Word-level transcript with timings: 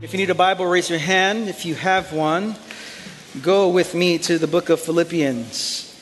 If 0.00 0.12
you 0.12 0.18
need 0.18 0.30
a 0.30 0.34
Bible, 0.36 0.64
raise 0.64 0.88
your 0.88 1.00
hand. 1.00 1.48
If 1.48 1.64
you 1.64 1.74
have 1.74 2.12
one, 2.12 2.54
go 3.42 3.68
with 3.68 3.96
me 3.96 4.16
to 4.18 4.38
the 4.38 4.46
book 4.46 4.68
of 4.68 4.78
Philippians, 4.80 6.00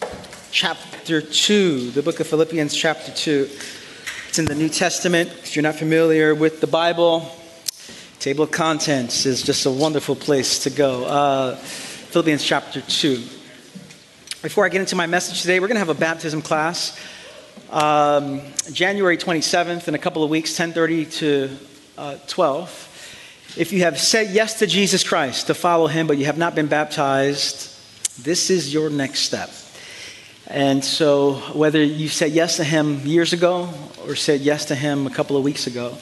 chapter 0.50 1.22
2. 1.22 1.92
The 1.92 2.03
book 2.03 2.21
of 2.21 2.26
Philippians, 2.26 2.76
chapter 2.76 3.10
2. 3.10 3.48
It's 4.28 4.38
in 4.38 4.44
the 4.44 4.54
New 4.54 4.69
Testament. 4.69 5.30
If 5.30 5.56
you're 5.56 5.62
not 5.62 5.76
familiar 5.76 6.35
with 6.35 6.60
the 6.60 6.67
Bible, 6.67 7.35
table 8.21 8.44
of 8.44 8.51
contents 8.51 9.24
is 9.24 9.40
just 9.40 9.64
a 9.64 9.71
wonderful 9.71 10.15
place 10.15 10.65
to 10.65 10.71
go. 10.71 11.06
Uh, 11.06 11.56
Philippians, 11.56 12.44
chapter 12.44 12.83
2. 12.83 13.15
Before 14.42 14.67
I 14.67 14.69
get 14.69 14.83
into 14.83 14.94
my 14.94 15.06
message 15.06 15.40
today, 15.40 15.58
we're 15.58 15.69
going 15.69 15.76
to 15.76 15.87
have 15.87 15.88
a 15.88 15.94
baptism 15.94 16.42
class. 16.42 17.01
Um, 17.70 18.42
January 18.70 19.16
27th 19.16 19.88
in 19.88 19.95
a 19.95 19.98
couple 19.98 20.23
of 20.23 20.28
weeks, 20.28 20.51
10:30 20.52 21.15
to 21.15 21.56
uh, 21.97 22.16
12. 22.27 22.92
If 23.56 23.73
you 23.73 23.80
have 23.84 23.98
said 23.98 24.33
yes 24.33 24.59
to 24.59 24.66
Jesus 24.66 25.02
Christ 25.02 25.46
to 25.46 25.55
follow 25.55 25.87
him, 25.87 26.06
but 26.06 26.19
you 26.19 26.27
have 26.27 26.37
not 26.37 26.55
been 26.55 26.66
baptized, 26.66 27.73
this 28.23 28.51
is 28.51 28.70
your 28.70 28.91
next 28.91 29.20
step. 29.20 29.48
And 30.47 30.84
so, 30.84 31.37
whether 31.55 31.83
you 31.83 32.09
said 32.09 32.33
yes 32.33 32.59
to 32.59 32.64
him 32.64 33.00
years 33.06 33.33
ago 33.33 33.70
or 34.06 34.14
said 34.14 34.42
yes 34.42 34.66
to 34.66 34.74
him 34.74 35.06
a 35.06 35.11
couple 35.11 35.38
of 35.38 35.42
weeks 35.42 35.66
ago, 35.66 35.97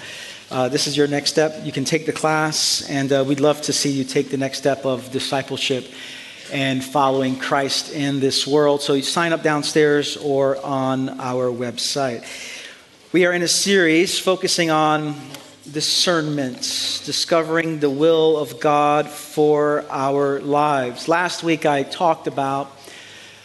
uh, 0.51 0.69
this 0.69 0.89
is 0.89 0.97
your 0.97 1.07
next 1.07 1.31
step. 1.31 1.65
You 1.65 1.71
can 1.71 1.85
take 1.85 2.07
the 2.07 2.13
class, 2.13 2.91
and 2.91 3.13
uh, 3.13 3.25
we'd 3.25 3.39
love 3.39 3.63
to 3.63 3.73
see 3.73 3.93
you 3.93 4.03
take 4.03 4.31
the 4.31 4.37
next 4.37 4.59
step 4.59 4.85
of 4.85 5.13
discipleship 5.13 5.87
and 6.53 6.83
following 6.83 7.39
Christ 7.39 7.93
in 7.93 8.19
this 8.19 8.49
world. 8.49 8.83
So, 8.83 8.95
you 8.95 9.03
sign 9.03 9.33
up 9.33 9.45
downstairs 9.45 10.17
or 10.17 10.61
on 10.67 11.21
our 11.21 11.53
website. 11.53 12.25
We 13.13 13.27
are 13.27 13.33
in 13.33 13.43
a 13.43 13.49
series 13.49 14.19
focusing 14.19 14.73
on 14.73 15.15
discernment, 15.71 16.59
discovering 17.05 17.81
the 17.81 17.89
will 17.89 18.37
of 18.37 18.61
God 18.61 19.09
for 19.09 19.85
our 19.91 20.41
lives. 20.41 21.09
Last 21.09 21.43
week 21.43 21.65
I 21.65 21.83
talked 21.83 22.27
about 22.27 22.67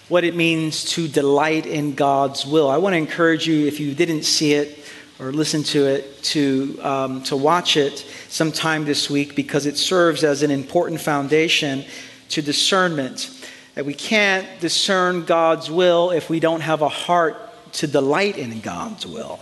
what 0.10 0.24
it 0.24 0.36
means 0.36 0.86
to 0.86 1.08
delight 1.08 1.66
in 1.66 1.96
God's 1.96 2.46
will. 2.46 2.70
I 2.70 2.78
want 2.78 2.94
to 2.94 2.98
encourage 2.98 3.48
you, 3.48 3.68
if 3.68 3.80
you 3.80 3.94
didn't 3.94 4.24
see 4.24 4.54
it 4.54 4.80
or 5.20 5.32
listen 5.32 5.64
to 5.64 5.86
it, 5.86 6.22
to, 6.24 6.80
um, 6.82 7.24
to 7.24 7.38
watch 7.38 7.78
it 7.78 8.00
sometime 8.28 8.86
this 8.86 9.10
week 9.10 9.36
because 9.36 9.66
it 9.66 9.78
serves 9.78 10.24
as 10.24 10.44
an 10.44 10.52
important 10.52 11.00
foundation 11.00 11.86
to 12.30 12.42
discernment. 12.42 13.30
That 13.76 13.86
we 13.86 13.94
can't 13.94 14.48
discern 14.60 15.26
God's 15.26 15.70
will 15.72 16.12
if 16.12 16.30
we 16.30 16.40
don't 16.40 16.62
have 16.62 16.82
a 16.82 16.90
heart 16.90 17.38
to 17.74 17.88
delight 17.88 18.38
in 18.38 18.60
God's 18.62 19.06
will. 19.06 19.40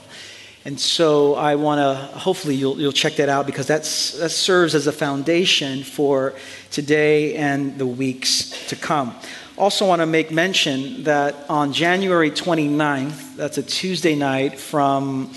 And 0.68 0.78
so 0.78 1.36
I 1.36 1.56
want 1.56 1.80
to, 1.80 2.18
hopefully, 2.20 2.56
you'll, 2.56 2.78
you'll 2.78 2.92
check 2.92 3.16
that 3.16 3.30
out 3.30 3.46
because 3.46 3.68
that's, 3.68 4.20
that 4.20 4.32
serves 4.32 4.76
as 4.76 4.86
a 4.86 4.92
foundation 4.92 5.82
for 5.82 6.34
today 6.72 7.36
and 7.36 7.78
the 7.78 7.88
weeks 7.88 8.68
to 8.68 8.76
come. 8.76 9.16
Also, 9.58 9.88
want 9.88 10.02
to 10.02 10.06
make 10.06 10.30
mention 10.30 11.04
that 11.04 11.50
on 11.50 11.72
January 11.72 12.30
29th, 12.30 13.38
that's 13.38 13.58
a 13.58 13.64
Tuesday 13.64 14.14
night 14.14 14.60
from 14.60 15.30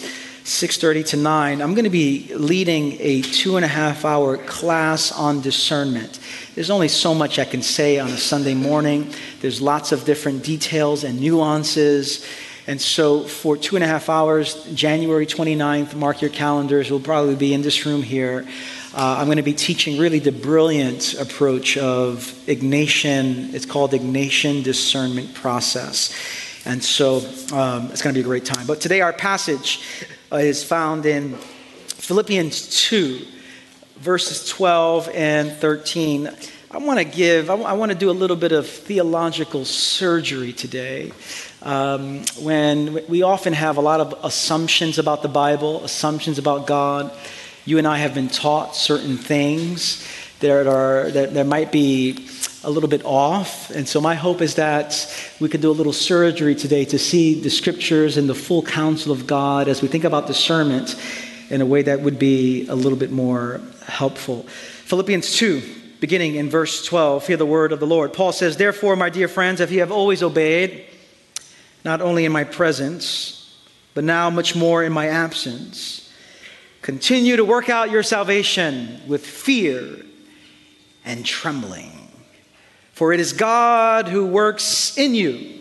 6.30 0.43 1.07
to 1.07 1.17
9 1.17 1.61
i'm 1.61 1.75
going 1.75 1.85
to 1.85 1.91
be 1.91 2.33
leading 2.35 2.97
a 2.99 3.21
two 3.21 3.55
and 3.57 3.65
a 3.65 3.69
half 3.69 4.05
hour 4.05 4.37
class 4.37 5.13
on 5.13 5.41
discernment. 5.43 6.19
There's 6.57 6.71
only 6.71 6.89
so 6.89 7.15
much 7.15 7.39
i 7.39 7.45
can 7.45 7.63
say 7.63 8.01
on 8.01 8.09
a 8.09 8.17
sunday 8.17 8.55
morning. 8.55 9.13
There's 9.43 9.61
lots 9.61 9.93
of 9.93 10.05
different 10.05 10.43
details 10.43 11.05
and 11.05 11.21
nuances 11.21 12.27
and 12.71 12.81
so, 12.81 13.25
for 13.25 13.57
two 13.57 13.75
and 13.75 13.85
a 13.85 13.89
half 13.89 14.09
hours, 14.09 14.55
January 14.75 15.27
29th, 15.27 15.97
mark 15.97 16.21
your 16.21 16.31
calendars, 16.31 16.89
we'll 16.89 17.01
probably 17.01 17.35
be 17.35 17.53
in 17.53 17.63
this 17.63 17.85
room 17.85 18.01
here. 18.01 18.47
Uh, 18.95 19.17
I'm 19.19 19.25
going 19.25 19.39
to 19.39 19.43
be 19.43 19.55
teaching 19.55 19.99
really 19.99 20.21
the 20.21 20.31
brilliant 20.31 21.15
approach 21.15 21.77
of 21.77 22.33
Ignatian. 22.47 23.55
It's 23.55 23.67
called 23.67 23.91
Ignatian 23.91 24.63
discernment 24.63 25.35
process. 25.35 26.15
And 26.65 26.81
so, 26.81 27.17
um, 27.53 27.91
it's 27.91 28.03
going 28.03 28.15
to 28.15 28.19
be 28.19 28.21
a 28.21 28.23
great 28.23 28.45
time. 28.45 28.69
But 28.69 28.81
today, 28.81 29.01
our 29.01 29.15
passage 29.15 29.83
uh, 30.31 30.37
is 30.37 30.63
found 30.63 31.07
in 31.07 31.35
Philippians 31.35 32.87
2, 32.87 33.27
verses 33.97 34.49
12 34.49 35.09
and 35.13 35.51
13. 35.51 36.31
I 36.71 36.79
want 36.79 37.01
to 37.01 37.05
give, 37.05 37.51
I, 37.51 37.73
want 37.73 37.91
to 37.91 37.99
do 37.99 38.11
a 38.11 38.13
little 38.13 38.37
bit 38.37 38.53
of 38.53 38.69
theological 38.69 39.65
surgery 39.65 40.53
today. 40.53 41.11
Um, 41.63 42.23
when 42.41 43.07
we 43.07 43.23
often 43.23 43.53
have 43.53 43.77
a 43.77 43.83
lot 43.83 44.01
of 44.01 44.25
assumptions 44.25 44.99
about 44.99 45.21
the 45.21 45.29
Bible, 45.29 45.85
assumptions 45.85 46.39
about 46.39 46.67
God, 46.67 47.13
you 47.67 47.77
and 47.77 47.87
I 47.87 47.99
have 47.99 48.15
been 48.15 48.29
taught 48.29 48.75
certain 48.75 49.19
things 49.19 50.07
that 50.41 50.67
are 50.67 51.11
that, 51.11 51.35
that 51.35 51.47
might 51.47 51.71
be 51.71 52.27
a 52.65 52.71
little 52.71 52.89
bit 52.89 53.05
off. 53.05 53.71
And 53.71 53.87
so 53.87 54.01
my 54.01 54.15
hope 54.15 54.41
is 54.41 54.55
that 54.55 55.07
we 55.39 55.51
could 55.51 55.61
do 55.61 55.71
a 55.71 55.73
little 55.73 55.93
surgery 55.93 56.55
today 56.55 56.87
to 56.87 56.99
see 56.99 57.41
the 57.41 57.51
scriptures 57.51 58.17
and 58.17 58.27
the 58.27 58.35
full 58.35 58.63
counsel 58.63 59.13
of 59.13 59.27
God 59.27 59.69
as 59.69 59.83
we 59.83 59.89
think 59.89 60.05
about 60.05 60.27
discernment 60.27 60.97
in 61.51 61.61
a 61.61 61.67
way 61.67 61.83
that 61.83 62.01
would 62.01 62.19
be 62.19 62.67
a 62.69 62.75
little 62.75 62.99
bit 62.99 63.11
more 63.11 63.61
helpful. 63.87 64.45
Philippians 64.45 65.37
2, 65.37 65.63
beginning 66.01 66.37
in 66.37 66.49
verse 66.49 66.85
12, 66.87 67.27
hear 67.27 67.37
the 67.37 67.45
word 67.45 67.73
of 67.73 67.81
the 67.81 67.87
Lord. 67.87 68.15
Paul 68.15 68.33
says, 68.33 68.57
Therefore, 68.57 68.97
my 68.97 69.11
dear 69.11 69.29
friends, 69.29 69.61
if 69.61 69.71
you 69.71 69.81
have 69.81 69.93
always 69.93 70.23
obeyed, 70.23 70.87
not 71.85 72.01
only 72.01 72.25
in 72.25 72.33
my 72.33 72.45
presence, 72.45 73.59
but 73.95 74.05
now 74.05 74.31
much 74.31 74.55
more 74.55 74.85
in 74.85 74.93
my 74.93 75.09
absence. 75.09 76.13
Continue 76.83 77.37
to 77.37 77.45
work 77.45 77.69
out 77.69 77.91
your 77.91 78.03
salvation 78.03 79.01
with 79.07 79.25
fear 79.25 80.05
and 81.05 81.25
trembling. 81.25 82.09
For 82.93 83.13
it 83.13 83.21
is 83.21 83.33
God 83.33 84.09
who 84.09 84.27
works 84.27 84.97
in 84.97 85.15
you 85.15 85.59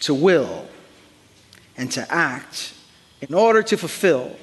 to 0.00 0.14
will 0.14 0.66
and 1.76 1.90
to 1.92 2.12
act 2.12 2.74
in 3.20 3.34
order 3.34 3.62
to 3.62 3.76
fulfill 3.76 4.36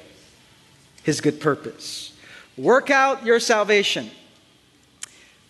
his 1.02 1.20
good 1.20 1.40
purpose. 1.40 2.12
Work 2.56 2.90
out 2.90 3.24
your 3.24 3.40
salvation 3.40 4.10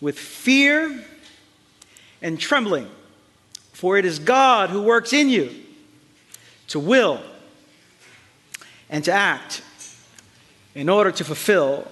with 0.01 0.17
fear 0.17 1.03
and 2.21 2.39
trembling. 2.39 2.89
For 3.83 3.97
it 3.97 4.05
is 4.05 4.17
God 4.17 4.69
who 4.69 4.81
works 4.81 5.11
in 5.11 5.27
you 5.27 5.53
to 6.69 6.79
will 6.79 7.19
and 8.89 9.03
to 9.03 9.11
act 9.11 9.61
in 10.73 10.87
order 10.87 11.11
to 11.11 11.25
fulfill 11.25 11.85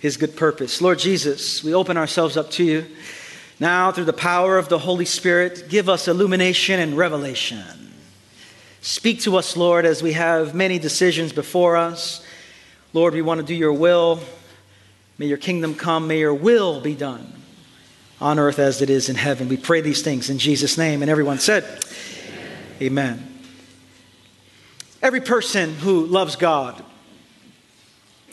his 0.00 0.16
good 0.16 0.34
purpose. 0.34 0.82
Lord 0.82 0.98
Jesus, 0.98 1.62
we 1.62 1.72
open 1.72 1.96
ourselves 1.96 2.36
up 2.36 2.50
to 2.50 2.64
you. 2.64 2.86
Now, 3.60 3.92
through 3.92 4.06
the 4.06 4.12
power 4.12 4.58
of 4.58 4.68
the 4.68 4.80
Holy 4.80 5.04
Spirit, 5.04 5.66
give 5.68 5.88
us 5.88 6.08
illumination 6.08 6.80
and 6.80 6.96
revelation. 6.96 7.62
Speak 8.80 9.20
to 9.20 9.36
us, 9.36 9.56
Lord, 9.56 9.86
as 9.86 10.02
we 10.02 10.14
have 10.14 10.56
many 10.56 10.76
decisions 10.80 11.32
before 11.32 11.76
us. 11.76 12.20
Lord, 12.92 13.14
we 13.14 13.22
want 13.22 13.38
to 13.40 13.46
do 13.46 13.54
your 13.54 13.72
will. 13.72 14.18
May 15.18 15.26
your 15.26 15.38
kingdom 15.38 15.76
come. 15.76 16.08
May 16.08 16.18
your 16.18 16.34
will 16.34 16.80
be 16.80 16.96
done 16.96 17.35
on 18.20 18.38
earth 18.38 18.58
as 18.58 18.82
it 18.82 18.90
is 18.90 19.08
in 19.08 19.16
heaven. 19.16 19.48
We 19.48 19.56
pray 19.56 19.80
these 19.80 20.02
things 20.02 20.30
in 20.30 20.38
Jesus' 20.38 20.78
name. 20.78 21.02
And 21.02 21.10
everyone 21.10 21.38
said, 21.38 21.64
Amen. 22.80 23.14
Amen. 23.14 23.32
Every 25.02 25.20
person 25.20 25.74
who 25.74 26.06
loves 26.06 26.36
God 26.36 26.82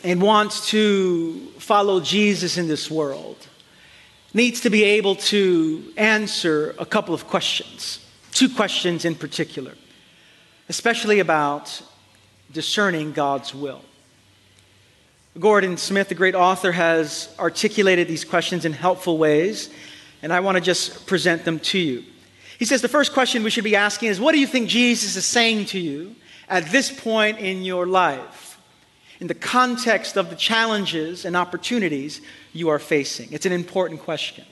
and 0.03 0.21
wants 0.21 0.69
to 0.69 1.47
follow 1.59 1.99
Jesus 1.99 2.57
in 2.57 2.67
this 2.67 2.89
world 2.89 3.47
needs 4.33 4.61
to 4.61 4.69
be 4.69 4.83
able 4.83 5.16
to 5.16 5.94
answer 5.97 6.75
a 6.79 6.85
couple 6.85 7.13
of 7.13 7.27
questions, 7.27 8.03
two 8.31 8.50
questions 8.50 9.05
in 9.05 9.15
particular, 9.15 9.73
especially 10.69 11.19
about 11.19 11.81
discerning 12.51 13.11
God's 13.11 13.53
will. 13.53 13.81
Gordon 15.39 15.77
Smith, 15.77 16.09
the 16.09 16.15
great 16.15 16.35
author, 16.35 16.71
has 16.71 17.33
articulated 17.39 18.07
these 18.07 18.24
questions 18.24 18.65
in 18.65 18.74
helpful 18.74 19.18
ways, 19.18 19.71
and 20.21 20.31
I 20.31 20.41
want 20.41 20.57
to 20.57 20.62
just 20.62 21.07
present 21.07 21.44
them 21.44 21.59
to 21.59 21.80
you. 21.80 22.03
He 22.59 22.65
says 22.65 22.83
the 22.83 22.88
first 22.88 23.13
question 23.13 23.44
we 23.44 23.50
should 23.50 23.63
be 23.63 23.75
asking 23.75 24.09
is 24.09 24.19
What 24.19 24.33
do 24.33 24.39
you 24.39 24.45
think 24.45 24.69
Jesus 24.69 25.15
is 25.15 25.25
saying 25.25 25.65
to 25.68 25.80
you 25.80 26.15
at 26.47 26.65
this 26.68 26.91
point 26.91 27.39
in 27.39 27.63
your 27.63 27.88
life, 27.88 28.59
in 29.19 29.25
the 29.25 29.33
context 29.33 30.18
of 30.18 30.30
the 30.30 30.35
challenges 30.35 31.25
and 31.25 31.36
opportunities 31.36 32.21
you 32.53 32.69
are 32.69 32.79
facing? 32.79 33.31
It's 33.31 33.47
an 33.47 33.53
important 33.53 34.01
question. 34.01 34.45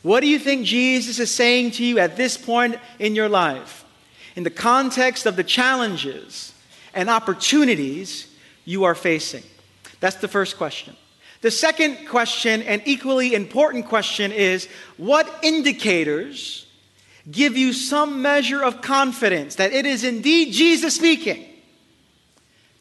What 0.00 0.20
do 0.20 0.28
you 0.28 0.38
think 0.38 0.64
Jesus 0.64 1.18
is 1.18 1.30
saying 1.30 1.72
to 1.72 1.84
you 1.84 1.98
at 1.98 2.16
this 2.16 2.38
point 2.38 2.76
in 2.98 3.14
your 3.14 3.28
life, 3.28 3.84
in 4.34 4.44
the 4.44 4.50
context 4.50 5.26
of 5.26 5.36
the 5.36 5.44
challenges 5.44 6.54
and 6.94 7.10
opportunities 7.10 8.28
you 8.64 8.84
are 8.84 8.94
facing? 8.94 9.42
That's 10.00 10.16
the 10.16 10.28
first 10.28 10.56
question. 10.56 10.96
The 11.40 11.50
second 11.50 12.08
question, 12.08 12.62
and 12.62 12.82
equally 12.86 13.34
important 13.34 13.86
question, 13.86 14.32
is 14.32 14.68
what 14.96 15.32
indicators 15.42 16.66
give 17.30 17.56
you 17.56 17.72
some 17.72 18.22
measure 18.22 18.62
of 18.62 18.80
confidence 18.80 19.56
that 19.56 19.72
it 19.72 19.86
is 19.86 20.04
indeed 20.04 20.52
Jesus 20.52 20.96
speaking 20.96 21.44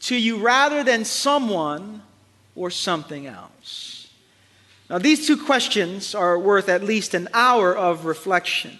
to 0.01 0.15
you 0.15 0.37
rather 0.37 0.83
than 0.83 1.05
someone 1.05 2.01
or 2.55 2.69
something 2.69 3.27
else? 3.27 4.07
Now, 4.89 4.99
these 4.99 5.25
two 5.25 5.37
questions 5.37 6.13
are 6.13 6.37
worth 6.37 6.69
at 6.69 6.83
least 6.83 7.13
an 7.13 7.27
hour 7.33 7.75
of 7.75 8.05
reflection. 8.05 8.77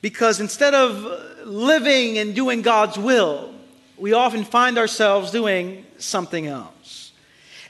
Because 0.00 0.38
instead 0.38 0.74
of 0.74 1.46
living 1.46 2.18
and 2.18 2.34
doing 2.34 2.62
God's 2.62 2.98
will, 2.98 3.54
we 3.96 4.12
often 4.12 4.44
find 4.44 4.78
ourselves 4.78 5.30
doing 5.30 5.86
something 5.98 6.46
else. 6.46 6.73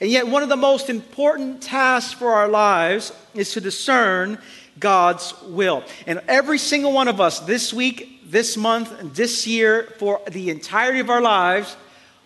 And 0.04 0.12
yet, 0.12 0.28
one 0.28 0.42
of 0.42 0.50
the 0.50 0.56
most 0.56 0.90
important 0.90 1.62
tasks 1.62 2.12
for 2.12 2.34
our 2.34 2.46
lives 2.46 3.10
is 3.32 3.52
to 3.52 3.60
discern 3.62 4.36
God's 4.78 5.32
will. 5.44 5.82
And 6.06 6.20
every 6.28 6.58
single 6.58 6.92
one 6.92 7.08
of 7.08 7.22
us 7.22 7.40
this 7.40 7.72
week, 7.72 8.30
this 8.30 8.54
month, 8.54 9.00
and 9.00 9.14
this 9.14 9.46
year, 9.46 9.94
for 9.98 10.20
the 10.30 10.50
entirety 10.50 11.00
of 11.00 11.08
our 11.08 11.22
lives, 11.22 11.74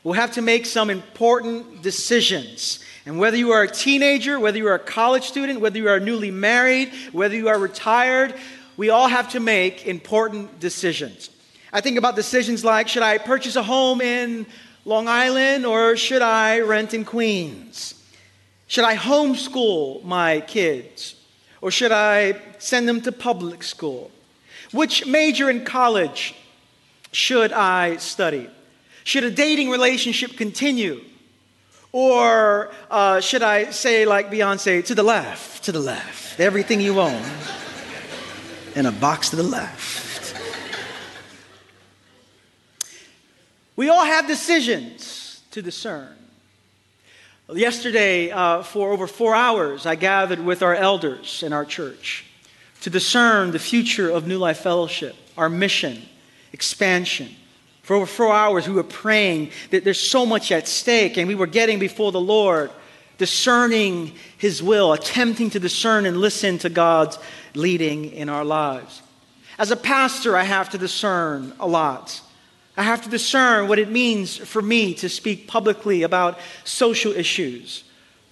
will 0.02 0.14
have 0.14 0.32
to 0.32 0.42
make 0.42 0.66
some 0.66 0.90
important 0.90 1.80
decisions. 1.80 2.80
And 3.06 3.16
whether 3.16 3.36
you 3.36 3.52
are 3.52 3.62
a 3.62 3.70
teenager, 3.70 4.40
whether 4.40 4.58
you 4.58 4.66
are 4.66 4.75
a 4.75 4.80
college 4.80 5.28
student, 5.28 5.60
whether 5.60 5.78
you 5.78 5.88
are 5.88 6.00
newly 6.00 6.32
married, 6.32 6.92
whether 7.12 7.36
you 7.36 7.46
are 7.46 7.60
retired, 7.60 8.34
we 8.76 8.90
all 8.90 9.06
have 9.06 9.30
to 9.30 9.38
make 9.38 9.86
important 9.86 10.58
decisions. 10.58 11.30
I 11.72 11.80
think 11.80 11.96
about 11.96 12.16
decisions 12.16 12.64
like 12.64 12.88
should 12.88 13.04
I 13.04 13.19
purchase 13.19 13.54
a 13.54 13.62
home 13.62 14.00
in 14.00 14.46
Long 14.88 15.06
Island 15.06 15.67
or 15.67 15.96
should 15.96 16.23
I 16.23 16.61
rent 16.61 16.94
in 16.94 17.05
Queens? 17.05 17.93
Should 18.69 18.85
I 18.85 18.96
homeschool 18.96 20.02
my 20.02 20.40
kids 20.40 21.14
or 21.61 21.70
should 21.70 21.93
I 21.93 22.40
send 22.56 22.88
them 22.88 23.02
to 23.02 23.12
public 23.12 23.62
school? 23.62 24.11
Which 24.73 25.05
major 25.05 25.50
in 25.50 25.67
college 25.67 26.35
should 27.12 27.52
I 27.52 27.99
study? 27.99 28.49
Should 29.05 29.25
a 29.25 29.31
dating 29.31 29.69
relationship 29.69 30.38
continue? 30.38 31.05
Or 31.93 32.70
uh, 32.90 33.20
should 33.20 33.43
I 33.43 33.70
say, 33.70 34.06
like 34.06 34.31
Beyonce, 34.31 34.82
to 34.87 34.94
the 34.94 35.02
left, 35.02 35.64
to 35.64 35.73
the 35.73 35.81
left, 35.81 36.40
everything 36.40 36.81
you 36.81 36.99
own 36.99 37.23
in 38.75 38.87
a 38.87 38.93
box 38.93 39.29
to 39.31 39.37
the 39.37 39.43
left? 39.43 40.07
We 43.78 43.90
all 43.90 44.04
have 44.04 44.26
decisions 44.26 45.40
to 45.52 45.62
discern. 45.62 46.12
Yesterday, 47.48 48.28
uh, 48.28 48.64
for 48.64 48.90
over 48.90 49.06
four 49.06 49.36
hours, 49.36 49.86
I 49.86 49.94
gathered 49.94 50.40
with 50.40 50.64
our 50.64 50.75
elders 50.75 51.44
in 51.44 51.52
our 51.52 51.64
church 51.64 52.25
to 52.80 52.90
discern 52.90 53.52
the 53.52 53.60
future 53.60 54.10
of 54.10 54.26
New 54.26 54.38
Life 54.38 54.58
Fellowship, 54.58 55.14
our 55.36 55.48
mission, 55.48 56.02
expansion. 56.52 57.28
For 57.84 57.94
over 57.94 58.04
four 58.06 58.34
hours, 58.34 58.66
we 58.66 58.75
were 58.75 58.82
praying 58.82 59.52
that 59.70 59.84
there's 59.84 60.00
so 60.00 60.26
much 60.26 60.50
at 60.50 60.66
stake, 60.66 61.16
and 61.16 61.28
we 61.28 61.36
were 61.36 61.46
getting 61.46 61.78
before 61.78 62.10
the 62.10 62.20
Lord, 62.20 62.72
discerning 63.16 64.12
His 64.38 64.60
will, 64.60 64.92
attempting 64.92 65.50
to 65.50 65.60
discern 65.60 66.04
and 66.04 66.16
listen 66.16 66.58
to 66.58 66.69
God's 66.69 67.16
leading 67.54 68.10
in 68.10 68.28
our 68.28 68.44
lives. 68.44 69.02
As 69.56 69.70
a 69.70 69.76
pastor, 69.76 70.36
I 70.36 70.42
have 70.42 70.69
to 70.70 70.78
discern 70.78 71.52
a 71.60 71.69
lot. 71.69 72.22
I 72.78 72.84
have 72.84 73.02
to 73.02 73.08
discern 73.08 73.66
what 73.66 73.80
it 73.80 73.90
means 73.90 74.36
for 74.36 74.62
me 74.62 74.94
to 74.94 75.08
speak 75.08 75.48
publicly 75.48 76.04
about 76.04 76.38
social 76.62 77.12
issues, 77.12 77.82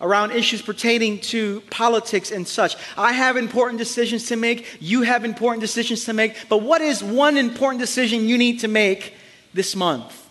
around 0.01 0.31
issues 0.31 0.63
pertaining 0.63 1.19
to 1.33 1.63
politics 1.63 2.31
and 2.31 2.47
such. 2.47 2.77
I 2.97 3.13
have 3.13 3.37
important 3.37 3.79
decisions 3.81 4.29
to 4.29 4.37
make. 4.37 4.79
You 4.79 5.03
have 5.03 5.25
important 5.25 5.63
decisions 5.63 6.05
to 6.05 6.13
make. 6.13 6.49
But 6.49 6.59
what 6.59 6.81
is 6.81 7.03
one 7.03 7.37
important 7.37 7.81
decision 7.81 8.29
you 8.29 8.39
need 8.39 8.61
to 8.61 8.69
make 8.69 9.15
this 9.53 9.75
month, 9.75 10.29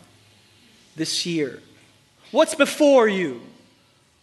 this 0.95 1.25
year? 1.25 1.61
What's 2.31 2.55
before 2.55 3.09
you? 3.09 3.41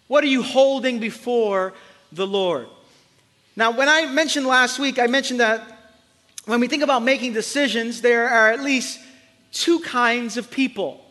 What 0.09 0.25
are 0.25 0.29
you 0.29 0.43
holding 0.43 1.00
before 1.00 1.75
the 2.12 2.27
Lord? 2.27 2.67
Now, 3.56 3.73
when 3.73 3.91
I 3.91 4.06
mentioned 4.06 4.47
last 4.47 4.79
week, 4.79 4.99
I 4.99 5.06
mentioned 5.06 5.41
that 5.41 5.61
when 6.47 6.61
we 6.61 6.67
think 6.67 6.83
about 6.83 7.03
making 7.03 7.35
decisions, 7.35 8.00
there 8.00 8.27
are 8.27 8.50
at 8.50 8.62
least 8.62 8.99
two 9.53 9.81
kinds 9.81 10.37
of 10.37 10.51
people. 10.51 11.05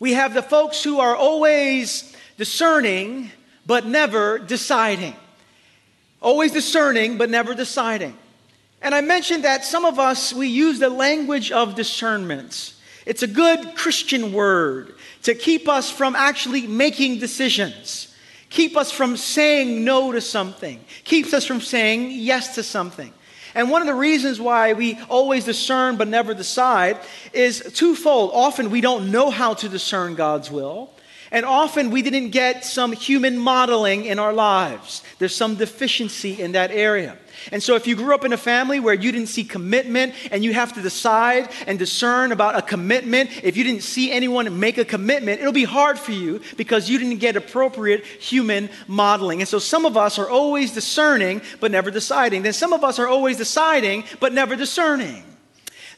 We 0.00 0.14
have 0.14 0.34
the 0.34 0.42
folks 0.42 0.82
who 0.82 0.98
are 1.00 1.14
always 1.14 2.14
discerning, 2.36 3.30
but 3.66 3.86
never 3.86 4.38
deciding. 4.38 5.14
Always 6.20 6.52
discerning, 6.52 7.18
but 7.18 7.30
never 7.30 7.54
deciding. 7.54 8.16
And 8.82 8.94
I 8.94 9.00
mentioned 9.00 9.44
that 9.44 9.64
some 9.64 9.84
of 9.84 9.98
us, 9.98 10.32
we 10.32 10.48
use 10.48 10.78
the 10.78 10.90
language 10.90 11.52
of 11.52 11.74
discernment. 11.74 12.74
It's 13.06 13.22
a 13.22 13.26
good 13.26 13.76
Christian 13.76 14.32
word 14.32 14.94
to 15.22 15.34
keep 15.34 15.68
us 15.68 15.90
from 15.90 16.14
actually 16.16 16.66
making 16.66 17.18
decisions, 17.18 18.14
keep 18.50 18.76
us 18.76 18.90
from 18.90 19.16
saying 19.16 19.84
no 19.84 20.12
to 20.12 20.20
something, 20.20 20.84
keeps 21.04 21.32
us 21.32 21.46
from 21.46 21.60
saying 21.60 22.10
yes 22.10 22.54
to 22.56 22.62
something. 22.62 23.12
And 23.54 23.70
one 23.70 23.80
of 23.80 23.86
the 23.86 23.94
reasons 23.94 24.40
why 24.40 24.72
we 24.72 24.98
always 25.08 25.44
discern 25.44 25.96
but 25.96 26.08
never 26.08 26.34
decide 26.34 26.98
is 27.32 27.60
twofold. 27.74 28.30
Often 28.34 28.70
we 28.70 28.80
don't 28.80 29.10
know 29.12 29.30
how 29.30 29.54
to 29.54 29.68
discern 29.68 30.14
God's 30.14 30.50
will. 30.50 30.90
And 31.30 31.44
often 31.44 31.90
we 31.90 32.02
didn't 32.02 32.30
get 32.30 32.64
some 32.64 32.92
human 32.92 33.38
modeling 33.38 34.04
in 34.04 34.18
our 34.18 34.32
lives. 34.32 35.02
There's 35.18 35.34
some 35.34 35.56
deficiency 35.56 36.40
in 36.40 36.52
that 36.52 36.70
area. 36.70 37.16
And 37.52 37.62
so, 37.62 37.74
if 37.74 37.86
you 37.86 37.96
grew 37.96 38.14
up 38.14 38.24
in 38.24 38.32
a 38.32 38.38
family 38.38 38.80
where 38.80 38.94
you 38.94 39.12
didn't 39.12 39.28
see 39.28 39.44
commitment 39.44 40.14
and 40.30 40.44
you 40.44 40.52
have 40.54 40.72
to 40.74 40.82
decide 40.82 41.50
and 41.66 41.78
discern 41.78 42.32
about 42.32 42.56
a 42.56 42.62
commitment, 42.62 43.30
if 43.42 43.56
you 43.56 43.64
didn't 43.64 43.82
see 43.82 44.10
anyone 44.10 44.58
make 44.58 44.78
a 44.78 44.84
commitment, 44.84 45.40
it'll 45.40 45.52
be 45.52 45.64
hard 45.64 45.98
for 45.98 46.12
you 46.12 46.40
because 46.56 46.88
you 46.88 46.98
didn't 46.98 47.18
get 47.18 47.36
appropriate 47.36 48.04
human 48.04 48.70
modeling. 48.88 49.40
And 49.40 49.48
so, 49.48 49.58
some 49.58 49.84
of 49.84 49.96
us 49.96 50.18
are 50.18 50.28
always 50.28 50.72
discerning 50.72 51.42
but 51.60 51.70
never 51.70 51.90
deciding. 51.90 52.42
Then, 52.42 52.52
some 52.52 52.72
of 52.72 52.84
us 52.84 52.98
are 52.98 53.08
always 53.08 53.36
deciding 53.36 54.04
but 54.20 54.32
never 54.32 54.56
discerning. 54.56 55.24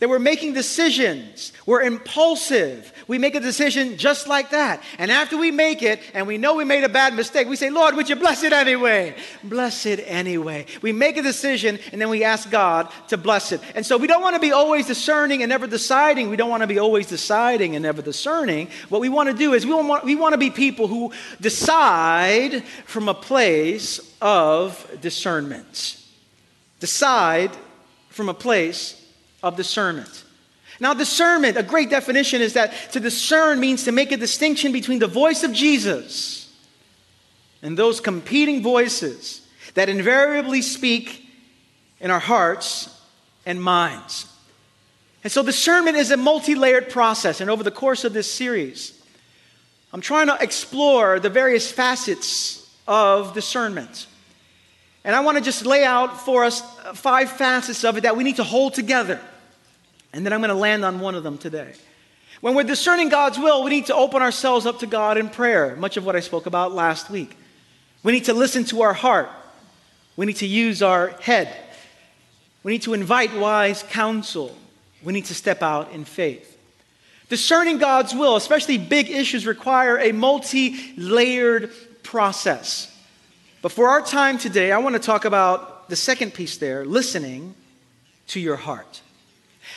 That 0.00 0.10
we're 0.10 0.18
making 0.18 0.52
decisions, 0.52 1.52
we're 1.64 1.82
impulsive. 1.82 2.92
We 3.08 3.18
make 3.18 3.36
a 3.36 3.40
decision 3.40 3.98
just 3.98 4.26
like 4.26 4.50
that. 4.50 4.82
And 4.98 5.12
after 5.12 5.36
we 5.36 5.52
make 5.52 5.80
it 5.80 6.00
and 6.12 6.26
we 6.26 6.38
know 6.38 6.54
we 6.54 6.64
made 6.64 6.82
a 6.82 6.88
bad 6.88 7.14
mistake, 7.14 7.46
we 7.48 7.54
say, 7.54 7.70
Lord, 7.70 7.94
would 7.94 8.08
you 8.08 8.16
bless 8.16 8.42
it 8.42 8.52
anyway? 8.52 9.14
Bless 9.44 9.86
it 9.86 10.00
anyway. 10.06 10.66
We 10.82 10.90
make 10.90 11.16
a 11.16 11.22
decision 11.22 11.78
and 11.92 12.00
then 12.00 12.08
we 12.08 12.24
ask 12.24 12.50
God 12.50 12.90
to 13.08 13.16
bless 13.16 13.52
it. 13.52 13.60
And 13.76 13.86
so 13.86 13.96
we 13.96 14.08
don't 14.08 14.22
want 14.22 14.34
to 14.34 14.40
be 14.40 14.50
always 14.50 14.88
discerning 14.88 15.42
and 15.44 15.50
never 15.50 15.68
deciding. 15.68 16.30
We 16.30 16.36
don't 16.36 16.50
want 16.50 16.62
to 16.62 16.66
be 16.66 16.80
always 16.80 17.06
deciding 17.06 17.76
and 17.76 17.84
never 17.84 18.02
discerning. 18.02 18.70
What 18.88 19.00
we 19.00 19.08
want 19.08 19.30
to 19.30 19.36
do 19.36 19.54
is 19.54 19.64
we 19.64 19.72
want, 19.72 20.04
we 20.04 20.16
want 20.16 20.32
to 20.32 20.38
be 20.38 20.50
people 20.50 20.88
who 20.88 21.12
decide 21.40 22.64
from 22.86 23.08
a 23.08 23.14
place 23.14 24.00
of 24.20 24.84
discernment. 25.00 26.02
Decide 26.80 27.52
from 28.08 28.28
a 28.28 28.34
place 28.34 29.00
of 29.44 29.54
discernment. 29.54 30.24
Now, 30.78 30.94
discernment, 30.94 31.56
a 31.56 31.62
great 31.62 31.88
definition 31.88 32.42
is 32.42 32.52
that 32.52 32.92
to 32.92 33.00
discern 33.00 33.60
means 33.60 33.84
to 33.84 33.92
make 33.92 34.12
a 34.12 34.16
distinction 34.16 34.72
between 34.72 34.98
the 34.98 35.06
voice 35.06 35.42
of 35.42 35.52
Jesus 35.52 36.52
and 37.62 37.78
those 37.78 38.00
competing 38.00 38.62
voices 38.62 39.46
that 39.74 39.88
invariably 39.88 40.62
speak 40.62 41.28
in 42.00 42.10
our 42.10 42.20
hearts 42.20 43.00
and 43.46 43.62
minds. 43.62 44.26
And 45.24 45.32
so, 45.32 45.42
discernment 45.42 45.96
is 45.96 46.10
a 46.10 46.16
multi 46.16 46.54
layered 46.54 46.90
process. 46.90 47.40
And 47.40 47.50
over 47.50 47.62
the 47.62 47.70
course 47.70 48.04
of 48.04 48.12
this 48.12 48.30
series, 48.30 49.02
I'm 49.92 50.00
trying 50.00 50.26
to 50.26 50.36
explore 50.40 51.18
the 51.18 51.30
various 51.30 51.70
facets 51.72 52.70
of 52.86 53.34
discernment. 53.34 54.06
And 55.04 55.14
I 55.14 55.20
want 55.20 55.38
to 55.38 55.42
just 55.42 55.64
lay 55.64 55.84
out 55.84 56.20
for 56.20 56.44
us 56.44 56.60
five 56.94 57.30
facets 57.30 57.84
of 57.84 57.96
it 57.96 58.02
that 58.02 58.16
we 58.16 58.24
need 58.24 58.36
to 58.36 58.44
hold 58.44 58.74
together. 58.74 59.20
And 60.16 60.24
then 60.24 60.32
I'm 60.32 60.40
going 60.40 60.48
to 60.48 60.54
land 60.54 60.82
on 60.82 60.98
one 60.98 61.14
of 61.14 61.22
them 61.22 61.36
today. 61.36 61.74
When 62.40 62.54
we're 62.54 62.64
discerning 62.64 63.10
God's 63.10 63.38
will, 63.38 63.62
we 63.62 63.70
need 63.70 63.86
to 63.86 63.94
open 63.94 64.22
ourselves 64.22 64.64
up 64.64 64.78
to 64.78 64.86
God 64.86 65.18
in 65.18 65.28
prayer, 65.28 65.76
much 65.76 65.98
of 65.98 66.06
what 66.06 66.16
I 66.16 66.20
spoke 66.20 66.46
about 66.46 66.72
last 66.72 67.10
week. 67.10 67.36
We 68.02 68.12
need 68.12 68.24
to 68.24 68.32
listen 68.32 68.64
to 68.64 68.80
our 68.80 68.94
heart. 68.94 69.28
We 70.16 70.24
need 70.24 70.36
to 70.36 70.46
use 70.46 70.82
our 70.82 71.08
head. 71.08 71.54
We 72.62 72.72
need 72.72 72.82
to 72.82 72.94
invite 72.94 73.36
wise 73.36 73.82
counsel. 73.82 74.56
We 75.02 75.12
need 75.12 75.26
to 75.26 75.34
step 75.34 75.62
out 75.62 75.92
in 75.92 76.06
faith. 76.06 76.56
Discerning 77.28 77.76
God's 77.76 78.14
will, 78.14 78.36
especially 78.36 78.78
big 78.78 79.10
issues, 79.10 79.46
require 79.46 79.98
a 79.98 80.12
multi 80.12 80.94
layered 80.96 81.70
process. 82.02 82.90
But 83.60 83.70
for 83.70 83.88
our 83.88 84.00
time 84.00 84.38
today, 84.38 84.72
I 84.72 84.78
want 84.78 84.94
to 84.94 84.98
talk 84.98 85.26
about 85.26 85.90
the 85.90 85.96
second 85.96 86.32
piece 86.32 86.56
there 86.56 86.86
listening 86.86 87.54
to 88.28 88.40
your 88.40 88.56
heart. 88.56 89.02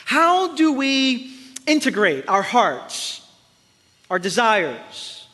How 0.09 0.55
do 0.55 0.73
we 0.73 1.31
integrate 1.67 2.27
our 2.27 2.41
hearts, 2.41 3.21
our 4.09 4.17
desires, 4.17 5.27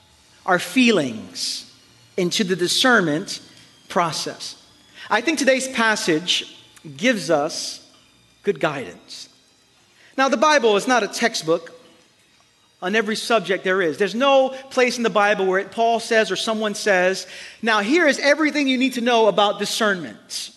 our 0.45 0.59
feelings 0.59 1.73
into 2.17 2.43
the 2.43 2.57
discernment 2.57 3.39
process? 3.87 4.61
I 5.09 5.21
think 5.21 5.39
today's 5.39 5.69
passage 5.69 6.57
gives 6.97 7.29
us 7.29 7.89
good 8.43 8.59
guidance. 8.59 9.29
Now, 10.17 10.27
the 10.27 10.35
Bible 10.35 10.75
is 10.75 10.89
not 10.89 11.03
a 11.03 11.07
textbook 11.07 11.71
on 12.81 12.97
every 12.97 13.15
subject 13.15 13.63
there 13.63 13.81
is. 13.81 13.97
There's 13.97 14.13
no 14.13 14.49
place 14.71 14.97
in 14.97 15.03
the 15.03 15.09
Bible 15.09 15.45
where 15.45 15.63
Paul 15.63 16.01
says 16.01 16.31
or 16.31 16.35
someone 16.35 16.75
says, 16.75 17.27
now 17.61 17.79
here 17.79 18.09
is 18.09 18.19
everything 18.19 18.67
you 18.67 18.77
need 18.77 18.95
to 18.95 19.01
know 19.01 19.29
about 19.29 19.57
discernment. 19.57 20.51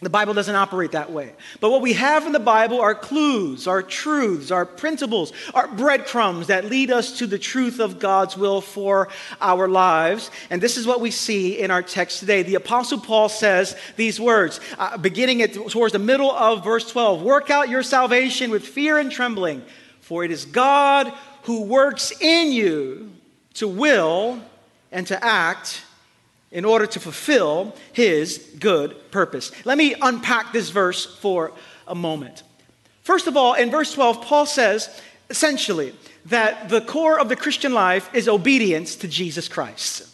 The 0.00 0.10
Bible 0.10 0.34
doesn't 0.34 0.54
operate 0.54 0.92
that 0.92 1.12
way. 1.12 1.32
But 1.60 1.70
what 1.70 1.80
we 1.80 1.92
have 1.92 2.26
in 2.26 2.32
the 2.32 2.40
Bible 2.40 2.80
are 2.80 2.96
clues, 2.96 3.68
our 3.68 3.80
truths, 3.80 4.50
our 4.50 4.66
principles, 4.66 5.32
our 5.54 5.68
breadcrumbs 5.68 6.48
that 6.48 6.64
lead 6.64 6.90
us 6.90 7.18
to 7.18 7.28
the 7.28 7.38
truth 7.38 7.78
of 7.78 8.00
God's 8.00 8.36
will 8.36 8.60
for 8.60 9.08
our 9.40 9.68
lives. 9.68 10.32
And 10.50 10.60
this 10.60 10.76
is 10.76 10.86
what 10.86 11.00
we 11.00 11.12
see 11.12 11.60
in 11.60 11.70
our 11.70 11.82
text 11.82 12.18
today. 12.18 12.42
The 12.42 12.56
Apostle 12.56 12.98
Paul 12.98 13.28
says 13.28 13.76
these 13.94 14.18
words, 14.18 14.58
uh, 14.78 14.98
beginning 14.98 15.42
at, 15.42 15.52
towards 15.52 15.92
the 15.92 16.00
middle 16.00 16.30
of 16.30 16.64
verse 16.64 16.90
12 16.90 17.22
Work 17.22 17.50
out 17.50 17.68
your 17.68 17.84
salvation 17.84 18.50
with 18.50 18.66
fear 18.66 18.98
and 18.98 19.12
trembling, 19.12 19.62
for 20.00 20.24
it 20.24 20.32
is 20.32 20.44
God 20.44 21.12
who 21.44 21.62
works 21.62 22.12
in 22.20 22.50
you 22.50 23.12
to 23.54 23.68
will 23.68 24.40
and 24.90 25.06
to 25.06 25.24
act 25.24 25.84
in 26.54 26.64
order 26.64 26.86
to 26.86 27.00
fulfill 27.00 27.74
his 27.92 28.38
good 28.60 29.10
purpose. 29.10 29.50
Let 29.66 29.76
me 29.76 29.94
unpack 30.00 30.52
this 30.52 30.70
verse 30.70 31.04
for 31.04 31.52
a 31.86 31.96
moment. 31.96 32.44
First 33.02 33.26
of 33.26 33.36
all, 33.36 33.54
in 33.54 33.70
verse 33.70 33.92
12, 33.92 34.22
Paul 34.22 34.46
says 34.46 34.88
essentially 35.28 35.92
that 36.26 36.68
the 36.68 36.80
core 36.80 37.18
of 37.18 37.28
the 37.28 37.36
Christian 37.36 37.74
life 37.74 38.08
is 38.14 38.28
obedience 38.28 38.94
to 38.96 39.08
Jesus 39.08 39.48
Christ. 39.48 40.08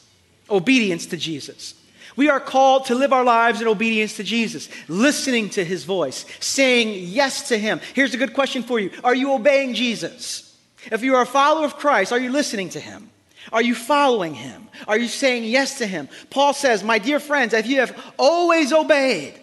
Obedience 0.49 1.06
to 1.06 1.16
Jesus. 1.18 1.75
We 2.16 2.30
are 2.30 2.40
called 2.40 2.87
to 2.87 2.94
live 2.94 3.12
our 3.12 3.23
lives 3.23 3.61
in 3.61 3.68
obedience 3.68 4.16
to 4.16 4.25
Jesus, 4.25 4.68
listening 4.88 5.50
to 5.50 5.64
his 5.64 5.85
voice, 5.85 6.25
saying 6.40 7.04
yes 7.06 7.49
to 7.49 7.59
him. 7.59 7.80
Here's 7.94 8.14
a 8.14 8.18
good 8.18 8.35
question 8.35 8.62
for 8.62 8.80
you 8.80 8.90
Are 9.04 9.14
you 9.14 9.32
obeying 9.35 9.75
Jesus? 9.75 10.59
If 10.90 11.02
you 11.02 11.14
are 11.16 11.23
a 11.23 11.26
follower 11.26 11.66
of 11.66 11.76
Christ, 11.76 12.12
are 12.12 12.18
you 12.18 12.32
listening 12.32 12.70
to 12.70 12.80
him? 12.80 13.11
Are 13.52 13.62
you 13.62 13.75
following 13.75 14.35
him? 14.35 14.68
Are 14.87 14.99
you 14.99 15.09
saying 15.09 15.44
yes 15.44 15.78
to 15.78 15.87
him? 15.87 16.09
Paul 16.30 16.52
says, 16.52 16.85
My 16.85 16.99
dear 16.99 17.20
friends, 17.20 17.54
if 17.54 17.66
you 17.66 17.80
have 17.80 18.12
always 18.18 18.73
obeyed, 18.73 19.35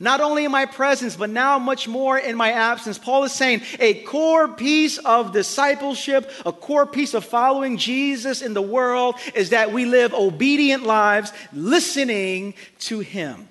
not 0.00 0.20
only 0.20 0.44
in 0.44 0.50
my 0.50 0.66
presence, 0.66 1.16
but 1.16 1.30
now 1.30 1.58
much 1.58 1.86
more 1.86 2.18
in 2.18 2.36
my 2.36 2.50
absence. 2.52 2.98
Paul 2.98 3.24
is 3.24 3.32
saying 3.32 3.62
a 3.78 4.02
core 4.02 4.48
piece 4.48 4.98
of 4.98 5.32
discipleship, 5.32 6.30
a 6.44 6.52
core 6.52 6.86
piece 6.86 7.14
of 7.14 7.24
following 7.24 7.78
Jesus 7.78 8.42
in 8.42 8.54
the 8.54 8.62
world 8.62 9.14
is 9.34 9.50
that 9.50 9.72
we 9.72 9.84
live 9.84 10.12
obedient 10.12 10.82
lives, 10.82 11.32
listening 11.52 12.54
to 12.80 13.00
him. 13.00 13.48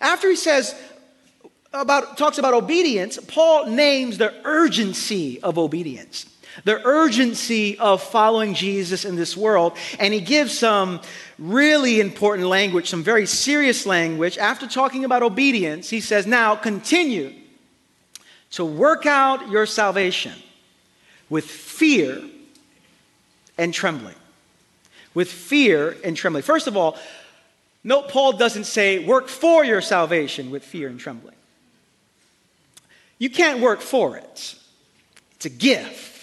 After 0.00 0.30
he 0.30 0.36
says, 0.36 0.74
about, 1.72 2.16
talks 2.16 2.38
about 2.38 2.54
obedience, 2.54 3.18
Paul 3.26 3.66
names 3.66 4.18
the 4.18 4.32
urgency 4.44 5.40
of 5.40 5.58
obedience 5.58 6.26
the 6.62 6.80
urgency 6.86 7.76
of 7.78 8.02
following 8.02 8.54
Jesus 8.54 9.04
in 9.04 9.16
this 9.16 9.36
world. 9.36 9.76
And 9.98 10.14
he 10.14 10.20
gives 10.20 10.56
some 10.56 11.00
really 11.38 12.00
important 12.00 12.48
language, 12.48 12.88
some 12.88 13.02
very 13.02 13.26
serious 13.26 13.86
language. 13.86 14.38
After 14.38 14.66
talking 14.66 15.04
about 15.04 15.22
obedience, 15.22 15.90
he 15.90 16.00
says, 16.00 16.26
Now 16.26 16.54
continue 16.54 17.32
to 18.52 18.64
work 18.64 19.04
out 19.04 19.48
your 19.48 19.66
salvation 19.66 20.32
with 21.28 21.44
fear 21.44 22.22
and 23.58 23.74
trembling. 23.74 24.14
With 25.12 25.30
fear 25.30 25.96
and 26.04 26.16
trembling. 26.16 26.42
First 26.42 26.66
of 26.66 26.76
all, 26.76 26.96
note 27.82 28.08
Paul 28.08 28.34
doesn't 28.34 28.64
say 28.64 29.04
work 29.04 29.28
for 29.28 29.64
your 29.64 29.80
salvation 29.80 30.50
with 30.50 30.62
fear 30.62 30.88
and 30.88 31.00
trembling. 31.00 31.34
You 33.18 33.30
can't 33.30 33.60
work 33.60 33.80
for 33.80 34.16
it, 34.16 34.54
it's 35.34 35.46
a 35.46 35.50
gift. 35.50 36.13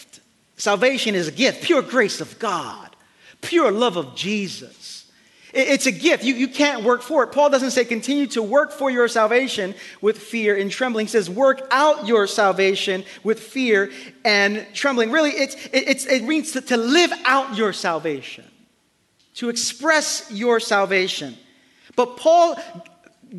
Salvation 0.61 1.15
is 1.15 1.27
a 1.27 1.31
gift, 1.31 1.63
pure 1.63 1.81
grace 1.81 2.21
of 2.21 2.37
God, 2.37 2.95
pure 3.41 3.71
love 3.71 3.97
of 3.97 4.13
Jesus. 4.13 5.11
It's 5.55 5.87
a 5.87 5.91
gift. 5.91 6.23
You, 6.23 6.35
you 6.35 6.47
can't 6.47 6.83
work 6.83 7.01
for 7.01 7.23
it. 7.23 7.31
Paul 7.31 7.49
doesn't 7.49 7.71
say 7.71 7.83
continue 7.83 8.27
to 8.27 8.43
work 8.43 8.71
for 8.71 8.91
your 8.91 9.07
salvation 9.07 9.73
with 10.01 10.19
fear 10.19 10.55
and 10.55 10.69
trembling. 10.69 11.07
He 11.07 11.09
says 11.09 11.31
work 11.31 11.67
out 11.71 12.05
your 12.05 12.27
salvation 12.27 13.03
with 13.23 13.39
fear 13.39 13.91
and 14.23 14.67
trembling. 14.75 15.09
Really, 15.09 15.31
it's, 15.31 15.55
it's, 15.73 16.05
it 16.05 16.25
means 16.25 16.51
to, 16.51 16.61
to 16.61 16.77
live 16.77 17.11
out 17.25 17.57
your 17.57 17.73
salvation, 17.73 18.45
to 19.37 19.49
express 19.49 20.29
your 20.29 20.59
salvation. 20.59 21.35
But 21.95 22.17
Paul 22.17 22.61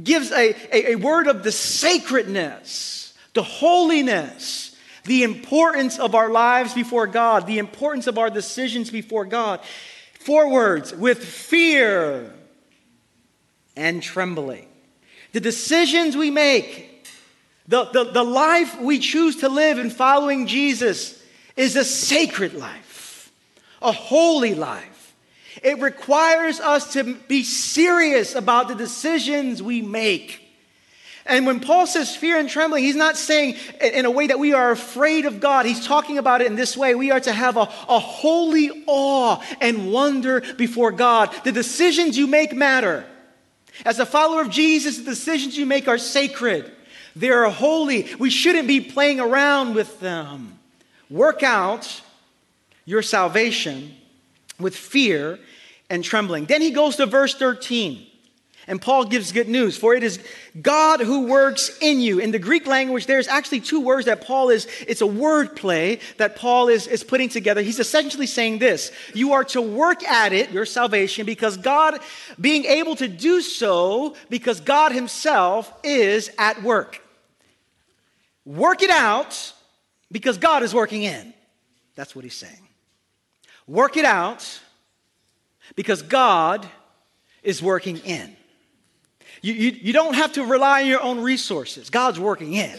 gives 0.02 0.33
a, 0.33 0.57
a, 0.73 0.95
a 0.95 0.97
word 0.97 1.29
of 1.29 1.45
the 1.45 1.52
sacredness, 1.52 3.17
the 3.35 3.45
holiness, 3.45 4.72
the 5.04 5.25
importance 5.25 5.99
of 5.99 6.14
our 6.14 6.30
lives 6.30 6.75
before 6.75 7.06
God, 7.06 7.47
the 7.47 7.59
importance 7.59 8.06
of 8.06 8.18
our 8.18 8.30
decisions 8.30 8.90
before 8.90 9.25
God. 9.25 9.61
Four 10.14 10.50
words 10.50 10.94
with 10.94 11.25
fear 11.25 12.32
and 13.76 14.02
trembling. 14.02 14.68
The 15.32 15.40
decisions 15.40 16.16
we 16.16 16.30
make, 16.30 17.06
the, 17.66 17.87
the, 17.87 18.04
the 18.04 18.23
life 18.23 18.80
we 18.80 18.99
choose 18.99 19.37
to 19.37 19.49
live 19.49 19.78
in 19.78 19.90
following 19.90 20.47
Jesus 20.47 21.21
is 21.56 21.75
a 21.75 21.85
sacred 21.85 22.54
life, 22.54 23.32
a 23.80 23.92
holy 23.92 24.54
life. 24.54 25.14
It 25.62 25.80
requires 25.80 26.61
us 26.61 26.92
to 26.94 27.14
be 27.14 27.44
serious 27.44 28.35
about 28.35 28.68
the 28.68 28.75
decisions 28.75 29.62
we 29.62 29.82
make. 29.82 30.41
And 31.25 31.47
when 31.47 31.61
Paul 31.61 31.87
says 31.87 32.17
fear 32.17 32.38
and 32.38 32.49
trembling, 32.49 32.83
he's 32.83 32.97
not 32.97 33.17
saying 33.17 33.57
in 33.81 34.05
a 34.05 34.11
way 34.11 34.26
that 34.26 34.38
we 34.38 34.55
are 34.55 34.73
afraid 34.73 35.25
of 35.25 35.41
God. 35.41 35.67
He's 35.67 35.87
talking 35.87 36.19
about 36.19 36.41
it 36.41 36.49
in 36.49 36.57
this 36.57 36.76
way. 36.76 36.95
We 36.95 37.12
are 37.12 37.21
to 37.21 37.33
have 37.33 37.57
a, 37.57 37.61
a 37.61 37.99
holy 37.99 38.85
awe 38.87 39.41
and 39.61 39.93
wonder 39.93 40.41
before 40.57 40.91
God. 40.91 41.33
The 41.45 41.52
decisions 41.52 42.19
you 42.19 42.26
make 42.26 42.52
matter. 42.52 43.07
As 43.85 44.00
a 44.00 44.07
follower 44.07 44.43
of 44.43 44.50
Jesus, 44.50 44.99
the 44.99 45.05
decisions 45.05 45.57
you 45.57 45.64
make 45.64 45.87
are 45.87 45.99
sacred. 45.99 46.71
They 47.14 47.31
are 47.31 47.49
holy. 47.50 48.12
We 48.19 48.31
shouldn't 48.31 48.67
be 48.67 48.81
playing 48.81 49.21
around 49.21 49.75
with 49.75 50.00
them. 50.00 50.59
Work 51.09 51.43
out 51.43 52.02
your 52.85 53.02
salvation 53.02 53.95
with 54.59 54.75
fear 54.75 55.38
and 55.88 56.02
trembling. 56.02 56.47
Then 56.47 56.62
he 56.62 56.71
goes 56.71 56.97
to 56.97 57.07
verse 57.07 57.35
13. 57.35 58.07
And 58.66 58.81
Paul 58.81 59.07
gives 59.07 59.33
good 59.33 59.49
news, 59.49 59.76
for 59.76 59.95
it 59.95 60.04
is 60.04 60.21
God 60.61 61.00
who 61.00 61.26
works 61.26 61.76
in 61.81 62.00
you. 62.00 62.21
In 62.21 62.31
the 62.31 62.38
Greek 62.38 62.66
language, 62.66 63.07
there's 63.07 63.26
actually 63.26 63.61
two 63.61 63.81
words 63.81 64.07
that 64.07 64.21
Paul 64.21 64.50
is, 64.50 64.69
it's 64.87 65.00
a 65.00 65.07
word 65.07 65.57
play 65.57 65.99
that 66.19 66.37
Paul 66.37 66.69
is, 66.69 66.87
is 66.87 67.02
putting 67.02 67.28
together. 67.28 67.61
He's 67.61 67.81
essentially 67.81 68.26
saying 68.26 68.59
this 68.59 68.92
You 69.14 69.33
are 69.33 69.45
to 69.45 69.61
work 69.61 70.04
at 70.04 70.33
it, 70.33 70.52
your 70.52 70.64
salvation, 70.64 71.26
because 71.26 71.57
God, 71.57 71.99
being 72.40 72.64
able 72.64 72.95
to 72.97 73.09
do 73.09 73.40
so, 73.40 74.14
because 74.31 74.61
God 74.61 74.92
Himself 74.92 75.73
is 75.83 76.31
at 76.38 76.62
work. 76.62 77.00
Work 78.45 78.83
it 78.83 78.90
out 78.90 79.52
because 80.11 80.38
God 80.38 80.62
is 80.62 80.73
working 80.75 81.02
in. 81.02 81.35
That's 81.97 82.14
what 82.14 82.25
He's 82.25 82.35
saying. 82.35 82.69
Work 83.66 83.97
it 83.97 84.04
out 84.04 84.61
because 85.75 86.02
God 86.02 86.66
is 87.42 87.62
working 87.62 87.99
in. 87.99 88.37
You, 89.42 89.52
you, 89.52 89.70
you 89.72 89.92
don't 89.92 90.14
have 90.14 90.32
to 90.34 90.44
rely 90.44 90.82
on 90.82 90.88
your 90.88 91.02
own 91.02 91.20
resources. 91.20 91.90
God's 91.90 92.18
working 92.18 92.54
in. 92.54 92.78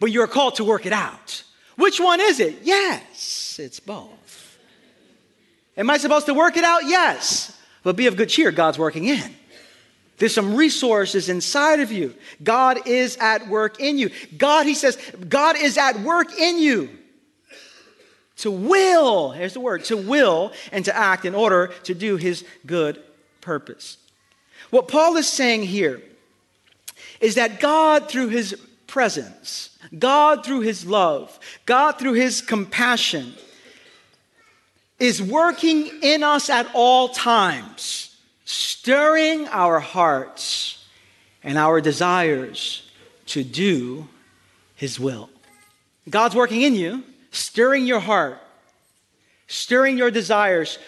But 0.00 0.10
you're 0.10 0.28
called 0.28 0.56
to 0.56 0.64
work 0.64 0.86
it 0.86 0.92
out. 0.92 1.42
Which 1.76 2.00
one 2.00 2.20
is 2.20 2.40
it? 2.40 2.58
Yes, 2.62 3.58
it's 3.60 3.80
both. 3.80 4.58
Am 5.76 5.90
I 5.90 5.98
supposed 5.98 6.26
to 6.26 6.34
work 6.34 6.56
it 6.56 6.64
out? 6.64 6.84
Yes. 6.84 7.56
But 7.82 7.96
be 7.96 8.06
of 8.06 8.16
good 8.16 8.28
cheer, 8.28 8.52
God's 8.52 8.78
working 8.78 9.04
in. 9.06 9.34
There's 10.18 10.32
some 10.32 10.54
resources 10.54 11.28
inside 11.28 11.80
of 11.80 11.90
you. 11.90 12.14
God 12.42 12.86
is 12.86 13.16
at 13.16 13.48
work 13.48 13.80
in 13.80 13.98
you. 13.98 14.10
God, 14.38 14.66
he 14.66 14.74
says, 14.74 14.96
God 15.28 15.56
is 15.56 15.76
at 15.76 16.00
work 16.00 16.32
in 16.38 16.60
you. 16.60 16.90
To 18.38 18.50
will, 18.50 19.30
here's 19.30 19.54
the 19.54 19.60
word, 19.60 19.84
to 19.86 19.96
will 19.96 20.52
and 20.70 20.84
to 20.84 20.96
act 20.96 21.24
in 21.24 21.34
order 21.34 21.68
to 21.84 21.94
do 21.94 22.16
his 22.16 22.44
good 22.66 23.02
purpose. 23.40 23.96
What 24.74 24.88
Paul 24.88 25.16
is 25.18 25.28
saying 25.28 25.62
here 25.62 26.02
is 27.20 27.36
that 27.36 27.60
God, 27.60 28.08
through 28.08 28.30
his 28.30 28.56
presence, 28.88 29.78
God, 29.96 30.44
through 30.44 30.62
his 30.62 30.84
love, 30.84 31.38
God, 31.64 31.92
through 31.92 32.14
his 32.14 32.40
compassion, 32.40 33.34
is 34.98 35.22
working 35.22 35.88
in 36.02 36.24
us 36.24 36.50
at 36.50 36.66
all 36.74 37.10
times, 37.10 38.16
stirring 38.46 39.46
our 39.46 39.78
hearts 39.78 40.84
and 41.44 41.56
our 41.56 41.80
desires 41.80 42.90
to 43.26 43.44
do 43.44 44.08
his 44.74 44.98
will. 44.98 45.30
God's 46.10 46.34
working 46.34 46.62
in 46.62 46.74
you, 46.74 47.04
stirring 47.30 47.86
your 47.86 48.00
heart, 48.00 48.40
stirring 49.46 49.96
your 49.96 50.10
desires 50.10 50.80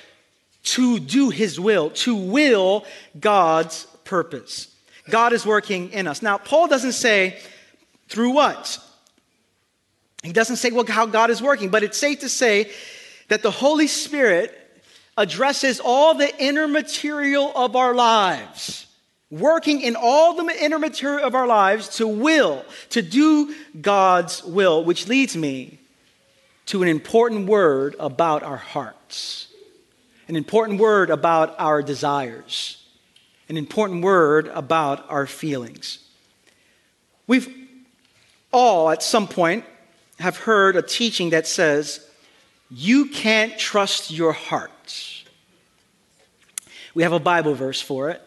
to 0.66 0.98
do 0.98 1.30
his 1.30 1.58
will, 1.58 1.90
to 1.90 2.14
will 2.14 2.84
God's 3.18 3.86
purpose. 4.04 4.68
God 5.08 5.32
is 5.32 5.46
working 5.46 5.92
in 5.92 6.06
us. 6.06 6.22
Now, 6.22 6.38
Paul 6.38 6.66
doesn't 6.66 6.92
say 6.92 7.38
through 8.08 8.30
what? 8.30 8.78
He 10.22 10.32
doesn't 10.32 10.56
say 10.56 10.70
well, 10.72 10.84
how 10.86 11.06
God 11.06 11.30
is 11.30 11.40
working, 11.40 11.68
but 11.68 11.84
it's 11.84 11.98
safe 11.98 12.20
to 12.20 12.28
say 12.28 12.70
that 13.28 13.42
the 13.42 13.50
Holy 13.50 13.86
Spirit 13.86 14.52
addresses 15.16 15.80
all 15.80 16.14
the 16.14 16.36
inner 16.42 16.66
material 16.66 17.52
of 17.54 17.76
our 17.76 17.94
lives, 17.94 18.86
working 19.30 19.80
in 19.80 19.96
all 19.96 20.34
the 20.34 20.64
inner 20.64 20.78
material 20.78 21.24
of 21.24 21.34
our 21.34 21.46
lives 21.46 21.96
to 21.96 22.08
will, 22.08 22.64
to 22.90 23.02
do 23.02 23.54
God's 23.80 24.42
will, 24.42 24.84
which 24.84 25.06
leads 25.06 25.36
me 25.36 25.78
to 26.66 26.82
an 26.82 26.88
important 26.88 27.46
word 27.46 27.94
about 28.00 28.42
our 28.42 28.56
hearts, 28.56 29.45
an 30.28 30.36
important 30.36 30.80
word 30.80 31.10
about 31.10 31.54
our 31.58 31.82
desires, 31.82 32.82
an 33.48 33.56
important 33.56 34.02
word 34.02 34.48
about 34.48 35.08
our 35.08 35.26
feelings. 35.26 35.98
We've 37.26 37.48
all, 38.52 38.90
at 38.90 39.02
some 39.02 39.28
point, 39.28 39.64
have 40.18 40.36
heard 40.36 40.76
a 40.76 40.82
teaching 40.82 41.30
that 41.30 41.46
says, 41.46 42.06
you 42.70 43.06
can't 43.06 43.56
trust 43.58 44.10
your 44.10 44.32
heart. 44.32 44.72
We 46.94 47.02
have 47.02 47.12
a 47.12 47.20
Bible 47.20 47.54
verse 47.54 47.80
for 47.80 48.10
it. 48.10 48.22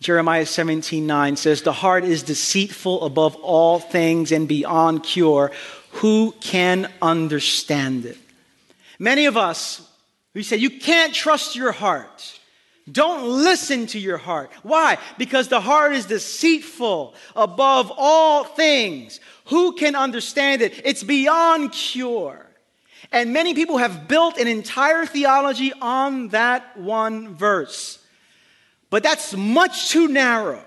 Jeremiah 0.00 0.46
17 0.46 1.06
9 1.06 1.36
says, 1.36 1.62
The 1.62 1.72
heart 1.72 2.04
is 2.04 2.22
deceitful 2.22 3.04
above 3.04 3.36
all 3.36 3.78
things 3.78 4.32
and 4.32 4.48
beyond 4.48 5.02
cure. 5.02 5.52
Who 5.94 6.32
can 6.40 6.90
understand 7.02 8.06
it? 8.06 8.16
Many 8.98 9.26
of 9.26 9.36
us, 9.36 9.86
we 10.34 10.42
say, 10.42 10.56
You 10.56 10.70
can't 10.70 11.14
trust 11.14 11.56
your 11.56 11.72
heart. 11.72 12.38
Don't 12.90 13.24
listen 13.44 13.86
to 13.88 13.98
your 13.98 14.16
heart. 14.16 14.50
Why? 14.62 14.98
Because 15.18 15.48
the 15.48 15.60
heart 15.60 15.92
is 15.92 16.06
deceitful 16.06 17.14
above 17.36 17.92
all 17.96 18.44
things. 18.44 19.20
Who 19.46 19.72
can 19.72 19.94
understand 19.94 20.62
it? 20.62 20.80
It's 20.84 21.02
beyond 21.02 21.72
cure. 21.72 22.46
And 23.12 23.32
many 23.32 23.54
people 23.54 23.78
have 23.78 24.08
built 24.08 24.38
an 24.38 24.46
entire 24.46 25.06
theology 25.06 25.72
on 25.80 26.28
that 26.28 26.76
one 26.76 27.34
verse. 27.34 27.98
But 28.88 29.02
that's 29.02 29.34
much 29.36 29.90
too 29.90 30.08
narrow 30.08 30.64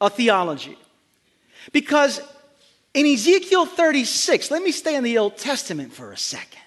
a 0.00 0.10
theology. 0.10 0.78
Because 1.72 2.20
in 2.94 3.06
Ezekiel 3.06 3.66
36, 3.66 4.50
let 4.50 4.62
me 4.62 4.72
stay 4.72 4.94
in 4.94 5.04
the 5.04 5.18
Old 5.18 5.36
Testament 5.36 5.92
for 5.92 6.12
a 6.12 6.16
second. 6.16 6.62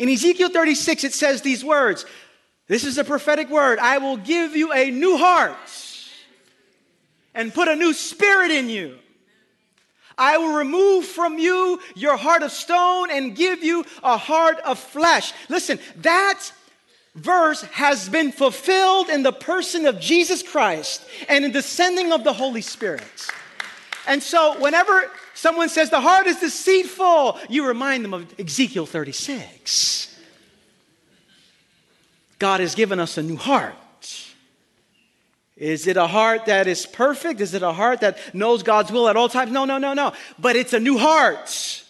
In 0.00 0.08
Ezekiel 0.08 0.48
36, 0.48 1.04
it 1.04 1.12
says 1.12 1.42
these 1.42 1.62
words 1.62 2.06
this 2.68 2.84
is 2.84 2.96
a 2.96 3.04
prophetic 3.04 3.50
word. 3.50 3.78
I 3.78 3.98
will 3.98 4.16
give 4.16 4.56
you 4.56 4.72
a 4.72 4.90
new 4.90 5.18
heart 5.18 5.58
and 7.34 7.52
put 7.52 7.68
a 7.68 7.76
new 7.76 7.92
spirit 7.92 8.50
in 8.50 8.70
you. 8.70 8.96
I 10.16 10.38
will 10.38 10.56
remove 10.56 11.04
from 11.04 11.38
you 11.38 11.80
your 11.96 12.16
heart 12.16 12.42
of 12.42 12.50
stone 12.50 13.10
and 13.10 13.36
give 13.36 13.62
you 13.62 13.84
a 14.02 14.16
heart 14.16 14.58
of 14.60 14.78
flesh. 14.78 15.34
Listen, 15.50 15.78
that 15.96 16.50
verse 17.14 17.60
has 17.64 18.08
been 18.08 18.32
fulfilled 18.32 19.10
in 19.10 19.22
the 19.22 19.32
person 19.32 19.84
of 19.84 20.00
Jesus 20.00 20.42
Christ 20.42 21.04
and 21.28 21.44
in 21.44 21.52
the 21.52 21.62
sending 21.62 22.10
of 22.10 22.24
the 22.24 22.32
Holy 22.32 22.62
Spirit. 22.62 23.28
And 24.06 24.22
so, 24.22 24.58
whenever 24.60 25.10
someone 25.40 25.70
says 25.70 25.88
the 25.88 26.00
heart 26.00 26.26
is 26.26 26.38
deceitful, 26.38 27.38
you 27.48 27.66
remind 27.66 28.04
them 28.04 28.12
of 28.12 28.38
Ezekiel 28.38 28.84
36. 28.84 30.18
God 32.38 32.60
has 32.60 32.74
given 32.74 33.00
us 33.00 33.16
a 33.16 33.22
new 33.22 33.36
heart. 33.36 33.74
Is 35.56 35.86
it 35.86 35.96
a 35.96 36.06
heart 36.06 36.46
that 36.46 36.66
is 36.66 36.86
perfect? 36.86 37.40
Is 37.40 37.54
it 37.54 37.62
a 37.62 37.72
heart 37.72 38.00
that 38.00 38.34
knows 38.34 38.62
God's 38.62 38.92
will 38.92 39.08
at 39.08 39.16
all 39.16 39.28
times? 39.28 39.50
No, 39.50 39.64
no, 39.64 39.78
no, 39.78 39.94
no. 39.94 40.12
But 40.38 40.56
it's 40.56 40.72
a 40.72 40.80
new 40.80 40.98
heart. 40.98 41.84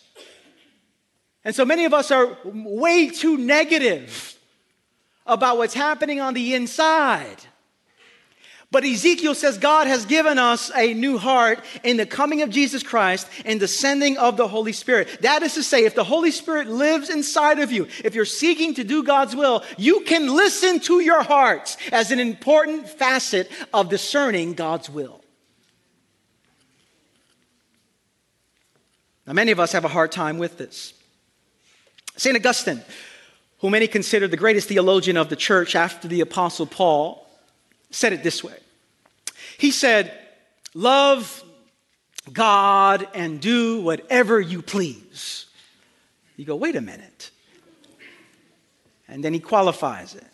And 1.45 1.55
so 1.55 1.65
many 1.65 1.85
of 1.85 1.95
us 1.95 2.11
are 2.11 2.37
way 2.45 3.11
too 3.11 3.37
negative 3.37 4.37
about 5.27 5.59
what's 5.59 5.75
happening 5.75 6.21
on 6.21 6.35
the 6.35 6.55
inside. 6.55 7.37
But 8.73 8.85
Ezekiel 8.85 9.35
says 9.35 9.59
God 9.59 9.89
has 9.89 10.05
given 10.05 10.39
us 10.39 10.71
a 10.77 10.95
new 10.95 11.19
heart 11.19 11.65
in 11.83 11.97
the 11.97 12.07
coming 12.07 12.43
of 12.43 12.51
Jesus 12.51 12.85
Christ 12.85 13.29
and 13.45 13.59
the 13.59 13.67
sending 13.67 14.17
of 14.17 14.37
the 14.37 14.47
Holy 14.47 14.73
Spirit. 14.73 15.09
That 15.23 15.43
is 15.43 15.55
to 15.55 15.65
say, 15.65 15.85
if 15.85 15.97
the 15.97 16.05
Holy 16.05 16.31
Spirit 16.31 16.69
lives 16.69 17.11
inside 17.11 17.59
of 17.59 17.73
you, 17.73 17.89
if 18.05 18.15
you're 18.15 18.25
seeking 18.25 18.75
to 18.75 18.85
do 18.85 19.03
God's 19.03 19.35
will, 19.35 19.65
you 19.77 20.03
can 20.03 20.33
listen 20.37 20.79
to 20.81 21.01
your 21.01 21.21
hearts 21.23 21.79
as 21.91 22.13
an 22.13 22.21
important 22.21 22.89
facet 22.89 23.51
of 23.75 23.89
discerning 23.89 24.55
God's 24.55 24.89
will. 24.89 25.21
Now, 29.27 29.33
many 29.33 29.51
of 29.51 29.59
us 29.59 29.73
have 29.73 29.85
a 29.85 29.89
hard 29.89 30.13
time 30.13 30.39
with 30.39 30.59
this. 30.59 30.95
St. 32.17 32.37
Augustine, 32.37 32.83
who 33.59 33.71
many 33.71 33.89
consider 33.89 34.29
the 34.29 34.37
greatest 34.37 34.69
theologian 34.69 35.17
of 35.17 35.29
the 35.29 35.37
church 35.37 35.75
after 35.75 36.07
the 36.07 36.21
Apostle 36.21 36.67
Paul, 36.67 37.27
said 37.91 38.13
it 38.13 38.23
this 38.23 38.43
way 38.43 38.57
He 39.59 39.71
said, 39.71 40.13
Love 40.75 41.45
God 42.33 43.09
and 43.15 43.41
do 43.41 43.81
whatever 43.81 44.41
you 44.41 44.63
please. 44.63 45.47
You 46.37 46.45
go, 46.45 46.57
wait 46.57 46.77
a 46.77 46.81
minute. 46.81 47.31
And 49.09 49.25
then 49.25 49.35
he 49.35 49.41
qualifies 49.41 50.15
it. 50.15 50.27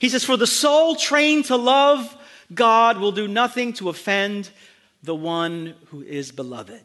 He 0.00 0.08
says, 0.08 0.24
For 0.24 0.36
the 0.36 0.46
soul 0.46 0.96
trained 0.96 1.46
to 1.46 1.56
love 1.56 2.16
God 2.52 2.98
will 2.98 3.12
do 3.12 3.28
nothing 3.28 3.72
to 3.74 3.88
offend 3.88 4.50
the 5.02 5.14
one 5.14 5.74
who 5.86 6.02
is 6.02 6.32
beloved. 6.32 6.84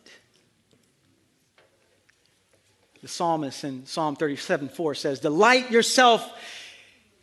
The 3.02 3.08
psalmist 3.08 3.64
in 3.64 3.86
Psalm 3.86 4.16
37 4.16 4.70
4 4.70 4.96
says, 4.96 5.20
Delight 5.20 5.72
yourself 5.72 6.30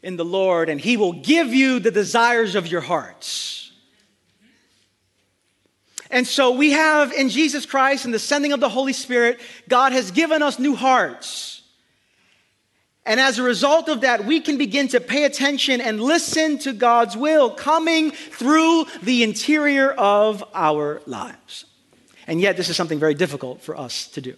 in 0.02 0.16
the 0.16 0.24
Lord, 0.24 0.68
and 0.68 0.80
He 0.80 0.96
will 0.96 1.12
give 1.12 1.48
you 1.48 1.80
the 1.80 1.90
desires 1.90 2.54
of 2.54 2.66
your 2.66 2.80
hearts. 2.80 3.72
And 6.10 6.26
so 6.26 6.50
we 6.52 6.72
have 6.72 7.12
in 7.12 7.28
Jesus 7.28 7.66
Christ 7.66 8.04
and 8.04 8.12
the 8.12 8.18
sending 8.18 8.52
of 8.52 8.60
the 8.60 8.68
Holy 8.68 8.92
Spirit, 8.92 9.38
God 9.68 9.92
has 9.92 10.10
given 10.10 10.42
us 10.42 10.58
new 10.58 10.74
hearts. 10.74 11.62
And 13.06 13.18
as 13.18 13.38
a 13.38 13.42
result 13.42 13.88
of 13.88 14.02
that, 14.02 14.24
we 14.24 14.40
can 14.40 14.58
begin 14.58 14.88
to 14.88 15.00
pay 15.00 15.24
attention 15.24 15.80
and 15.80 16.00
listen 16.00 16.58
to 16.58 16.72
God's 16.72 17.16
will 17.16 17.50
coming 17.50 18.10
through 18.10 18.86
the 19.02 19.22
interior 19.22 19.90
of 19.92 20.44
our 20.52 21.00
lives. 21.06 21.64
And 22.26 22.40
yet, 22.40 22.56
this 22.56 22.68
is 22.68 22.76
something 22.76 22.98
very 22.98 23.14
difficult 23.14 23.62
for 23.62 23.76
us 23.76 24.06
to 24.08 24.20
do. 24.20 24.36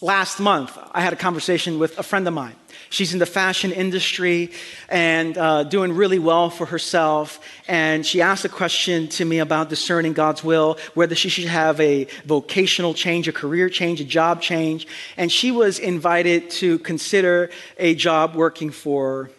Last 0.00 0.38
month, 0.38 0.78
I 0.92 1.00
had 1.00 1.12
a 1.12 1.16
conversation 1.16 1.80
with 1.80 1.98
a 1.98 2.04
friend 2.04 2.28
of 2.28 2.32
mine. 2.32 2.54
She's 2.88 3.12
in 3.12 3.18
the 3.18 3.26
fashion 3.26 3.72
industry 3.72 4.52
and 4.88 5.36
uh, 5.36 5.64
doing 5.64 5.92
really 5.92 6.20
well 6.20 6.50
for 6.50 6.66
herself. 6.66 7.40
And 7.66 8.06
she 8.06 8.22
asked 8.22 8.44
a 8.44 8.48
question 8.48 9.08
to 9.08 9.24
me 9.24 9.40
about 9.40 9.70
discerning 9.70 10.12
God's 10.12 10.44
will, 10.44 10.78
whether 10.94 11.16
she 11.16 11.28
should 11.28 11.46
have 11.46 11.80
a 11.80 12.06
vocational 12.24 12.94
change, 12.94 13.26
a 13.26 13.32
career 13.32 13.68
change, 13.68 14.00
a 14.00 14.04
job 14.04 14.40
change. 14.40 14.86
And 15.16 15.32
she 15.32 15.50
was 15.50 15.80
invited 15.80 16.50
to 16.50 16.78
consider 16.78 17.50
a 17.76 17.96
job 17.96 18.36
working 18.36 18.70
for 18.70 19.32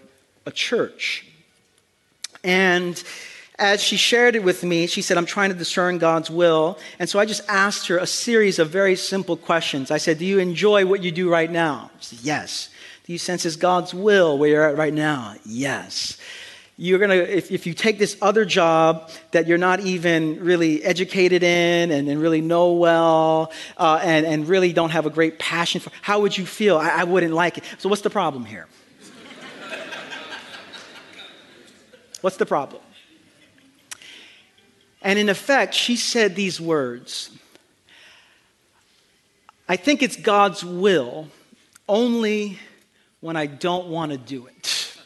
a 0.45 0.51
church. 0.51 1.25
And 2.43 3.01
as 3.59 3.83
she 3.83 3.97
shared 3.97 4.35
it 4.35 4.43
with 4.43 4.63
me, 4.63 4.87
she 4.87 5.01
said, 5.01 5.17
I'm 5.17 5.25
trying 5.25 5.49
to 5.49 5.55
discern 5.55 5.97
God's 5.97 6.29
will. 6.29 6.79
And 6.97 7.09
so 7.09 7.19
I 7.19 7.25
just 7.25 7.41
asked 7.49 7.87
her 7.87 7.97
a 7.97 8.07
series 8.07 8.57
of 8.57 8.69
very 8.69 8.95
simple 8.95 9.35
questions. 9.35 9.91
I 9.91 9.97
said, 9.97 10.17
Do 10.17 10.25
you 10.25 10.39
enjoy 10.39 10.85
what 10.85 11.03
you 11.03 11.11
do 11.11 11.29
right 11.29 11.51
now? 11.51 11.91
She 11.99 12.15
said, 12.15 12.25
Yes. 12.25 12.69
Do 13.03 13.11
you 13.11 13.19
sense 13.19 13.45
it's 13.45 13.55
God's 13.55 13.93
will 13.93 14.37
where 14.37 14.49
you're 14.49 14.63
at 14.63 14.77
right 14.77 14.93
now? 14.93 15.35
Yes. 15.43 16.17
You're 16.77 16.99
gonna, 16.99 17.15
if, 17.15 17.51
if 17.51 17.67
you 17.67 17.73
take 17.73 17.99
this 17.99 18.15
other 18.21 18.45
job 18.45 19.11
that 19.31 19.47
you're 19.47 19.57
not 19.57 19.81
even 19.81 20.41
really 20.41 20.81
educated 20.81 21.43
in 21.43 21.91
and, 21.91 22.07
and 22.07 22.21
really 22.21 22.39
know 22.39 22.73
well 22.73 23.51
uh, 23.77 23.99
and, 24.01 24.25
and 24.25 24.47
really 24.47 24.71
don't 24.71 24.91
have 24.91 25.05
a 25.05 25.09
great 25.09 25.39
passion 25.39 25.81
for, 25.81 25.91
how 26.01 26.21
would 26.21 26.37
you 26.37 26.45
feel? 26.45 26.77
I, 26.77 26.89
I 26.89 27.03
wouldn't 27.03 27.33
like 27.33 27.57
it. 27.57 27.65
So, 27.79 27.89
what's 27.89 28.03
the 28.03 28.09
problem 28.09 28.45
here? 28.45 28.67
what's 32.21 32.37
the 32.37 32.45
problem? 32.45 32.81
And 35.01 35.17
in 35.17 35.29
effect, 35.29 35.73
she 35.73 35.95
said 35.95 36.35
these 36.35 36.59
words 36.59 37.31
I 39.67 39.75
think 39.75 40.01
it's 40.01 40.15
God's 40.15 40.65
will 40.65 41.27
only 41.87 42.57
when 43.19 43.35
I 43.35 43.45
don't 43.45 43.87
want 43.87 44.11
to 44.11 44.17
do 44.17 44.47
it. 44.47 44.97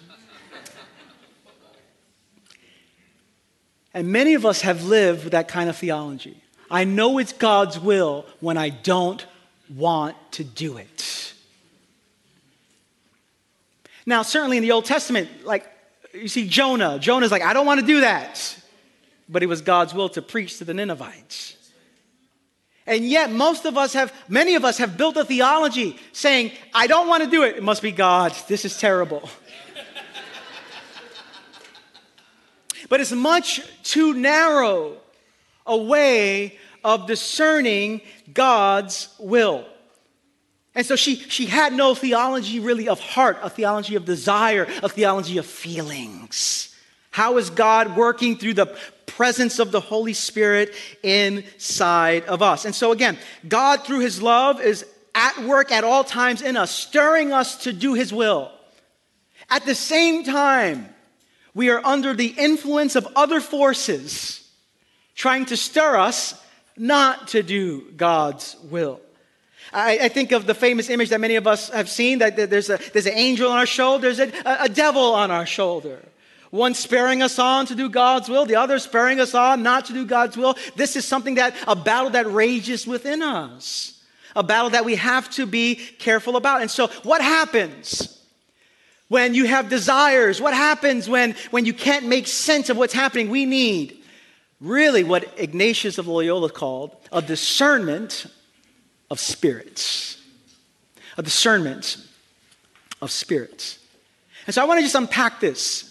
and 3.94 4.08
many 4.08 4.36
of 4.36 4.46
us 4.46 4.62
have 4.62 4.86
lived 4.86 5.26
with 5.26 5.34
that 5.34 5.50
kind 5.50 5.70
of 5.70 5.76
theology. 5.76 6.42
I 6.72 6.86
know 6.86 7.18
it's 7.18 7.34
God's 7.34 7.78
will 7.78 8.26
when 8.40 8.58
I 8.58 8.70
don't 8.70 9.26
want 9.70 10.16
to 10.34 10.46
do 10.46 10.78
it. 10.78 11.34
Now, 14.06 14.22
certainly 14.22 14.58
in 14.58 14.64
the 14.64 14.72
Old 14.72 14.86
Testament, 14.86 15.30
like 15.46 15.70
you 16.14 16.30
see 16.30 16.48
Jonah, 16.48 17.00
Jonah's 17.00 17.32
like, 17.32 17.42
I 17.42 17.54
don't 17.54 17.66
want 17.66 17.82
to 17.82 17.86
do 17.86 18.02
that 18.02 18.63
but 19.30 19.44
it 19.44 19.48
was 19.48 19.62
God's 19.62 19.94
will 19.94 20.10
to 20.10 20.22
preach 20.22 20.58
to 20.58 20.66
the 20.66 20.74
Ninevites. 20.74 21.58
And 22.86 23.08
yet, 23.08 23.32
most 23.32 23.66
of 23.66 23.78
us 23.78 23.94
have, 23.94 24.14
many 24.28 24.56
of 24.56 24.66
us 24.66 24.78
have 24.80 24.98
built 24.98 25.16
a 25.16 25.24
theology 25.24 25.98
saying, 26.12 26.52
I 26.74 26.88
don't 26.88 27.08
want 27.08 27.24
to 27.24 27.30
do 27.30 27.44
it. 27.44 27.56
It 27.56 27.64
must 27.64 27.82
be 27.82 27.92
God. 27.92 28.36
This 28.48 28.66
is 28.66 28.78
terrible. 28.78 29.30
but 32.90 33.00
it's 33.00 33.14
much 33.14 33.62
too 33.84 34.14
narrow 34.14 34.98
a 35.66 35.78
way 35.78 36.60
of 36.84 37.08
discerning 37.08 38.02
God's 38.34 39.08
will. 39.18 39.66
And 40.76 40.86
so 40.86 40.96
she, 40.96 41.16
she 41.16 41.46
had 41.46 41.72
no 41.72 41.96
theology 41.96 42.60
really 42.60 42.90
of 42.90 43.00
heart, 43.00 43.38
a 43.42 43.50
theology 43.50 43.96
of 43.96 44.06
desire, 44.06 44.68
a 44.82 44.90
theology 44.90 45.38
of 45.38 45.46
feelings. 45.46 46.76
How 47.12 47.38
is 47.38 47.52
God 47.52 47.96
working 47.96 48.38
through 48.38 48.56
the 48.56 48.76
presence 49.06 49.60
of 49.60 49.72
the 49.72 49.80
Holy 49.80 50.14
Spirit 50.14 50.74
inside 51.02 52.26
of 52.26 52.42
us? 52.42 52.66
And 52.66 52.74
so, 52.74 52.92
again, 52.92 53.18
God, 53.48 53.84
through 53.84 54.00
His 54.00 54.22
love, 54.22 54.62
is 54.62 54.86
at 55.16 55.44
work 55.44 55.72
at 55.72 55.84
all 55.84 56.04
times 56.04 56.42
in 56.42 56.58
us, 56.58 56.72
stirring 56.72 57.32
us 57.32 57.64
to 57.64 57.74
do 57.74 57.94
His 57.94 58.14
will. 58.14 58.52
At 59.50 59.66
the 59.66 59.76
same 59.76 60.24
time, 60.24 60.90
we 61.54 61.70
are 61.70 61.86
under 61.86 62.14
the 62.14 62.34
influence 62.38 62.96
of 62.96 63.08
other 63.16 63.40
forces 63.40 64.40
trying 65.16 65.46
to 65.46 65.58
stir 65.58 65.98
us 65.98 66.42
not 66.76 67.30
to 67.30 67.44
do 67.44 67.92
God's 67.96 68.56
will. 68.70 69.00
I, 69.72 70.00
I, 70.04 70.10
think 70.10 70.32
of 70.32 70.46
the 70.46 70.54
famous 70.54 70.90
image 70.90 71.10
that 71.10 71.22
many 71.22 71.36
of 71.36 71.48
us 71.48 71.70
have 71.70 71.90
seen 71.90 72.20
that 72.20 72.36
there's, 72.36 72.70
a, 72.70 72.80
there's 72.92 73.06
an 73.06 73.14
angel 73.14 73.52
on 73.52 73.60
our 73.60 73.66
shoulder, 73.66 74.12
there's 74.12 74.32
a, 74.32 74.58
a 74.62 74.70
devil 74.70 75.14
on 75.14 75.32
our 75.32 75.46
shoulder. 75.46 76.00
One 76.54 76.76
sparing 76.76 77.24
us 77.24 77.40
on 77.40 77.66
to 77.66 77.74
do 77.74 77.90
God's 77.90 78.30
will, 78.30 78.46
the 78.46 78.58
other 78.58 78.78
sparing 78.78 79.20
us 79.20 79.34
on 79.34 79.64
not 79.64 79.86
to 79.86 79.94
do 79.94 80.06
God's 80.06 80.38
will. 80.38 80.56
This 80.76 80.96
is 80.96 81.04
something 81.04 81.34
that, 81.36 81.56
a 81.68 81.76
battle 81.76 82.12
that 82.12 82.32
rages 82.32 82.86
within 82.86 83.24
us, 83.24 84.00
a 84.36 84.44
battle 84.44 84.70
that 84.70 84.86
we 84.86 84.94
have 84.94 85.32
to 85.32 85.48
be 85.48 85.74
careful 85.74 86.36
about. 86.36 86.62
And 86.62 86.70
so, 86.70 86.90
what 87.02 87.24
happens? 87.24 88.22
When 89.08 89.34
you 89.34 89.46
have 89.46 89.68
desires, 89.68 90.40
what 90.40 90.54
happens 90.54 91.10
when, 91.10 91.34
when 91.50 91.66
you 91.66 91.74
can't 91.74 92.06
make 92.06 92.28
sense 92.28 92.70
of 92.70 92.78
what's 92.78 92.94
happening? 92.94 93.32
We 93.32 93.48
need 93.48 93.98
really 94.62 95.04
what 95.04 95.34
Ignatius 95.38 95.98
of 95.98 96.08
Loyola 96.08 96.52
called 96.52 96.96
a 97.12 97.24
discernment 97.24 98.28
of 99.10 99.20
spirits. 99.20 100.22
A 101.18 101.24
discernment 101.24 101.98
of 103.02 103.10
spirits. 103.10 103.80
And 104.46 104.54
so 104.54 104.62
I 104.62 104.66
want 104.66 104.78
to 104.78 104.84
just 104.84 104.94
unpack 104.94 105.40
this. 105.40 105.90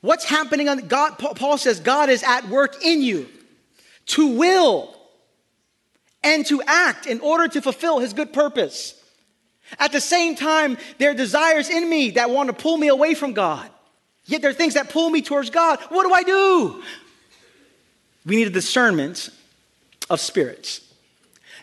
What's 0.00 0.24
happening 0.24 0.68
on 0.68 0.88
God? 0.88 1.18
Paul 1.18 1.58
says 1.58 1.80
God 1.80 2.08
is 2.08 2.22
at 2.22 2.48
work 2.48 2.82
in 2.82 3.02
you 3.02 3.28
to 4.06 4.36
will 4.36 4.96
and 6.22 6.44
to 6.46 6.62
act 6.66 7.06
in 7.06 7.20
order 7.20 7.48
to 7.48 7.62
fulfill 7.62 7.98
his 7.98 8.12
good 8.12 8.32
purpose. 8.32 8.94
At 9.78 9.92
the 9.92 10.00
same 10.00 10.34
time, 10.34 10.78
there 10.98 11.10
are 11.10 11.14
desires 11.14 11.68
in 11.68 11.88
me 11.88 12.10
that 12.12 12.30
want 12.30 12.48
to 12.48 12.52
pull 12.52 12.76
me 12.76 12.88
away 12.88 13.14
from 13.14 13.34
God. 13.34 13.68
Yet 14.26 14.42
there 14.42 14.50
are 14.50 14.54
things 14.54 14.74
that 14.74 14.90
pull 14.90 15.10
me 15.10 15.22
towards 15.22 15.50
God. 15.50 15.78
What 15.90 16.06
do 16.06 16.12
I 16.12 16.22
do? 16.22 16.82
We 18.26 18.36
need 18.36 18.48
a 18.48 18.50
discernment 18.50 19.30
of 20.08 20.20
spirits. 20.20 20.80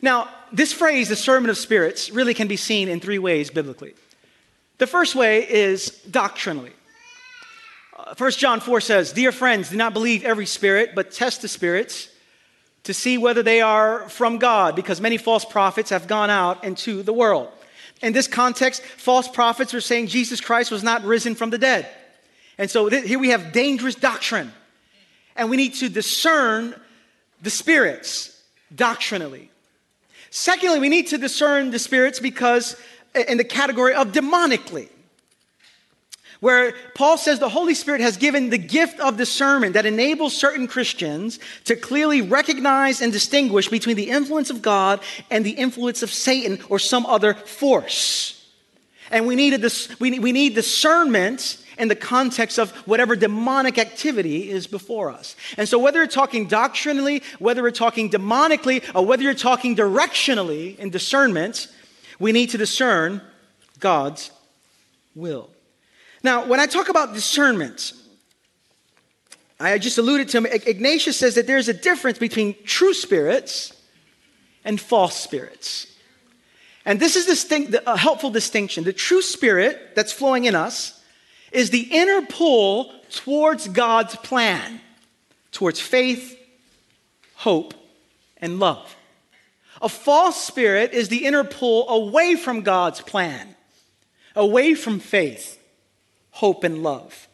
Now, 0.01 0.29
this 0.51 0.71
phrase, 0.71 1.07
discernment 1.07 1.49
of 1.49 1.57
spirits, 1.57 2.11
really 2.11 2.33
can 2.33 2.47
be 2.47 2.57
seen 2.57 2.87
in 2.87 2.99
three 2.99 3.19
ways 3.19 3.49
biblically. 3.49 3.93
The 4.77 4.87
first 4.87 5.15
way 5.15 5.49
is 5.49 5.89
doctrinally. 6.09 6.71
Uh, 8.07 8.15
1 8.15 8.31
John 8.31 8.59
4 8.59 8.79
says, 8.79 9.11
Dear 9.11 9.31
friends, 9.31 9.69
do 9.69 9.75
not 9.75 9.93
believe 9.93 10.23
every 10.23 10.45
spirit, 10.45 10.91
but 10.95 11.11
test 11.11 11.41
the 11.41 11.47
spirits 11.47 12.09
to 12.83 12.93
see 12.93 13.17
whether 13.17 13.43
they 13.43 13.59
are 13.59 14.07
from 14.07 14.37
God, 14.37 14.75
because 14.75 15.01
many 15.01 15.17
false 15.17 15.43
prophets 15.43 15.89
have 15.89 16.07
gone 16.07 16.29
out 16.29 16.63
into 16.63 17.03
the 17.03 17.11
world. 17.11 17.49
In 18.01 18.13
this 18.13 18.27
context, 18.27 18.81
false 18.81 19.27
prophets 19.27 19.73
are 19.73 19.81
saying 19.81 20.07
Jesus 20.07 20.39
Christ 20.39 20.71
was 20.71 20.83
not 20.83 21.03
risen 21.03 21.35
from 21.35 21.49
the 21.49 21.57
dead. 21.57 21.89
And 22.57 22.71
so 22.71 22.87
th- 22.87 23.05
here 23.05 23.19
we 23.19 23.29
have 23.29 23.51
dangerous 23.51 23.95
doctrine. 23.95 24.53
And 25.35 25.49
we 25.49 25.57
need 25.57 25.73
to 25.75 25.89
discern 25.89 26.79
the 27.41 27.49
spirits 27.49 28.41
doctrinally. 28.73 29.51
Secondly, 30.29 30.79
we 30.79 30.89
need 30.89 31.07
to 31.07 31.17
discern 31.17 31.71
the 31.71 31.79
spirits 31.79 32.19
because 32.19 32.77
in 33.27 33.37
the 33.37 33.43
category 33.43 33.95
of 33.95 34.13
demonically, 34.13 34.89
where 36.39 36.73
Paul 36.93 37.17
says 37.17 37.39
the 37.39 37.49
Holy 37.49 37.73
Spirit 37.73 38.01
has 38.01 38.17
given 38.17 38.49
the 38.49 38.57
gift 38.57 38.99
of 38.99 39.17
discernment 39.17 39.73
that 39.73 39.85
enables 39.85 40.35
certain 40.35 40.67
Christians 40.67 41.39
to 41.65 41.75
clearly 41.75 42.21
recognize 42.21 43.01
and 43.01 43.11
distinguish 43.11 43.69
between 43.69 43.95
the 43.95 44.09
influence 44.09 44.49
of 44.49 44.61
God 44.61 45.01
and 45.31 45.45
the 45.45 45.51
influence 45.51 46.03
of 46.03 46.11
Satan 46.11 46.59
or 46.69 46.79
some 46.79 47.05
other 47.05 47.33
force. 47.33 48.45
And 49.09 49.25
we 49.25 49.35
need, 49.35 49.53
a, 49.63 49.71
we 49.99 50.31
need 50.31 50.53
discernment 50.53 51.63
in 51.77 51.87
the 51.87 51.95
context 51.95 52.57
of 52.57 52.71
whatever 52.87 53.15
demonic 53.15 53.77
activity 53.77 54.49
is 54.49 54.67
before 54.67 55.11
us. 55.11 55.35
And 55.57 55.67
so, 55.69 55.79
whether 55.79 55.99
you're 55.99 56.07
talking 56.07 56.47
doctrinally, 56.47 57.23
whether 57.39 57.61
we're 57.61 57.71
talking 57.71 58.09
demonically, 58.09 58.83
or 58.95 59.05
whether 59.05 59.23
you're 59.23 59.33
talking 59.33 59.75
directionally 59.75 60.77
in 60.77 60.89
discernment, 60.89 61.67
we 62.19 62.31
need 62.31 62.49
to 62.49 62.57
discern 62.57 63.21
God's 63.79 64.31
will. 65.15 65.49
Now, 66.27 66.45
when 66.45 66.59
I 66.59 66.65
talk 66.65 66.89
about 66.89 67.13
discernment, 67.13 67.93
I 69.61 69.77
just 69.77 69.97
alluded 69.97 70.27
to 70.27 70.39
him. 70.39 70.45
Ignatius 70.45 71.15
says 71.15 71.35
that 71.35 71.47
there's 71.47 71.69
a 71.69 71.73
difference 71.73 72.17
between 72.17 72.53
true 72.65 72.93
spirits 72.93 73.71
and 74.65 74.77
false 74.77 75.15
spirits. 75.15 75.87
And 76.83 76.99
this 76.99 77.15
is 77.15 77.27
distinct, 77.27 77.77
a 77.87 77.95
helpful 77.95 78.29
distinction. 78.29 78.83
The 78.83 78.91
true 78.91 79.21
spirit 79.21 79.95
that's 79.95 80.11
flowing 80.11 80.43
in 80.43 80.53
us 80.53 81.01
is 81.53 81.69
the 81.69 81.87
inner 81.91 82.21
pull 82.23 82.91
towards 83.09 83.69
God's 83.69 84.17
plan, 84.17 84.81
towards 85.53 85.79
faith, 85.79 86.37
hope, 87.35 87.73
and 88.35 88.59
love. 88.59 88.97
A 89.81 89.87
false 89.87 90.43
spirit 90.43 90.91
is 90.91 91.07
the 91.07 91.25
inner 91.25 91.45
pull 91.45 91.87
away 91.87 92.35
from 92.35 92.63
God's 92.63 92.99
plan, 92.99 93.55
away 94.35 94.73
from 94.73 94.99
faith, 94.99 95.56
hope, 96.37 96.63
and 96.63 96.83
love. 96.83 97.27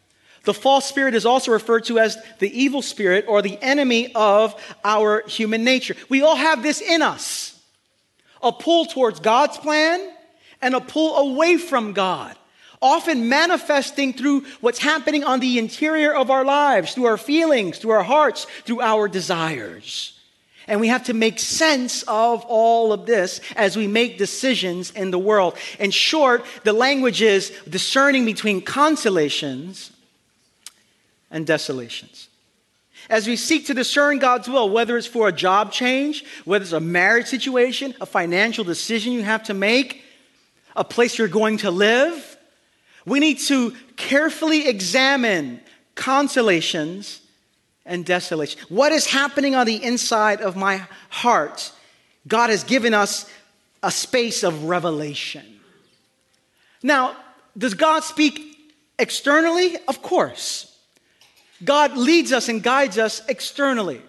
The 0.45 0.53
false 0.53 0.85
spirit 0.85 1.13
is 1.13 1.25
also 1.25 1.51
referred 1.51 1.85
to 1.85 1.99
as 1.99 2.17
the 2.39 2.51
evil 2.61 2.81
spirit 2.81 3.25
or 3.27 3.41
the 3.41 3.57
enemy 3.61 4.13
of 4.13 4.55
our 4.83 5.23
human 5.27 5.63
nature. 5.63 5.95
We 6.09 6.21
all 6.21 6.35
have 6.35 6.63
this 6.63 6.81
in 6.81 7.01
us 7.01 7.49
a 8.41 8.51
pull 8.51 8.85
towards 8.85 9.21
God's 9.21 9.57
plan 9.57 10.11
and 10.61 10.75
a 10.75 10.81
pull 10.81 11.31
away 11.31 11.57
from 11.57 11.93
God 11.93 12.35
often 12.81 13.29
manifesting 13.29 14.11
through 14.11 14.41
what's 14.59 14.79
happening 14.79 15.23
on 15.23 15.39
the 15.39 15.57
interior 15.57 16.13
of 16.13 16.29
our 16.29 16.43
lives, 16.43 16.93
through 16.93 17.05
our 17.05 17.17
feelings, 17.17 17.79
through 17.79 17.91
our 17.91 18.03
hearts, 18.03 18.45
through 18.65 18.81
our 18.81 19.07
desires. 19.07 20.19
And 20.67 20.80
we 20.80 20.88
have 20.88 21.06
to 21.06 21.13
make 21.13 21.39
sense 21.39 22.04
of 22.04 22.45
all 22.47 22.93
of 22.93 23.06
this 23.06 23.41
as 23.56 23.76
we 23.76 23.88
make 23.88 24.17
decisions 24.17 24.91
in 24.91 25.12
the 25.12 25.19
world. 25.19 25.58
In 25.80 25.91
short, 25.91 26.45
the 26.63 26.73
language 26.73 27.21
is 27.21 27.52
discerning 27.69 28.26
between 28.26 28.62
consolations 28.62 29.91
and 31.30 31.45
desolations. 31.45 32.30
As 33.10 33.28
we 33.28 33.36
seek 33.36 33.67
to 33.67 33.73
discern 33.73 34.19
God's 34.19 34.47
will, 34.47 34.69
whether 34.69 34.97
it's 34.97 35.08
for 35.08 35.28
a 35.28 35.34
job 35.34 35.71
change, 35.71 36.23
whether 36.45 36.63
it's 36.63 36.71
a 36.71 36.80
marriage 36.80 37.28
situation, 37.28 37.93
a 37.99 38.06
financial 38.06 38.63
decision 38.63 39.12
you 39.12 39.23
have 39.23 39.43
to 39.43 39.54
make, 39.54 40.04
a 40.76 40.84
place 40.86 41.17
you're 41.17 41.28
going 41.28 41.58
to 41.58 41.71
live, 41.71 42.38
we 43.06 43.19
need 43.19 43.39
to 43.39 43.76
carefully 43.97 44.67
examine 44.67 45.60
consolations 45.95 47.19
and 47.86 48.06
desolation. 48.06 48.60
What 48.69 48.91
is 48.91 49.06
happening 49.06 49.56
on 49.56 49.65
the 49.65 49.84
inside 49.84 50.41
of 50.41 50.56
my 50.56 50.84
heart? 51.10 51.72
God 52.28 52.50
has 52.50 52.63
given 52.63 52.93
us 52.93 53.30
a 53.82 53.91
space 53.91 54.43
of 54.43 54.65
revelation. 54.65 55.46
Now, 56.82 57.15
does 57.58 57.74
God 57.74 58.04
speak 58.04 58.58
externally? 58.98 59.78
Of 59.88 60.02
course. 60.02 60.69
God 61.63 61.96
leads 61.96 62.32
us 62.32 62.50
and 62.50 62.62
guides 62.62 62.98
us 62.98 63.22
externally. 63.28 64.02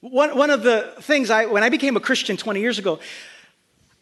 One, 0.00 0.36
one 0.36 0.50
of 0.50 0.62
the 0.62 0.94
things 1.00 1.30
I, 1.30 1.46
when 1.46 1.62
I 1.62 1.68
became 1.68 1.96
a 1.96 2.00
Christian 2.00 2.36
20 2.36 2.60
years 2.60 2.78
ago, 2.78 3.00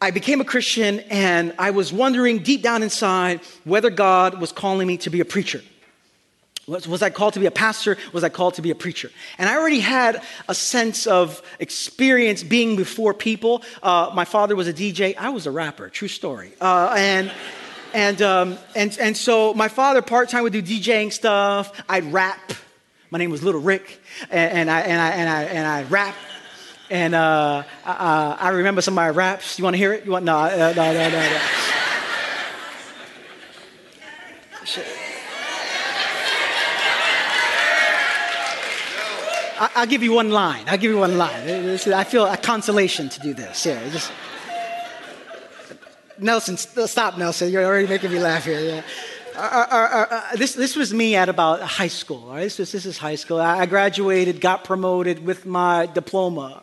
I 0.00 0.12
became 0.12 0.40
a 0.40 0.44
Christian 0.44 1.00
and 1.10 1.52
I 1.58 1.70
was 1.70 1.92
wondering 1.92 2.38
deep 2.38 2.62
down 2.62 2.84
inside 2.84 3.40
whether 3.64 3.90
God 3.90 4.40
was 4.40 4.52
calling 4.52 4.86
me 4.86 4.96
to 4.98 5.10
be 5.10 5.20
a 5.20 5.24
preacher. 5.24 5.60
Was, 6.68 6.86
was, 6.86 7.02
I 7.02 7.08
called 7.08 7.34
to 7.34 7.40
be 7.40 7.46
a 7.46 7.50
pastor? 7.50 7.96
Was 8.12 8.22
I 8.22 8.28
called 8.28 8.54
to 8.54 8.62
be 8.62 8.70
a 8.70 8.74
preacher? 8.74 9.10
And 9.38 9.48
I 9.48 9.56
already 9.56 9.80
had 9.80 10.22
a 10.48 10.54
sense 10.54 11.06
of 11.06 11.40
experience 11.58 12.42
being 12.42 12.76
before 12.76 13.14
people. 13.14 13.62
Uh, 13.82 14.10
my 14.14 14.26
father 14.26 14.54
was 14.54 14.68
a 14.68 14.74
DJ. 14.74 15.16
I 15.16 15.30
was 15.30 15.46
a 15.46 15.50
rapper, 15.50 15.88
true 15.88 16.08
story. 16.08 16.52
Uh, 16.60 16.94
and, 16.96 17.32
and, 17.94 18.20
um, 18.20 18.58
and, 18.76 18.96
and 19.00 19.16
so 19.16 19.54
my 19.54 19.68
father 19.68 20.02
part 20.02 20.28
time 20.28 20.42
would 20.42 20.52
do 20.52 20.62
DJing 20.62 21.10
stuff. 21.10 21.72
I'd 21.88 22.12
rap. 22.12 22.52
My 23.10 23.18
name 23.18 23.30
was 23.30 23.42
Little 23.42 23.62
Rick. 23.62 23.98
And, 24.30 24.58
and, 24.58 24.70
I, 24.70 24.80
and, 24.80 25.00
I, 25.00 25.10
and, 25.10 25.28
I, 25.30 25.42
and 25.44 25.66
I 25.66 25.82
rap 25.84 26.14
And 26.90 27.14
uh, 27.14 27.62
I, 27.86 28.36
I, 28.40 28.48
remember 28.50 28.82
some 28.82 28.92
of 28.92 28.96
my 28.96 29.08
raps. 29.08 29.58
You 29.58 29.64
want 29.64 29.72
to 29.72 29.78
hear 29.78 29.94
it? 29.94 30.04
You 30.04 30.12
want? 30.12 30.26
No, 30.26 30.36
uh, 30.36 30.72
no, 30.76 30.92
no, 30.92 30.92
no, 30.92 31.10
no. 31.10 31.57
I, 39.60 39.80
will 39.80 39.86
give 39.86 40.02
you 40.02 40.12
one 40.12 40.30
line. 40.30 40.64
I'll 40.68 40.78
give 40.78 40.90
you 40.90 40.98
one 40.98 41.18
line. 41.18 41.48
I 41.48 42.04
feel 42.04 42.26
a 42.26 42.36
consolation 42.36 43.08
to 43.08 43.20
do 43.20 43.34
this. 43.34 43.66
Yeah, 43.66 43.88
just 43.90 44.12
Nelson, 46.20 46.56
stop, 46.56 47.16
Nelson. 47.16 47.50
You're 47.50 47.64
already 47.64 47.86
making 47.86 48.10
me 48.10 48.18
laugh 48.18 48.44
here. 48.44 48.60
Yeah. 48.60 48.82
Uh, 49.36 49.40
uh, 49.40 49.74
uh, 49.74 50.06
uh, 50.10 50.36
this, 50.36 50.54
this 50.54 50.74
was 50.74 50.92
me 50.92 51.14
at 51.14 51.28
about 51.28 51.62
high 51.62 51.88
school. 51.88 52.26
Right? 52.28 52.50
This, 52.50 52.72
this 52.72 52.86
is 52.86 52.98
high 52.98 53.14
school. 53.14 53.40
I 53.40 53.66
graduated, 53.66 54.40
got 54.40 54.64
promoted 54.64 55.24
with 55.24 55.46
my 55.46 55.86
diploma. 55.86 56.62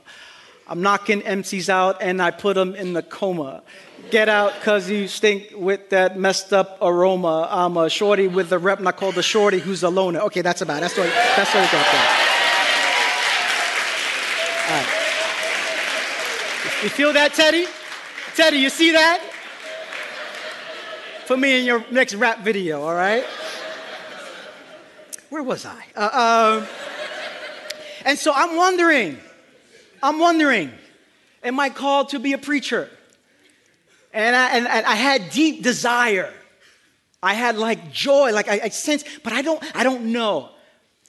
I'm 0.68 0.82
knocking 0.82 1.22
MCs 1.22 1.70
out 1.70 2.02
and 2.02 2.22
I 2.22 2.32
put 2.32 2.56
them 2.56 2.76
in 2.76 2.94
the 2.94 3.04
coma. 3.04 3.64
Get 4.12 4.30
out 4.30 4.54
because 4.56 4.90
you 4.90 5.08
stink 5.08 5.52
with 5.56 5.90
that 5.92 6.20
messed 6.20 6.54
up 6.54 6.78
aroma. 6.82 7.48
I'm 7.50 7.78
a 7.78 7.90
shorty 7.90 8.28
with 8.28 8.50
the 8.50 8.60
rep, 8.60 8.80
not 8.80 8.98
called 8.98 9.16
the 9.16 9.24
shorty 9.24 9.60
who's 9.60 9.84
a 9.84 9.90
loner. 9.90 10.20
Okay, 10.22 10.42
that's 10.42 10.62
about 10.62 10.78
it. 10.78 10.82
That's 10.82 10.98
what, 10.98 11.08
that's 11.08 11.54
what 11.54 11.62
we 11.62 11.72
got 11.72 11.92
there. 11.92 12.35
Right. 14.68 14.88
You 16.82 16.90
feel 16.90 17.14
that, 17.14 17.34
Teddy? 17.36 17.68
Teddy, 18.36 18.58
you 18.58 18.70
see 18.70 18.92
that? 18.94 19.22
Put 21.28 21.38
me 21.38 21.60
in 21.60 21.66
your 21.66 21.86
next 21.92 22.16
rap 22.16 22.40
video, 22.40 22.82
all 22.82 22.96
right? 22.96 23.24
Where 25.30 25.44
was 25.44 25.68
I? 25.68 25.86
Uh, 25.96 26.62
um, 26.62 26.68
and 28.06 28.18
so 28.18 28.32
I'm 28.36 28.56
wondering, 28.56 29.20
I'm 30.02 30.18
wondering, 30.18 30.72
am 31.44 31.60
I 31.60 31.70
called 31.70 32.10
to 32.10 32.20
be 32.20 32.34
a 32.34 32.40
preacher? 32.40 32.90
And 34.14 34.36
I, 34.36 34.58
and, 34.58 34.68
and 34.68 34.86
I 34.86 34.96
had 34.96 35.30
deep 35.30 35.62
desire. 35.62 36.34
I 37.22 37.36
had 37.36 37.58
like 37.58 37.92
joy, 37.92 38.32
like 38.32 38.48
I, 38.48 38.62
I 38.64 38.70
sense, 38.70 39.04
but 39.24 39.32
I 39.32 39.44
don't, 39.44 39.64
I 39.76 39.84
don't 39.84 40.12
know. 40.12 40.50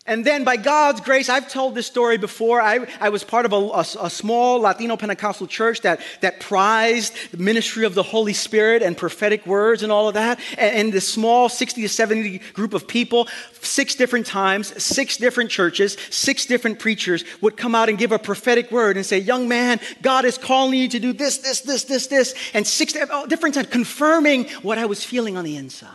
And 0.07 0.25
then, 0.25 0.45
by 0.45 0.57
God's 0.57 1.01
grace, 1.01 1.29
I've 1.29 1.51
told 1.51 1.75
this 1.75 1.87
story 1.87 2.17
before. 2.17 2.61
I, 2.61 2.87
I 3.01 3.09
was 3.09 3.25
part 3.25 3.45
of 3.45 3.53
a, 3.53 3.57
a, 3.57 4.07
a, 4.07 4.11
small 4.11 4.61
Latino 4.61 4.97
Pentecostal 4.97 5.49
church 5.49 5.81
that, 5.81 6.01
that 6.21 6.39
prized 6.39 7.33
the 7.33 7.39
ministry 7.39 7.85
of 7.85 7.95
the 7.95 8.05
Holy 8.05 8.33
Spirit 8.33 8.83
and 8.83 8.97
prophetic 8.97 9.45
words 9.47 9.83
and 9.83 9.91
all 9.91 10.07
of 10.07 10.15
that. 10.15 10.39
And, 10.57 10.77
and 10.77 10.93
this 10.93 11.09
small 11.09 11.49
60 11.49 11.83
to 11.83 11.89
70 11.89 12.39
group 12.53 12.73
of 12.73 12.87
people, 12.87 13.27
six 13.61 13.97
different 13.97 14.27
times, 14.27 14.81
six 14.83 15.17
different 15.17 15.51
churches, 15.51 15.97
six 16.11 16.47
different 16.47 16.79
preachers 16.79 17.25
would 17.41 17.57
come 17.57 17.75
out 17.75 17.89
and 17.89 17.99
give 17.99 18.13
a 18.13 18.19
prophetic 18.19 18.71
word 18.71 18.97
and 18.97 19.05
say, 19.05 19.19
Young 19.19 19.49
man, 19.49 19.81
God 20.03 20.25
is 20.25 20.39
calling 20.39 20.79
you 20.79 20.89
to 20.89 21.01
do 21.01 21.13
this, 21.13 21.39
this, 21.39 21.63
this, 21.63 21.83
this, 21.83 22.07
this. 22.07 22.35
And 22.55 22.65
six 22.65 22.95
oh, 23.11 23.27
different 23.27 23.57
times, 23.57 23.69
confirming 23.69 24.45
what 24.63 24.79
I 24.79 24.87
was 24.87 25.05
feeling 25.05 25.37
on 25.37 25.45
the 25.45 25.57
inside. 25.57 25.91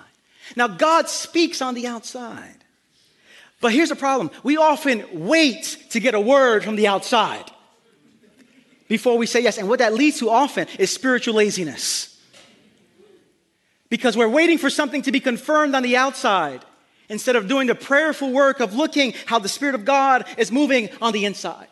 Now, 0.58 0.67
God 0.67 1.08
speaks 1.08 1.62
on 1.62 1.76
the 1.76 1.88
outside. 1.88 2.61
But 3.62 3.74
here's 3.74 3.89
the 3.89 3.95
problem 3.95 4.32
we 4.43 4.58
often 4.58 5.06
wait 5.13 5.78
to 5.91 6.00
get 6.00 6.15
a 6.15 6.19
word 6.19 6.63
from 6.63 6.76
the 6.76 6.88
outside 6.88 7.50
before 8.88 9.17
we 9.17 9.28
say 9.28 9.41
yes. 9.41 9.58
And 9.58 9.69
what 9.69 9.80
that 9.80 9.93
leads 9.93 10.19
to 10.19 10.30
often 10.30 10.67
is 10.78 10.91
spiritual 10.91 11.36
laziness. 11.36 12.08
Because 13.89 14.17
we're 14.17 14.30
waiting 14.30 14.58
for 14.58 14.69
something 14.69 15.02
to 15.04 15.12
be 15.12 15.19
confirmed 15.19 15.76
on 15.76 15.84
the 15.84 15.95
outside 15.95 16.65
instead 17.08 17.36
of 17.36 17.47
doing 17.47 17.67
the 17.67 17.76
prayerful 17.76 18.32
work 18.32 18.62
of 18.62 18.74
looking 18.74 19.13
how 19.26 19.38
the 19.38 19.50
Spirit 19.50 19.76
of 19.76 19.86
God 19.86 20.26
is 20.38 20.52
moving 20.52 20.89
on 21.02 21.13
the 21.13 21.26
inside. 21.26 21.67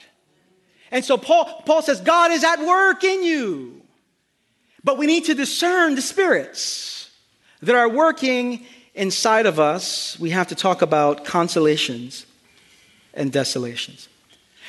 And 0.91 1.03
so 1.03 1.17
Paul, 1.17 1.63
Paul 1.65 1.81
says, 1.81 2.01
God 2.01 2.31
is 2.31 2.43
at 2.43 2.59
work 2.59 3.03
in 3.03 3.23
you. 3.23 3.81
But 4.83 4.97
we 4.97 5.07
need 5.07 5.25
to 5.25 5.33
discern 5.33 5.95
the 5.95 6.01
spirits 6.01 7.09
that 7.61 7.75
are 7.75 7.89
working 7.89 8.65
inside 8.93 9.45
of 9.45 9.59
us, 9.59 10.19
we 10.19 10.31
have 10.31 10.47
to 10.47 10.55
talk 10.55 10.81
about 10.81 11.25
consolations 11.25 12.25
and 13.13 13.31
desolations. 13.31 14.09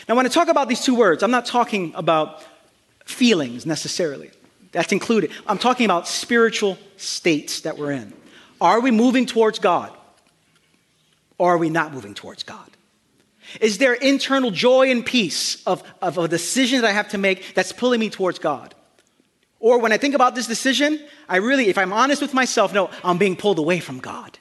Now, 0.08 0.16
when 0.16 0.26
I 0.26 0.28
talk 0.28 0.48
about 0.48 0.68
these 0.68 0.80
two 0.80 0.94
words, 0.94 1.22
I'm 1.22 1.30
not 1.30 1.46
talking 1.46 1.92
about 1.94 2.42
feelings 3.04 3.66
necessarily. 3.66 4.30
That's 4.72 4.92
included. 4.92 5.30
I'm 5.46 5.58
talking 5.58 5.84
about 5.84 6.06
spiritual 6.06 6.78
states 6.96 7.62
that 7.62 7.76
we're 7.76 7.92
in. 7.92 8.12
Are 8.60 8.80
we 8.80 8.90
moving 8.90 9.26
towards 9.26 9.58
God? 9.58 9.92
Or 11.38 11.54
are 11.54 11.58
we 11.58 11.70
not 11.70 11.92
moving 11.92 12.14
towards 12.14 12.42
God? 12.42 12.68
Is 13.60 13.78
there 13.78 13.94
internal 13.94 14.50
joy 14.50 14.90
and 14.90 15.04
peace 15.04 15.62
of, 15.66 15.82
of 16.00 16.18
a 16.18 16.28
decision 16.28 16.82
that 16.82 16.88
I 16.88 16.92
have 16.92 17.08
to 17.08 17.18
make 17.18 17.54
that's 17.54 17.72
pulling 17.72 17.98
me 17.98 18.10
towards 18.10 18.38
God? 18.38 18.74
Or 19.60 19.78
when 19.78 19.92
I 19.92 19.98
think 19.98 20.14
about 20.14 20.34
this 20.34 20.46
decision, 20.46 20.98
I 21.28 21.36
really, 21.36 21.68
if 21.68 21.76
I'm 21.76 21.92
honest 21.92 22.22
with 22.22 22.32
myself, 22.32 22.72
no, 22.72 22.90
I'm 23.04 23.18
being 23.18 23.36
pulled 23.36 23.58
away 23.58 23.78
from 23.78 24.00
God. 24.00 24.38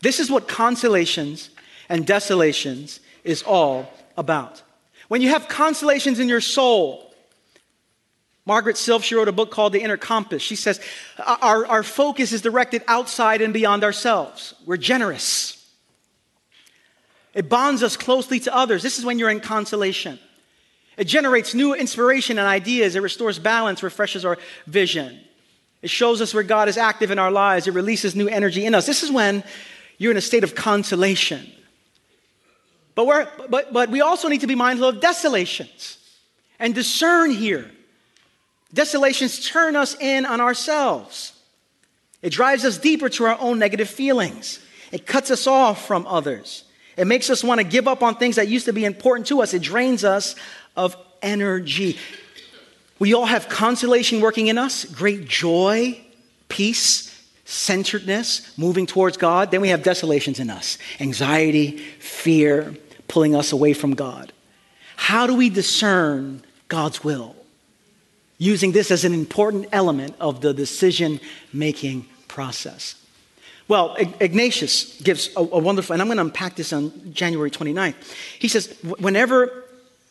This 0.00 0.20
is 0.20 0.30
what 0.30 0.46
consolations 0.46 1.50
and 1.88 2.06
desolations 2.06 3.00
is 3.24 3.42
all 3.42 3.92
about. 4.16 4.62
When 5.08 5.20
you 5.20 5.30
have 5.30 5.48
consolations 5.48 6.20
in 6.20 6.28
your 6.28 6.40
soul, 6.40 7.12
Margaret 8.44 8.76
Silf, 8.76 9.02
she 9.02 9.16
wrote 9.16 9.26
a 9.26 9.32
book 9.32 9.50
called 9.50 9.72
The 9.72 9.80
Inner 9.80 9.96
Compass. 9.96 10.42
She 10.42 10.54
says, 10.54 10.80
our, 11.18 11.66
our 11.66 11.82
focus 11.82 12.32
is 12.32 12.42
directed 12.42 12.82
outside 12.86 13.40
and 13.40 13.52
beyond 13.52 13.82
ourselves. 13.82 14.54
We're 14.64 14.76
generous. 14.76 15.52
It 17.34 17.48
bonds 17.48 17.82
us 17.82 17.96
closely 17.96 18.38
to 18.40 18.54
others. 18.54 18.84
This 18.84 18.98
is 18.98 19.04
when 19.04 19.18
you're 19.18 19.30
in 19.30 19.40
consolation. 19.40 20.20
It 20.96 21.04
generates 21.04 21.54
new 21.54 21.74
inspiration 21.74 22.38
and 22.38 22.48
ideas. 22.48 22.96
It 22.96 23.02
restores 23.02 23.38
balance, 23.38 23.82
refreshes 23.82 24.24
our 24.24 24.38
vision. 24.66 25.20
It 25.82 25.90
shows 25.90 26.20
us 26.20 26.32
where 26.32 26.42
God 26.42 26.68
is 26.68 26.78
active 26.78 27.10
in 27.10 27.18
our 27.18 27.30
lives. 27.30 27.66
It 27.66 27.74
releases 27.74 28.16
new 28.16 28.28
energy 28.28 28.64
in 28.64 28.74
us. 28.74 28.86
This 28.86 29.02
is 29.02 29.10
when 29.10 29.44
you're 29.98 30.10
in 30.10 30.16
a 30.16 30.22
state 30.22 30.44
of 30.44 30.54
consolation. 30.54 31.46
But, 32.94 33.06
we're, 33.06 33.28
but, 33.48 33.72
but 33.72 33.90
we 33.90 34.00
also 34.00 34.28
need 34.28 34.40
to 34.40 34.46
be 34.46 34.54
mindful 34.54 34.88
of 34.88 35.00
desolations 35.00 35.98
and 36.58 36.74
discern 36.74 37.30
here. 37.30 37.70
Desolations 38.72 39.46
turn 39.46 39.76
us 39.76 39.94
in 40.00 40.24
on 40.24 40.40
ourselves. 40.40 41.34
It 42.22 42.30
drives 42.30 42.64
us 42.64 42.78
deeper 42.78 43.08
to 43.10 43.24
our 43.24 43.38
own 43.38 43.58
negative 43.58 43.88
feelings. 43.88 44.60
It 44.92 45.06
cuts 45.06 45.30
us 45.30 45.46
off 45.46 45.86
from 45.86 46.06
others. 46.06 46.64
It 46.96 47.06
makes 47.06 47.28
us 47.28 47.44
want 47.44 47.60
to 47.60 47.64
give 47.64 47.86
up 47.86 48.02
on 48.02 48.14
things 48.14 48.36
that 48.36 48.48
used 48.48 48.64
to 48.64 48.72
be 48.72 48.86
important 48.86 49.26
to 49.28 49.42
us. 49.42 49.52
It 49.52 49.60
drains 49.60 50.02
us 50.02 50.34
of 50.76 50.96
energy. 51.22 51.98
We 52.98 53.14
all 53.14 53.26
have 53.26 53.48
consolation 53.48 54.20
working 54.20 54.46
in 54.46 54.58
us, 54.58 54.84
great 54.84 55.26
joy, 55.26 56.00
peace, 56.48 57.12
centeredness, 57.44 58.56
moving 58.58 58.86
towards 58.86 59.16
God. 59.16 59.50
Then 59.50 59.60
we 59.60 59.68
have 59.68 59.82
desolations 59.82 60.40
in 60.40 60.50
us 60.50 60.78
anxiety, 61.00 61.78
fear, 61.98 62.74
pulling 63.08 63.34
us 63.34 63.52
away 63.52 63.72
from 63.72 63.94
God. 63.94 64.32
How 64.96 65.26
do 65.26 65.34
we 65.34 65.50
discern 65.50 66.42
God's 66.68 67.04
will? 67.04 67.36
Using 68.38 68.72
this 68.72 68.90
as 68.90 69.04
an 69.04 69.14
important 69.14 69.68
element 69.72 70.14
of 70.20 70.40
the 70.40 70.52
decision 70.52 71.20
making 71.52 72.06
process. 72.28 72.96
Well, 73.68 73.96
Ignatius 74.20 75.00
gives 75.00 75.30
a, 75.36 75.40
a, 75.40 75.58
wonderful, 75.58 75.94
and 75.94 76.02
I'm 76.02 76.08
going 76.08 76.18
to 76.18 76.24
unpack 76.24 76.54
this 76.54 76.72
on 76.72 77.12
January 77.12 77.50
29th. 77.50 77.94
He 78.38 78.46
says, 78.46 78.76
whenever 78.98 79.64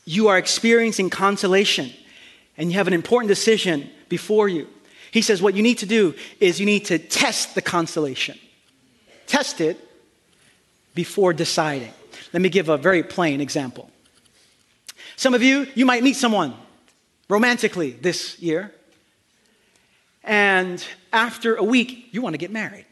you 0.06 0.28
are 0.28 0.38
experiencing 0.38 1.10
consolation 1.10 1.92
and 2.58 2.72
you 2.72 2.78
have 2.78 2.88
an 2.88 2.94
important 2.94 3.28
decision 3.28 3.90
before 4.08 4.48
you. 4.48 4.68
He 5.12 5.22
says, 5.22 5.42
What 5.42 5.56
you 5.56 5.64
need 5.64 5.80
to 5.80 5.86
do 5.86 6.14
is 6.40 6.60
you 6.60 6.66
need 6.66 6.86
to 6.86 7.00
test 7.00 7.56
the 7.56 7.62
consolation. 7.62 8.38
Test 9.28 9.60
it 9.62 9.80
before 10.94 11.34
deciding. 11.34 11.92
Let 12.32 12.42
me 12.42 12.50
give 12.50 12.70
a 12.70 12.78
very 12.78 13.04
plain 13.04 13.42
example. 13.42 13.90
Some 15.16 15.34
of 15.34 15.42
you, 15.42 15.68
you 15.76 15.86
might 15.86 16.04
meet 16.04 16.16
someone 16.16 16.54
romantically 17.30 17.92
this 17.92 18.40
year, 18.40 18.72
and 20.24 20.86
after 21.14 21.56
a 21.56 21.64
week, 21.64 22.10
you 22.12 22.22
want 22.22 22.34
to 22.34 22.38
get 22.38 22.52
married. 22.52 22.86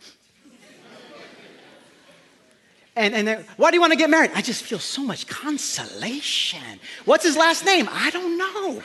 And, 2.96 3.16
and 3.16 3.46
why 3.58 3.72
do 3.72 3.76
you 3.76 3.82
want 3.82 3.92
to 3.94 3.98
get 3.98 4.10
married? 4.10 4.32
I 4.36 4.42
just 4.42 4.64
feel 4.64 4.80
so 4.80 5.04
much 5.04 5.26
consolation. 5.28 6.80
What's 7.06 7.24
his 7.24 7.36
last 7.36 7.66
name? 7.66 7.90
I 7.92 8.12
don't 8.12 8.38
know. 8.38 8.84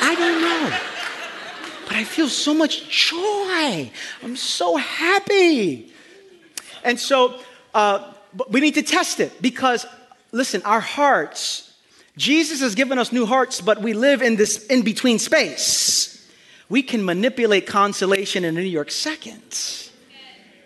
I 0.00 0.14
don't 0.14 0.40
know. 0.40 0.78
But 1.86 1.96
I 1.96 2.04
feel 2.04 2.28
so 2.28 2.54
much 2.54 2.88
joy. 2.88 3.90
I'm 4.22 4.36
so 4.36 4.76
happy. 4.76 5.92
And 6.84 6.98
so 6.98 7.38
uh, 7.74 8.12
we 8.48 8.60
need 8.60 8.74
to 8.74 8.82
test 8.82 9.20
it 9.20 9.42
because, 9.42 9.84
listen, 10.32 10.62
our 10.62 10.80
hearts, 10.80 11.74
Jesus 12.16 12.60
has 12.60 12.74
given 12.74 12.98
us 12.98 13.12
new 13.12 13.26
hearts, 13.26 13.60
but 13.60 13.82
we 13.82 13.92
live 13.92 14.22
in 14.22 14.36
this 14.36 14.66
in 14.66 14.82
between 14.82 15.18
space. 15.18 16.30
We 16.70 16.82
can 16.82 17.04
manipulate 17.04 17.66
consolation 17.66 18.44
in 18.44 18.56
a 18.56 18.60
New 18.60 18.66
York 18.66 18.90
second. 18.90 19.89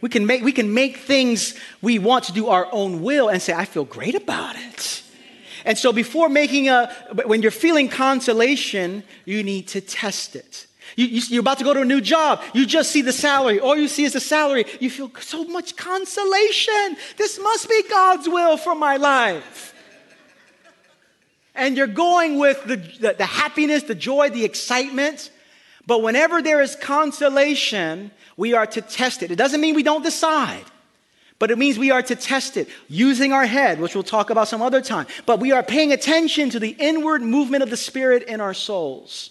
We 0.04 0.10
can 0.10 0.26
make, 0.26 0.42
we 0.42 0.52
can 0.52 0.74
make 0.74 0.98
things 0.98 1.54
we 1.80 1.98
want 1.98 2.26
to 2.26 2.32
do 2.32 2.48
our 2.48 2.68
own 2.72 3.00
will 3.00 3.30
and 3.30 3.40
say, 3.40 3.54
I 3.54 3.64
feel 3.64 3.86
great 3.86 4.14
about 4.14 4.54
it. 4.54 5.02
And 5.64 5.78
so 5.78 5.94
before 5.94 6.28
making 6.28 6.68
a, 6.68 6.94
when 7.24 7.40
you're 7.40 7.50
feeling 7.50 7.88
consolation, 7.88 9.02
you 9.24 9.42
need 9.42 9.66
to 9.68 9.80
test 9.80 10.36
it. 10.36 10.66
You, 10.94 11.06
you're 11.06 11.40
about 11.40 11.56
to 11.56 11.64
go 11.64 11.72
to 11.72 11.80
a 11.80 11.86
new 11.86 12.02
job. 12.02 12.42
You 12.52 12.66
just 12.66 12.90
see 12.90 13.00
the 13.00 13.14
salary. 13.14 13.60
All 13.60 13.78
you 13.78 13.88
see 13.88 14.04
is 14.04 14.12
the 14.12 14.20
salary. 14.20 14.66
You 14.78 14.90
feel 14.90 15.10
so 15.20 15.44
much 15.44 15.74
consolation. 15.74 16.98
This 17.16 17.40
must 17.40 17.66
be 17.66 17.82
God's 17.88 18.28
will 18.28 18.58
for 18.58 18.74
my 18.74 18.98
life. 18.98 19.74
And 21.54 21.78
you're 21.78 21.86
going 21.86 22.38
with 22.38 22.62
the, 22.64 22.76
the, 22.76 23.14
the 23.16 23.24
happiness, 23.24 23.84
the 23.84 23.94
joy, 23.94 24.28
the 24.28 24.44
excitement. 24.44 25.30
But 25.86 26.02
whenever 26.02 26.42
there 26.42 26.60
is 26.60 26.76
consolation, 26.76 28.10
we 28.36 28.54
are 28.54 28.66
to 28.66 28.80
test 28.80 29.22
it. 29.22 29.30
It 29.30 29.36
doesn't 29.36 29.60
mean 29.60 29.74
we 29.74 29.82
don't 29.82 30.02
decide. 30.02 30.64
But 31.38 31.50
it 31.50 31.58
means 31.58 31.78
we 31.78 31.90
are 31.90 32.02
to 32.02 32.16
test 32.16 32.56
it 32.56 32.68
using 32.88 33.32
our 33.32 33.44
head, 33.44 33.80
which 33.80 33.94
we'll 33.94 34.04
talk 34.04 34.30
about 34.30 34.48
some 34.48 34.62
other 34.62 34.80
time. 34.80 35.06
But 35.26 35.40
we 35.40 35.52
are 35.52 35.62
paying 35.62 35.92
attention 35.92 36.50
to 36.50 36.60
the 36.60 36.76
inward 36.78 37.22
movement 37.22 37.62
of 37.62 37.70
the 37.70 37.76
Spirit 37.76 38.22
in 38.24 38.40
our 38.40 38.54
souls. 38.54 39.30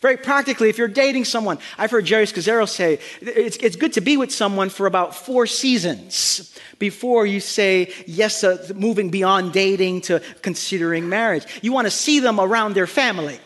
Very 0.00 0.16
practically, 0.16 0.68
if 0.68 0.78
you're 0.78 0.86
dating 0.86 1.24
someone, 1.24 1.58
I've 1.76 1.90
heard 1.90 2.04
Geri 2.04 2.26
Scazzero 2.26 2.68
say 2.68 3.00
it's, 3.20 3.56
it's 3.56 3.74
good 3.74 3.94
to 3.94 4.00
be 4.00 4.16
with 4.16 4.32
someone 4.32 4.68
for 4.68 4.86
about 4.86 5.14
four 5.14 5.46
seasons 5.46 6.56
before 6.78 7.26
you 7.26 7.40
say 7.40 7.92
yes, 8.06 8.44
moving 8.74 9.10
beyond 9.10 9.52
dating 9.52 10.02
to 10.02 10.20
considering 10.42 11.08
marriage. 11.08 11.46
You 11.62 11.72
want 11.72 11.86
to 11.86 11.90
see 11.90 12.20
them 12.20 12.38
around 12.38 12.74
their 12.74 12.86
family. 12.86 13.40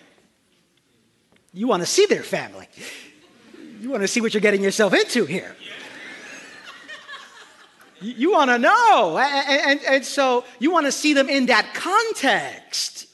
You 1.54 1.68
want 1.68 1.82
to 1.82 1.86
see 1.86 2.04
their 2.06 2.22
family. 2.22 2.68
You 3.82 3.90
want 3.90 4.02
to 4.02 4.08
see 4.08 4.20
what 4.20 4.32
you're 4.32 4.40
getting 4.40 4.62
yourself 4.62 4.94
into 4.94 5.24
here. 5.24 5.56
You, 8.00 8.12
you 8.12 8.30
want 8.30 8.48
to 8.52 8.58
know. 8.58 9.18
And, 9.18 9.60
and, 9.60 9.80
and 9.84 10.04
so 10.04 10.44
you 10.60 10.70
want 10.70 10.86
to 10.86 10.92
see 10.92 11.14
them 11.14 11.28
in 11.28 11.46
that 11.46 11.74
context 11.74 13.08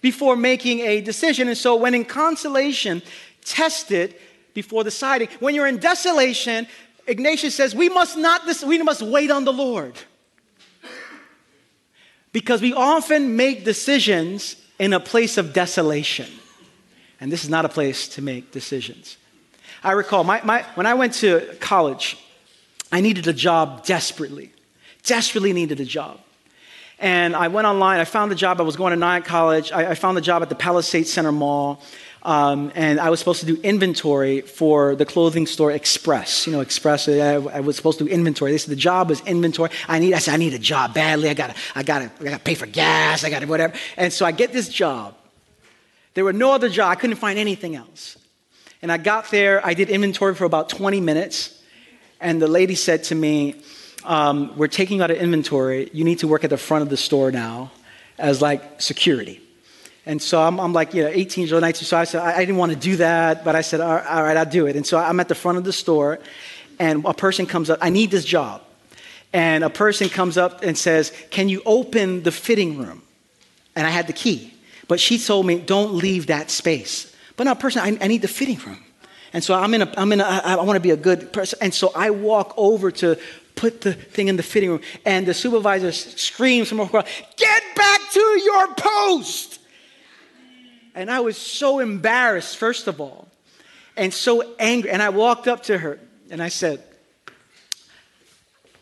before 0.00 0.34
making 0.34 0.80
a 0.80 1.02
decision. 1.02 1.48
And 1.48 1.58
so, 1.58 1.76
when 1.76 1.92
in 1.92 2.06
consolation, 2.06 3.02
test 3.44 3.92
it 3.92 4.18
before 4.54 4.84
deciding. 4.84 5.28
When 5.38 5.54
you're 5.54 5.66
in 5.66 5.76
desolation, 5.76 6.66
Ignatius 7.06 7.54
says, 7.54 7.74
we 7.74 7.90
must 7.90 8.16
not, 8.16 8.40
we 8.64 8.82
must 8.82 9.02
wait 9.02 9.30
on 9.30 9.44
the 9.44 9.52
Lord. 9.52 9.98
Because 12.32 12.62
we 12.62 12.72
often 12.72 13.36
make 13.36 13.66
decisions 13.66 14.56
in 14.78 14.94
a 14.94 15.00
place 15.00 15.36
of 15.36 15.52
desolation. 15.52 16.30
And 17.20 17.30
this 17.30 17.44
is 17.44 17.50
not 17.50 17.66
a 17.66 17.68
place 17.68 18.08
to 18.08 18.22
make 18.22 18.50
decisions. 18.50 19.18
I 19.86 19.92
recall 19.92 20.24
my, 20.24 20.42
my, 20.42 20.62
when 20.74 20.84
I 20.84 20.94
went 20.94 21.14
to 21.14 21.56
college, 21.60 22.18
I 22.90 23.00
needed 23.00 23.28
a 23.28 23.32
job 23.32 23.86
desperately, 23.86 24.50
desperately 25.04 25.52
needed 25.52 25.78
a 25.78 25.84
job. 25.84 26.18
And 26.98 27.36
I 27.36 27.46
went 27.46 27.68
online, 27.68 28.00
I 28.00 28.04
found 28.04 28.32
the 28.32 28.34
job. 28.34 28.60
I 28.60 28.64
was 28.64 28.74
going 28.74 28.90
to 28.90 28.96
Nyack 28.96 29.24
College. 29.24 29.70
I, 29.70 29.92
I 29.92 29.94
found 29.94 30.16
the 30.16 30.22
job 30.22 30.42
at 30.42 30.48
the 30.48 30.56
Palisades 30.56 31.12
Center 31.12 31.30
Mall. 31.30 31.80
Um, 32.24 32.72
and 32.74 32.98
I 32.98 33.10
was 33.10 33.20
supposed 33.20 33.38
to 33.40 33.46
do 33.46 33.60
inventory 33.62 34.40
for 34.40 34.96
the 34.96 35.06
clothing 35.06 35.46
store 35.46 35.70
Express. 35.70 36.48
You 36.48 36.52
know, 36.52 36.62
Express. 36.62 37.08
I, 37.08 37.34
I, 37.34 37.60
was 37.60 37.76
supposed 37.76 37.98
to 37.98 38.06
do 38.06 38.10
inventory. 38.10 38.50
They 38.50 38.58
said 38.58 38.72
the 38.72 38.76
job 38.76 39.08
was 39.08 39.20
inventory. 39.20 39.70
I 39.86 40.00
need. 40.00 40.14
I 40.14 40.18
said 40.18 40.34
I 40.34 40.36
need 40.38 40.54
a 40.54 40.58
job 40.58 40.94
badly. 40.94 41.28
I 41.28 41.34
got. 41.34 41.56
I 41.76 41.84
got. 41.84 42.02
I 42.02 42.24
got 42.24 42.32
to 42.32 42.38
pay 42.40 42.56
for 42.56 42.66
gas. 42.66 43.22
I 43.22 43.30
got 43.30 43.42
to 43.42 43.46
whatever. 43.46 43.74
And 43.96 44.12
so 44.12 44.26
I 44.26 44.32
get 44.32 44.52
this 44.52 44.68
job. 44.68 45.14
There 46.14 46.24
were 46.24 46.32
no 46.32 46.50
other 46.50 46.68
job. 46.68 46.90
I 46.90 46.96
couldn't 46.96 47.16
find 47.16 47.38
anything 47.38 47.76
else. 47.76 48.18
And 48.86 48.92
I 48.92 48.98
got 48.98 49.32
there. 49.32 49.66
I 49.66 49.74
did 49.74 49.90
inventory 49.90 50.36
for 50.36 50.44
about 50.44 50.68
20 50.68 51.00
minutes, 51.00 51.60
and 52.20 52.40
the 52.40 52.46
lady 52.46 52.76
said 52.76 53.02
to 53.10 53.16
me, 53.16 53.56
um, 54.04 54.56
we're 54.56 54.68
taking 54.68 55.00
out 55.00 55.10
an 55.10 55.16
inventory. 55.16 55.90
You 55.92 56.04
need 56.04 56.20
to 56.20 56.28
work 56.28 56.44
at 56.44 56.50
the 56.50 56.56
front 56.56 56.82
of 56.82 56.88
the 56.88 56.96
store 56.96 57.32
now 57.32 57.72
as 58.16 58.40
like 58.40 58.80
security. 58.80 59.40
And 60.06 60.22
so 60.22 60.40
I'm, 60.40 60.60
I'm 60.60 60.72
like, 60.72 60.94
you 60.94 61.02
know, 61.02 61.08
18 61.08 61.42
years 61.42 61.52
old, 61.52 61.62
19. 61.62 61.82
So 61.82 61.96
I 61.96 62.04
said, 62.04 62.22
I, 62.22 62.36
I 62.36 62.38
didn't 62.38 62.58
want 62.58 62.70
to 62.70 62.78
do 62.78 62.94
that, 62.98 63.44
but 63.44 63.56
I 63.56 63.62
said, 63.62 63.80
all 63.80 63.92
right, 63.92 64.06
all 64.06 64.22
right, 64.22 64.36
I'll 64.36 64.46
do 64.46 64.68
it. 64.68 64.76
And 64.76 64.86
so 64.86 64.98
I'm 64.98 65.18
at 65.18 65.26
the 65.26 65.34
front 65.34 65.58
of 65.58 65.64
the 65.64 65.72
store, 65.72 66.20
and 66.78 67.04
a 67.06 67.12
person 67.12 67.44
comes 67.44 67.70
up, 67.70 67.80
I 67.82 67.90
need 67.90 68.12
this 68.12 68.24
job. 68.24 68.62
And 69.32 69.64
a 69.64 69.70
person 69.70 70.08
comes 70.08 70.38
up 70.38 70.62
and 70.62 70.78
says, 70.78 71.12
Can 71.30 71.48
you 71.48 71.60
open 71.66 72.22
the 72.22 72.30
fitting 72.30 72.78
room? 72.78 73.02
And 73.74 73.84
I 73.84 73.90
had 73.90 74.06
the 74.06 74.12
key. 74.12 74.54
But 74.86 75.00
she 75.00 75.18
told 75.18 75.44
me, 75.44 75.58
Don't 75.58 75.94
leave 75.94 76.28
that 76.28 76.52
space. 76.52 77.12
But 77.36 77.44
now, 77.44 77.54
personally, 77.54 77.98
I, 78.00 78.04
I 78.04 78.08
need 78.08 78.22
the 78.22 78.28
fitting 78.28 78.58
room. 78.58 78.82
And 79.32 79.44
so 79.44 79.54
I'm 79.54 79.74
in 79.74 79.82
a, 79.82 79.94
I'm 79.96 80.12
in 80.12 80.20
a, 80.20 80.24
I, 80.24 80.54
I 80.54 80.62
want 80.62 80.76
to 80.76 80.80
be 80.80 80.90
a 80.90 80.96
good 80.96 81.32
person. 81.32 81.58
And 81.60 81.74
so 81.74 81.92
I 81.94 82.10
walk 82.10 82.54
over 82.56 82.90
to 82.90 83.18
put 83.54 83.80
the 83.80 83.92
thing 83.92 84.28
in 84.28 84.36
the 84.36 84.42
fitting 84.42 84.70
room. 84.70 84.80
And 85.04 85.26
the 85.26 85.34
supervisor 85.34 85.92
screams 85.92 86.68
from 86.68 86.80
across, 86.80 87.06
Get 87.36 87.62
back 87.74 88.00
to 88.12 88.20
your 88.20 88.74
post! 88.74 89.60
And 90.94 91.10
I 91.10 91.20
was 91.20 91.36
so 91.36 91.80
embarrassed, 91.80 92.56
first 92.56 92.86
of 92.86 93.00
all, 93.00 93.28
and 93.96 94.14
so 94.14 94.54
angry. 94.58 94.90
And 94.90 95.02
I 95.02 95.10
walked 95.10 95.46
up 95.46 95.64
to 95.64 95.76
her 95.76 95.98
and 96.30 96.42
I 96.42 96.48
said, 96.48 96.82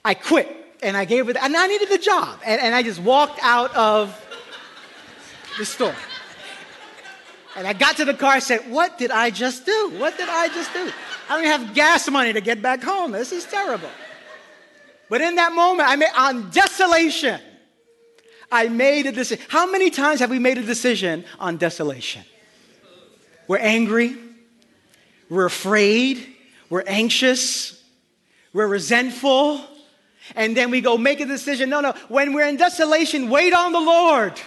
I 0.05 0.15
quit. 0.15 0.49
And 0.83 0.97
I 0.97 1.07
gave 1.07 1.27
her, 1.27 1.33
the, 1.33 1.43
and 1.43 1.57
I 1.57 1.67
needed 1.67 1.89
the 1.89 1.99
job. 1.99 2.39
And, 2.45 2.61
and 2.61 2.75
I 2.75 2.83
just 2.83 3.01
walked 3.01 3.41
out 3.43 3.75
of 3.75 4.21
the 5.59 5.65
store. 5.65 5.95
And 7.57 7.67
I 7.67 7.73
got 7.73 7.97
to 7.99 8.05
the 8.05 8.15
car, 8.15 8.33
I 8.33 8.39
said, 8.41 8.71
What 8.71 8.99
did 8.99 9.11
I 9.11 9.31
just 9.31 9.65
do? 9.65 9.93
What 9.97 10.17
did 10.17 10.29
I 10.29 10.49
just 10.49 10.73
do? 10.73 10.91
I 11.29 11.37
don't 11.37 11.45
even 11.45 11.61
have 11.67 11.75
gas 11.75 12.11
money 12.11 12.33
to 12.33 12.41
get 12.41 12.61
back 12.61 12.83
home. 12.83 13.13
This 13.13 13.33
is 13.33 13.45
terrible. 13.45 13.89
But 15.09 15.21
in 15.21 15.37
that 15.37 15.53
moment, 15.53 15.89
I 15.89 15.97
made 15.97 16.11
on 16.17 16.51
desolation, 16.51 17.41
I 18.51 18.69
made 18.69 19.07
a 19.07 19.13
decision. 19.13 19.45
How 19.49 19.71
many 19.71 19.91
times 19.91 20.21
have 20.21 20.31
we 20.31 20.39
made 20.39 20.59
a 20.59 20.63
decision 20.63 21.25
on 21.39 21.57
desolation? 21.57 22.25
We're 23.47 23.59
angry, 23.59 24.17
we're 25.29 25.45
afraid, 25.45 26.27
we're 26.71 26.85
anxious, 26.87 27.81
we're 28.53 28.67
resentful, 28.67 29.61
and 30.35 30.57
then 30.57 30.71
we 30.71 30.81
go 30.81 30.97
make 30.97 31.21
a 31.21 31.27
decision. 31.27 31.69
No, 31.69 31.81
no. 31.81 31.93
When 32.09 32.33
we're 32.33 32.49
in 32.49 32.57
desolation, 32.57 33.29
wait 33.29 33.53
on 33.53 33.73
the 33.73 33.81
Lord. 33.81 34.41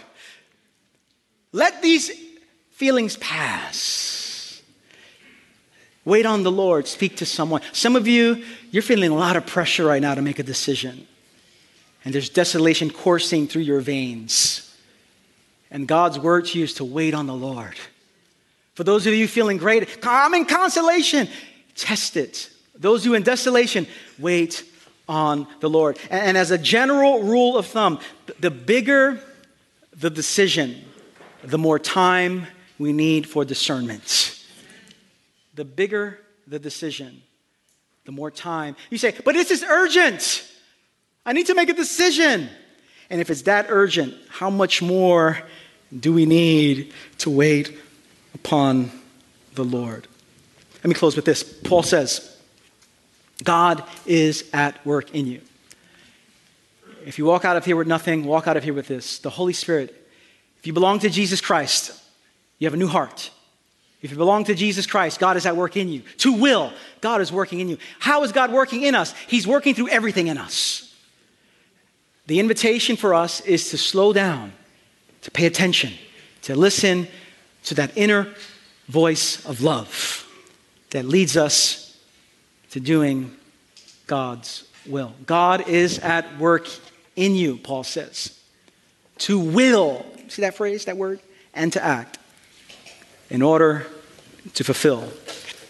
Let 1.52 1.82
these 1.82 2.12
feelings 2.78 3.18
pass. 3.18 4.62
Wait 6.06 6.28
on 6.28 6.44
the 6.44 6.52
Lord. 6.52 6.88
Speak 6.88 7.18
to 7.18 7.26
someone. 7.26 7.62
Some 7.74 7.96
of 7.96 8.08
you, 8.08 8.44
you're 8.70 8.84
feeling 8.84 9.10
a 9.10 9.16
lot 9.16 9.36
of 9.36 9.48
pressure 9.48 9.84
right 9.84 10.00
now 10.02 10.14
to 10.14 10.22
make 10.22 10.38
a 10.38 10.44
decision. 10.44 11.08
And 12.06 12.14
there's 12.14 12.30
desolation 12.30 12.92
coursing 12.92 13.48
through 13.48 13.64
your 13.64 13.80
veins. 13.80 14.78
And 15.72 15.88
God's 15.88 16.20
word 16.20 16.46
to 16.46 16.60
you 16.60 16.66
is 16.66 16.76
to 16.76 16.86
wait 16.86 17.16
on 17.16 17.26
the 17.26 17.34
Lord. 17.34 17.74
For 18.76 18.84
those 18.84 19.08
of 19.08 19.16
you 19.16 19.28
feeling 19.28 19.58
great, 19.58 19.98
I'm 20.04 20.36
in 20.36 20.46
consolation, 20.46 21.28
test 21.74 22.16
it. 22.16 22.52
Those 22.76 23.04
who 23.04 23.16
in 23.16 23.24
desolation, 23.24 23.88
wait 24.20 24.64
on 25.10 25.48
the 25.62 25.70
Lord. 25.70 25.98
And, 26.12 26.38
as 26.38 26.52
a 26.52 26.60
general 26.60 27.24
rule 27.24 27.58
of 27.58 27.66
thumb, 27.66 28.00
the 28.40 28.52
bigger 28.52 29.20
the 30.00 30.12
decision, 30.12 30.86
the 31.44 31.58
more 31.58 31.80
time 31.80 32.46
we 32.80 32.94
need 32.94 33.28
for 33.28 33.46
discernment. 33.46 34.40
The 35.56 35.66
bigger 35.66 36.20
the 36.48 36.60
decision, 36.60 37.22
the 38.06 38.12
more 38.12 38.32
time. 38.32 38.76
You 38.90 38.98
say, 38.98 39.14
but 39.24 39.34
this 39.34 39.52
is 39.52 39.64
urgent. 39.64 40.50
I 41.26 41.34
need 41.34 41.48
to 41.48 41.56
make 41.56 41.70
a 41.70 41.74
decision. 41.74 42.50
And 43.10 43.22
if 43.22 43.30
it's 43.30 43.44
that 43.44 43.68
urgent, 43.70 44.16
how 44.30 44.50
much 44.50 44.82
more 44.82 45.40
do 45.98 46.14
we 46.14 46.26
need 46.26 46.94
to 47.20 47.30
wait 47.30 47.78
upon 48.34 48.92
the 49.56 49.64
Lord? 49.64 50.08
Let 50.76 50.86
me 50.86 50.94
close 50.94 51.16
with 51.16 51.26
this. 51.26 51.44
Paul 51.44 51.84
says, 51.84 52.38
God 53.44 53.84
is 54.06 54.50
at 54.54 54.84
work 54.86 55.14
in 55.14 55.28
you. 55.28 55.42
If 57.06 57.18
you 57.18 57.26
walk 57.26 57.46
out 57.46 57.56
of 57.56 57.66
here 57.66 57.76
with 57.76 57.88
nothing, 57.88 58.26
walk 58.26 58.48
out 58.48 58.58
of 58.58 58.64
here 58.64 58.74
with 58.74 58.88
this. 58.88 59.20
The 59.20 59.30
Holy 59.30 59.54
Spirit. 59.54 60.10
If 60.60 60.68
you 60.68 60.74
belong 60.74 61.00
to 61.00 61.10
Jesus 61.10 61.40
Christ, 61.40 61.94
you 62.60 62.66
have 62.66 62.74
a 62.74 62.78
new 62.78 62.88
heart. 62.88 63.32
If 64.02 64.12
you 64.12 64.18
belong 64.18 64.44
to 64.46 64.56
Jesus 64.56 64.86
Christ, 64.86 65.20
God 65.20 65.38
is 65.38 65.46
at 65.46 65.56
work 65.56 65.76
in 65.76 65.90
you. 65.90 66.02
To 66.20 66.34
will, 66.34 66.72
God 67.02 67.22
is 67.22 67.32
working 67.32 67.60
in 67.60 67.70
you. 67.70 67.78
How 68.00 68.24
is 68.24 68.32
God 68.32 68.52
working 68.52 68.84
in 68.84 68.96
us? 68.96 69.14
He's 69.28 69.48
working 69.48 69.74
through 69.74 69.90
everything 69.90 70.28
in 70.28 70.38
us. 70.38 70.96
The 72.28 72.40
invitation 72.40 72.96
for 72.96 73.14
us 73.14 73.42
is 73.42 73.70
to 73.72 73.78
slow 73.78 74.14
down, 74.14 74.54
to 75.22 75.32
pay 75.32 75.46
attention, 75.46 75.94
to 76.44 76.56
listen 76.56 77.08
to 77.64 77.76
that 77.76 77.98
inner 77.98 78.34
voice 78.88 79.44
of 79.46 79.62
love 79.62 80.26
that 80.92 81.06
leads 81.06 81.36
us 81.36 81.98
to 82.72 82.80
doing 82.80 83.36
God's 84.06 84.68
will. 84.86 85.14
God 85.26 85.68
is 85.68 86.00
at 86.00 86.38
work 86.38 86.68
in 87.16 87.36
you, 87.36 87.58
Paul 87.58 87.84
says. 87.84 88.40
To 89.20 89.40
will, 89.40 90.06
see 90.28 90.44
that 90.44 90.56
phrase, 90.56 90.86
that 90.86 90.98
word? 90.98 91.20
And 91.54 91.74
to 91.74 91.84
act 91.84 92.20
in 93.30 93.42
order 93.42 93.88
to 94.54 94.64
fulfill 94.64 95.10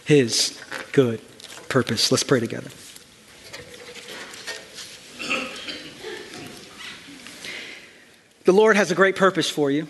his 0.05 0.59
good 0.91 1.21
purpose. 1.69 2.11
Let's 2.11 2.23
pray 2.23 2.39
together. 2.39 2.69
The 8.45 8.53
Lord 8.53 8.77
has 8.77 8.91
a 8.91 8.95
great 8.95 9.17
purpose 9.17 9.49
for 9.49 9.69
you, 9.69 9.89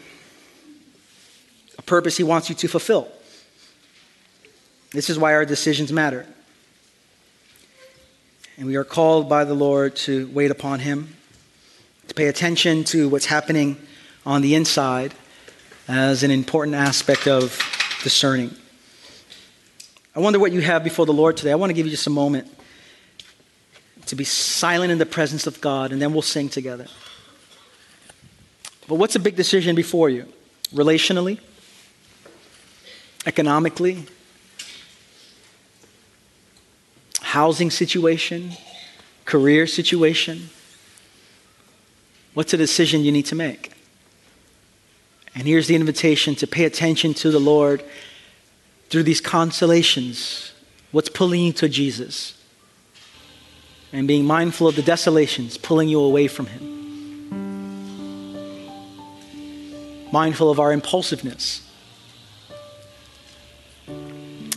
a 1.78 1.84
purpose 1.84 2.18
He 2.18 2.24
wants 2.24 2.49
you 2.49 2.55
to 2.55 2.68
fulfill. 2.68 3.07
This 4.89 5.11
is 5.11 5.20
why 5.20 5.36
our 5.36 5.45
decisions 5.45 5.93
matter. 5.93 6.26
And 8.57 8.65
we 8.65 8.76
are 8.76 8.84
called 8.84 9.30
by 9.30 9.43
the 9.43 9.53
Lord 9.53 9.95
to 9.97 10.28
wait 10.34 10.49
upon 10.49 10.80
Him, 10.80 11.15
to 12.07 12.15
pay 12.15 12.30
attention 12.30 12.84
to 12.86 13.07
what's 13.09 13.28
happening 13.28 13.78
on 14.26 14.41
the 14.41 14.55
inside 14.55 15.13
as 15.88 16.24
an 16.24 16.32
important 16.32 16.76
aspect 16.76 17.28
of 17.28 17.58
discerning. 18.04 18.54
I 20.16 20.20
wonder 20.20 20.40
what 20.40 20.52
you 20.52 20.62
have 20.62 20.84
before 20.84 21.06
the 21.06 21.14
Lord 21.14 21.38
today. 21.38 21.52
I 21.52 21.56
want 21.56 21.70
to 21.70 21.74
give 21.74 21.86
you 21.86 21.92
just 21.92 22.08
a 22.08 22.12
moment 22.12 22.54
to 24.08 24.16
be 24.16 24.24
silent 24.24 24.92
in 24.92 24.98
the 24.98 25.06
presence 25.06 25.48
of 25.48 25.62
God, 25.62 25.92
and 25.92 26.02
then 26.02 26.14
we'll 26.14 26.22
sing 26.22 26.50
together. 26.50 26.88
But 28.88 28.96
what's 28.96 29.16
a 29.16 29.20
big 29.20 29.36
decision 29.36 29.76
before 29.76 30.10
you? 30.10 30.26
Relationally? 30.74 31.40
Economically? 33.26 34.06
Housing 37.22 37.70
situation? 37.70 38.52
Career 39.26 39.68
situation? 39.68 40.50
What's 42.34 42.54
a 42.54 42.58
decision 42.58 43.04
you 43.04 43.12
need 43.12 43.26
to 43.28 43.36
make? 43.36 43.77
And 45.38 45.48
here's 45.48 45.68
the 45.68 45.76
invitation 45.76 46.34
to 46.38 46.48
pay 46.48 46.66
attention 46.66 47.14
to 47.14 47.30
the 47.30 47.40
Lord 47.40 47.84
through 48.90 49.04
these 49.04 49.22
consolations. 49.22 50.52
What's 50.92 51.10
pulling 51.10 51.42
you 51.42 51.54
to 51.54 51.70
Jesus? 51.70 52.34
And 53.94 54.08
being 54.08 54.26
mindful 54.26 54.68
of 54.68 54.76
the 54.76 54.82
desolations 54.82 55.56
pulling 55.56 55.90
you 55.90 56.00
away 56.00 56.28
from 56.28 56.48
Him. 56.48 56.74
Mindful 60.12 60.50
of 60.50 60.60
our 60.60 60.74
impulsiveness. 60.74 61.62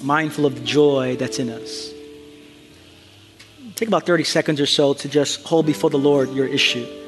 Mindful 0.02 0.46
of 0.46 0.54
the 0.54 0.64
joy 0.64 1.14
that's 1.16 1.38
in 1.38 1.50
us. 1.50 1.92
Take 3.74 3.88
about 3.88 4.06
30 4.06 4.24
seconds 4.24 4.62
or 4.62 4.66
so 4.66 4.94
to 4.94 5.10
just 5.10 5.44
hold 5.44 5.66
before 5.66 5.90
the 5.90 5.98
Lord 5.98 6.30
your 6.30 6.46
issue. 6.46 6.99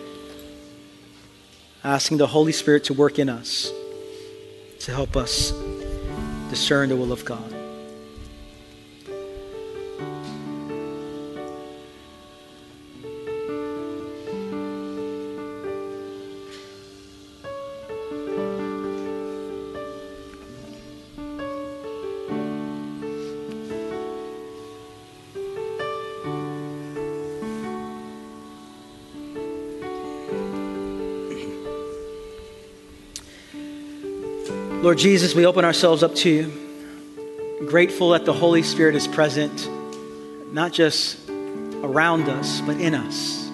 Asking 1.85 2.19
the 2.19 2.29
Holy 2.29 2.53
Spirit 2.53 2.85
to 2.85 2.95
work 2.95 3.19
in 3.19 3.29
us 3.29 3.73
to 4.81 4.93
help 4.93 5.17
us 5.17 5.53
discern 6.49 6.89
the 6.89 6.97
will 6.97 7.13
of 7.13 7.25
God. 7.25 7.52
Lord 34.83 34.99
Jesus, 34.99 35.33
we 35.33 35.47
open 35.47 35.65
ourselves 35.65 36.03
up 36.03 36.13
to 36.17 36.29
you, 36.29 37.67
grateful 37.69 38.11
that 38.11 38.25
the 38.25 38.33
Holy 38.33 38.65
Spirit 38.65 38.97
is 38.97 39.07
present, 39.07 39.71
not 40.53 40.73
just 40.73 41.21
around 41.31 42.29
us, 42.29 42.61
but 42.63 42.81
in 42.81 42.93
us, 42.93 43.49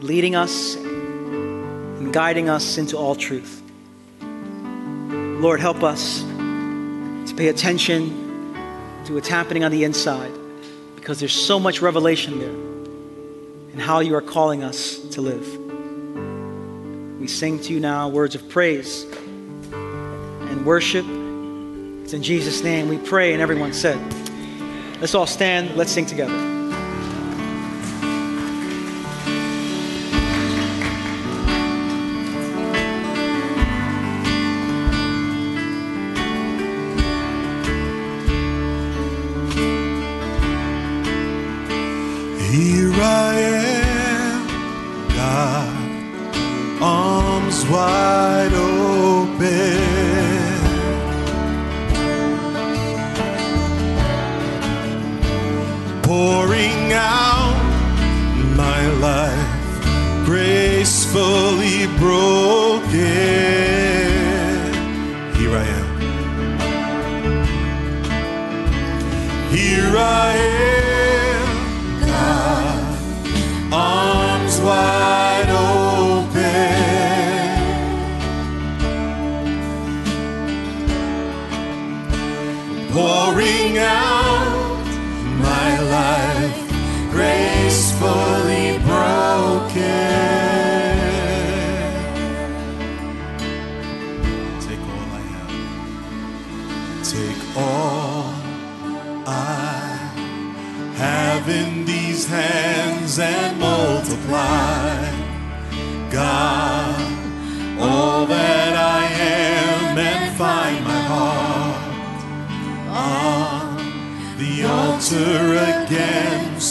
leading 0.00 0.34
us 0.34 0.74
and 0.74 2.12
guiding 2.12 2.48
us 2.48 2.76
into 2.76 2.96
all 2.96 3.14
truth. 3.14 3.62
Lord, 4.20 5.60
help 5.60 5.84
us 5.84 6.22
to 6.22 7.34
pay 7.36 7.46
attention 7.46 8.52
to 9.04 9.14
what's 9.14 9.28
happening 9.28 9.62
on 9.62 9.70
the 9.70 9.84
inside 9.84 10.32
because 10.96 11.20
there's 11.20 11.32
so 11.32 11.60
much 11.60 11.80
revelation 11.80 12.40
there 12.40 12.48
and 13.70 13.80
how 13.80 14.00
you 14.00 14.16
are 14.16 14.22
calling 14.22 14.64
us 14.64 14.98
to 15.10 15.20
live. 15.20 15.46
We 17.20 17.28
sing 17.28 17.60
to 17.60 17.72
you 17.72 17.78
now 17.78 18.08
words 18.08 18.34
of 18.34 18.48
praise 18.48 19.06
worship. 20.66 21.06
It's 22.02 22.12
in 22.12 22.22
Jesus' 22.22 22.62
name 22.62 22.88
we 22.88 22.98
pray, 22.98 23.32
and 23.32 23.40
everyone 23.40 23.72
said, 23.72 23.98
Let's 25.00 25.14
all 25.14 25.26
stand, 25.26 25.76
let's 25.76 25.92
sing 25.92 26.06
together. 26.06 26.55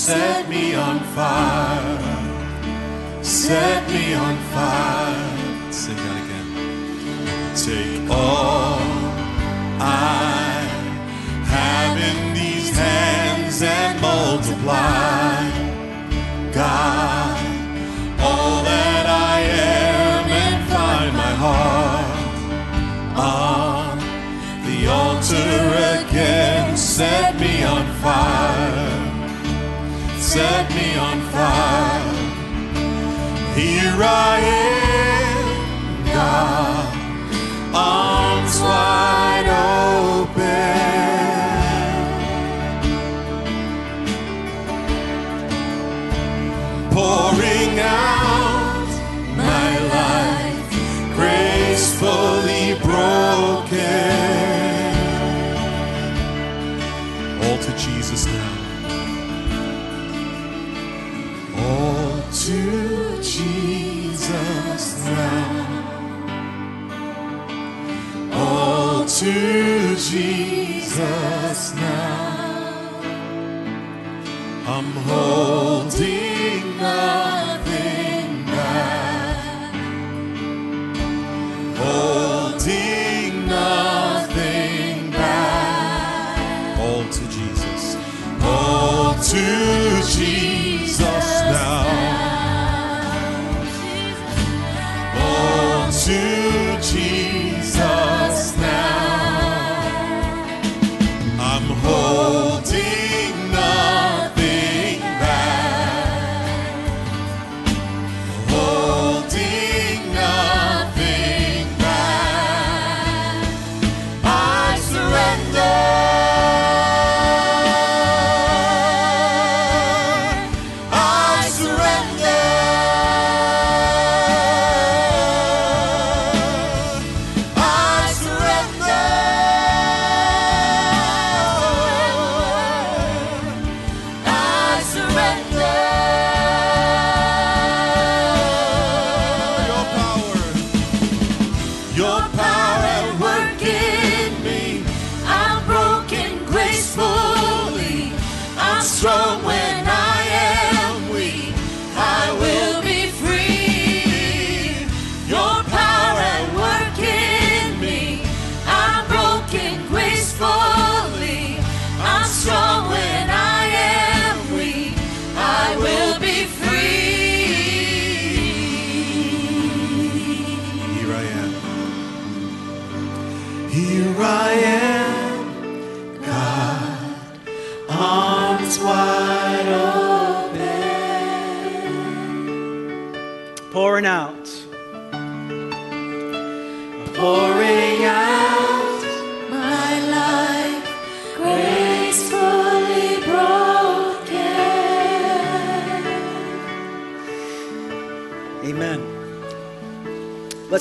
Set 0.05 0.47
me 0.47 0.75
on 0.75 0.99
fire. 1.15 1.97
Set 3.23 3.89
me 3.89 4.13
on 4.13 4.37
fire. 4.53 5.71
Sing 5.71 5.95
that 5.95 6.17
again. 6.23 7.55
Take 7.55 8.07
all 8.11 8.77
I 9.81 10.61
have 11.55 11.97
in 12.09 12.35
these 12.35 12.69
hands 12.77 13.63
and 13.63 13.99
multiply. 13.99 15.49
God, 16.53 17.39
all 18.19 18.63
that 18.63 19.05
I 19.07 19.39
am 19.41 20.29
and 20.43 20.69
find 20.69 21.13
my 21.17 21.33
heart 21.45 22.37
on 23.17 23.97
the 24.67 24.85
altar 24.85 25.63
again. 25.97 26.77
Set 26.77 27.24
Set 30.35 30.69
me 30.75 30.97
on 30.97 31.21
fire. 31.31 32.13
Here 33.55 34.03
I 34.03 34.39
am, 34.41 34.64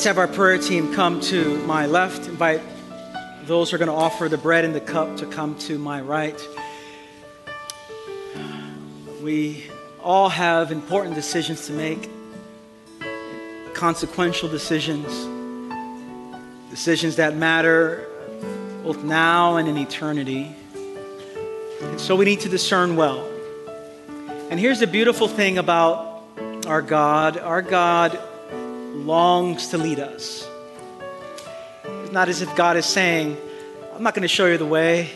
Let's 0.05 0.19
have 0.19 0.29
our 0.29 0.37
prayer 0.37 0.59
team 0.59 0.93
come 0.93 1.19
to 1.33 1.57
my 1.65 1.87
left. 1.87 2.29
Invite 2.29 2.61
those 3.47 3.71
who 3.71 3.77
are 3.77 3.79
going 3.79 3.89
to 3.89 3.95
offer 3.95 4.29
the 4.29 4.37
bread 4.37 4.67
and 4.67 4.75
the 4.75 4.81
cup 4.83 5.17
to 5.17 5.25
come 5.25 5.57
to 5.61 5.79
my 5.79 6.03
right. 6.03 6.39
We 9.23 9.65
all 10.03 10.29
have 10.29 10.73
important 10.73 11.15
decisions 11.15 11.69
to 11.69 11.73
make, 11.73 12.11
consequential 13.73 14.51
decisions, 14.51 15.07
decisions 16.69 17.17
that 17.17 17.35
matter 17.35 18.07
both 18.83 19.03
now 19.05 19.57
and 19.57 19.67
in 19.67 19.79
eternity. 19.79 20.55
And 21.81 21.99
so 21.99 22.15
we 22.15 22.27
need 22.27 22.41
to 22.41 22.51
discern 22.51 22.97
well. 22.97 23.27
And 24.51 24.61
here's 24.61 24.81
the 24.81 24.87
beautiful 24.87 25.29
thing 25.29 25.57
about 25.57 26.27
our 26.67 26.83
God 26.83 27.39
our 27.39 27.63
God 27.63 28.21
longs 28.95 29.69
to 29.69 29.79
lead 29.79 29.99
us. 29.99 30.49
It's 31.85 32.13
not 32.13 32.29
as 32.29 32.43
if 32.43 32.55
God 32.57 32.77
is 32.77 32.87
saying, 32.87 33.37
I'm 33.95 34.03
not 34.03 34.15
going 34.15 34.23
to 34.23 34.29
show 34.29 34.47
you 34.47 34.59
the 34.59 34.67
way, 34.67 35.11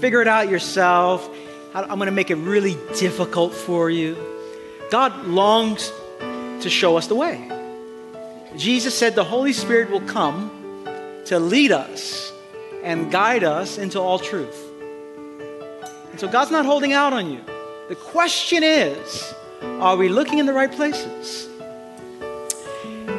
figure 0.00 0.22
it 0.22 0.28
out 0.28 0.48
yourself. 0.48 1.28
I'm 1.74 1.98
going 1.98 2.06
to 2.06 2.12
make 2.12 2.30
it 2.30 2.36
really 2.36 2.76
difficult 2.98 3.52
for 3.52 3.90
you. 3.90 4.16
God 4.90 5.26
longs 5.26 5.92
to 6.62 6.70
show 6.70 6.96
us 6.96 7.06
the 7.06 7.14
way. 7.14 7.50
Jesus 8.56 8.96
said 8.96 9.14
the 9.14 9.24
Holy 9.24 9.52
Spirit 9.52 9.90
will 9.90 10.00
come 10.02 10.50
to 11.26 11.38
lead 11.38 11.72
us 11.72 12.32
and 12.82 13.10
guide 13.10 13.44
us 13.44 13.76
into 13.76 14.00
all 14.00 14.18
truth. 14.18 14.62
And 16.10 16.18
so 16.18 16.28
God's 16.28 16.50
not 16.50 16.64
holding 16.64 16.92
out 16.92 17.12
on 17.12 17.30
you. 17.30 17.40
The 17.88 17.96
question 17.96 18.62
is 18.62 19.34
are 19.62 19.96
we 19.96 20.08
looking 20.08 20.38
in 20.38 20.46
the 20.46 20.52
right 20.52 20.72
places? 20.72 21.45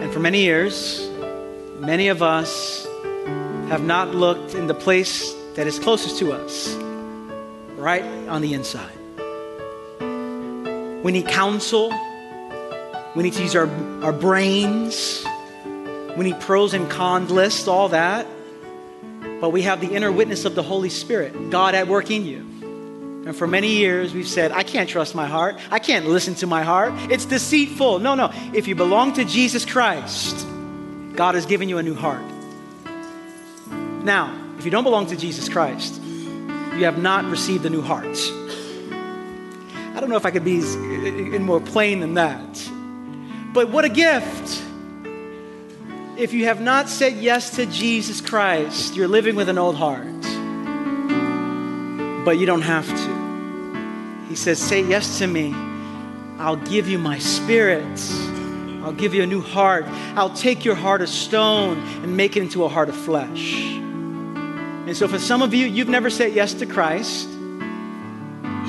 And 0.07 0.13
for 0.13 0.21
many 0.21 0.43
years, 0.43 1.05
many 1.79 2.07
of 2.07 2.23
us 2.23 2.87
have 3.67 3.83
not 3.83 4.15
looked 4.15 4.55
in 4.55 4.67
the 4.67 4.73
place 4.73 5.33
that 5.55 5.67
is 5.67 5.79
closest 5.79 6.19
to 6.19 6.31
us, 6.31 6.73
right 7.75 8.05
on 8.29 8.41
the 8.41 8.53
inside. 8.53 8.95
We 11.03 11.11
need 11.11 11.27
counsel. 11.27 11.89
We 13.17 13.23
need 13.23 13.33
to 13.33 13.43
use 13.43 13.53
our, 13.53 13.67
our 14.01 14.13
brains. 14.13 15.25
We 16.15 16.23
need 16.23 16.39
pros 16.39 16.73
and 16.73 16.89
cons 16.89 17.29
lists, 17.29 17.67
all 17.67 17.89
that. 17.89 18.25
But 19.41 19.49
we 19.49 19.63
have 19.63 19.81
the 19.81 19.93
inner 19.93 20.09
witness 20.09 20.45
of 20.45 20.55
the 20.55 20.63
Holy 20.63 20.89
Spirit, 20.89 21.49
God 21.49 21.75
at 21.75 21.89
work 21.89 22.09
in 22.11 22.25
you. 22.25 22.46
And 23.25 23.35
for 23.35 23.47
many 23.47 23.69
years, 23.75 24.13
we've 24.13 24.27
said, 24.27 24.51
I 24.51 24.63
can't 24.63 24.89
trust 24.89 25.15
my 25.15 25.27
heart. 25.27 25.57
I 25.69 25.79
can't 25.79 26.05
listen 26.05 26.35
to 26.35 26.47
my 26.47 26.63
heart. 26.63 26.93
It's 27.11 27.25
deceitful. 27.25 27.99
No, 27.99 28.15
no. 28.15 28.31
If 28.53 28.67
you 28.67 28.75
belong 28.75 29.13
to 29.13 29.25
Jesus 29.25 29.65
Christ, 29.65 30.47
God 31.15 31.35
has 31.35 31.45
given 31.45 31.67
you 31.67 31.77
a 31.77 31.83
new 31.83 31.95
heart. 31.95 32.23
Now, 34.03 34.33
if 34.57 34.65
you 34.65 34.71
don't 34.71 34.85
belong 34.85 35.07
to 35.07 35.17
Jesus 35.17 35.49
Christ, 35.49 36.01
you 36.01 36.85
have 36.85 36.97
not 36.97 37.25
received 37.25 37.65
a 37.65 37.69
new 37.69 37.81
heart. 37.81 38.17
I 39.93 39.99
don't 39.99 40.09
know 40.09 40.15
if 40.15 40.25
I 40.25 40.31
could 40.31 40.45
be 40.45 40.61
more 41.39 41.59
plain 41.59 41.99
than 41.99 42.13
that. 42.13 42.71
But 43.51 43.69
what 43.69 43.83
a 43.83 43.89
gift! 43.89 44.63
If 46.17 46.33
you 46.33 46.45
have 46.45 46.61
not 46.61 46.87
said 46.87 47.13
yes 47.13 47.55
to 47.55 47.65
Jesus 47.65 48.21
Christ, 48.21 48.95
you're 48.95 49.07
living 49.07 49.35
with 49.35 49.49
an 49.49 49.57
old 49.57 49.75
heart. 49.75 50.05
But 52.23 52.37
you 52.37 52.45
don't 52.45 52.61
have 52.61 52.87
to. 52.87 53.06
Says, 54.37 54.59
Say 54.59 54.83
yes 54.83 55.17
to 55.19 55.27
me. 55.27 55.53
I'll 56.37 56.55
give 56.55 56.87
you 56.87 56.99
my 56.99 57.17
spirit. 57.17 57.99
I'll 58.83 58.93
give 58.93 59.13
you 59.13 59.23
a 59.23 59.25
new 59.25 59.41
heart. 59.41 59.85
I'll 60.15 60.33
take 60.33 60.63
your 60.63 60.75
heart 60.75 61.01
of 61.01 61.09
stone 61.09 61.79
and 61.79 62.15
make 62.15 62.37
it 62.37 62.43
into 62.43 62.63
a 62.63 62.69
heart 62.69 62.87
of 62.87 62.95
flesh. 62.95 63.55
And 63.65 64.95
so, 64.95 65.07
for 65.07 65.19
some 65.19 65.41
of 65.41 65.53
you, 65.53 65.65
you've 65.65 65.89
never 65.89 66.09
said 66.09 66.33
yes 66.33 66.53
to 66.55 66.65
Christ. 66.65 67.27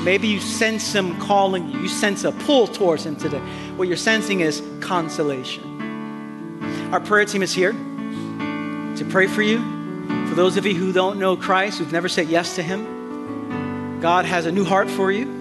Maybe 0.03 0.29
you 0.29 0.41
sense 0.41 0.93
Him 0.93 1.21
calling 1.21 1.69
you. 1.69 1.81
You 1.81 1.89
sense 1.89 2.25
a 2.25 2.33
pull 2.33 2.67
towards 2.67 3.05
Him 3.05 3.17
today. 3.17 3.41
What 3.77 3.89
you're 3.89 3.97
sensing 3.97 4.41
is 4.41 4.63
consolation. 4.81 5.69
Our 6.93 7.01
prayer 7.01 7.27
team 7.27 7.43
is 7.43 7.53
here 7.53 7.73
to 7.73 9.07
pray 9.11 9.27
for 9.27 9.43
you. 9.43 9.59
For 10.29 10.35
those 10.35 10.57
of 10.57 10.65
you 10.65 10.75
who 10.75 10.93
don't 10.93 11.19
know 11.19 11.37
Christ, 11.37 11.79
who've 11.79 11.93
never 11.93 12.09
said 12.09 12.29
yes 12.29 12.57
to 12.57 12.63
Him, 12.63 14.01
God 14.01 14.25
has 14.25 14.47
a 14.47 14.53
new 14.53 14.65
heart 14.65 14.89
for 14.89 15.13
you. 15.13 15.38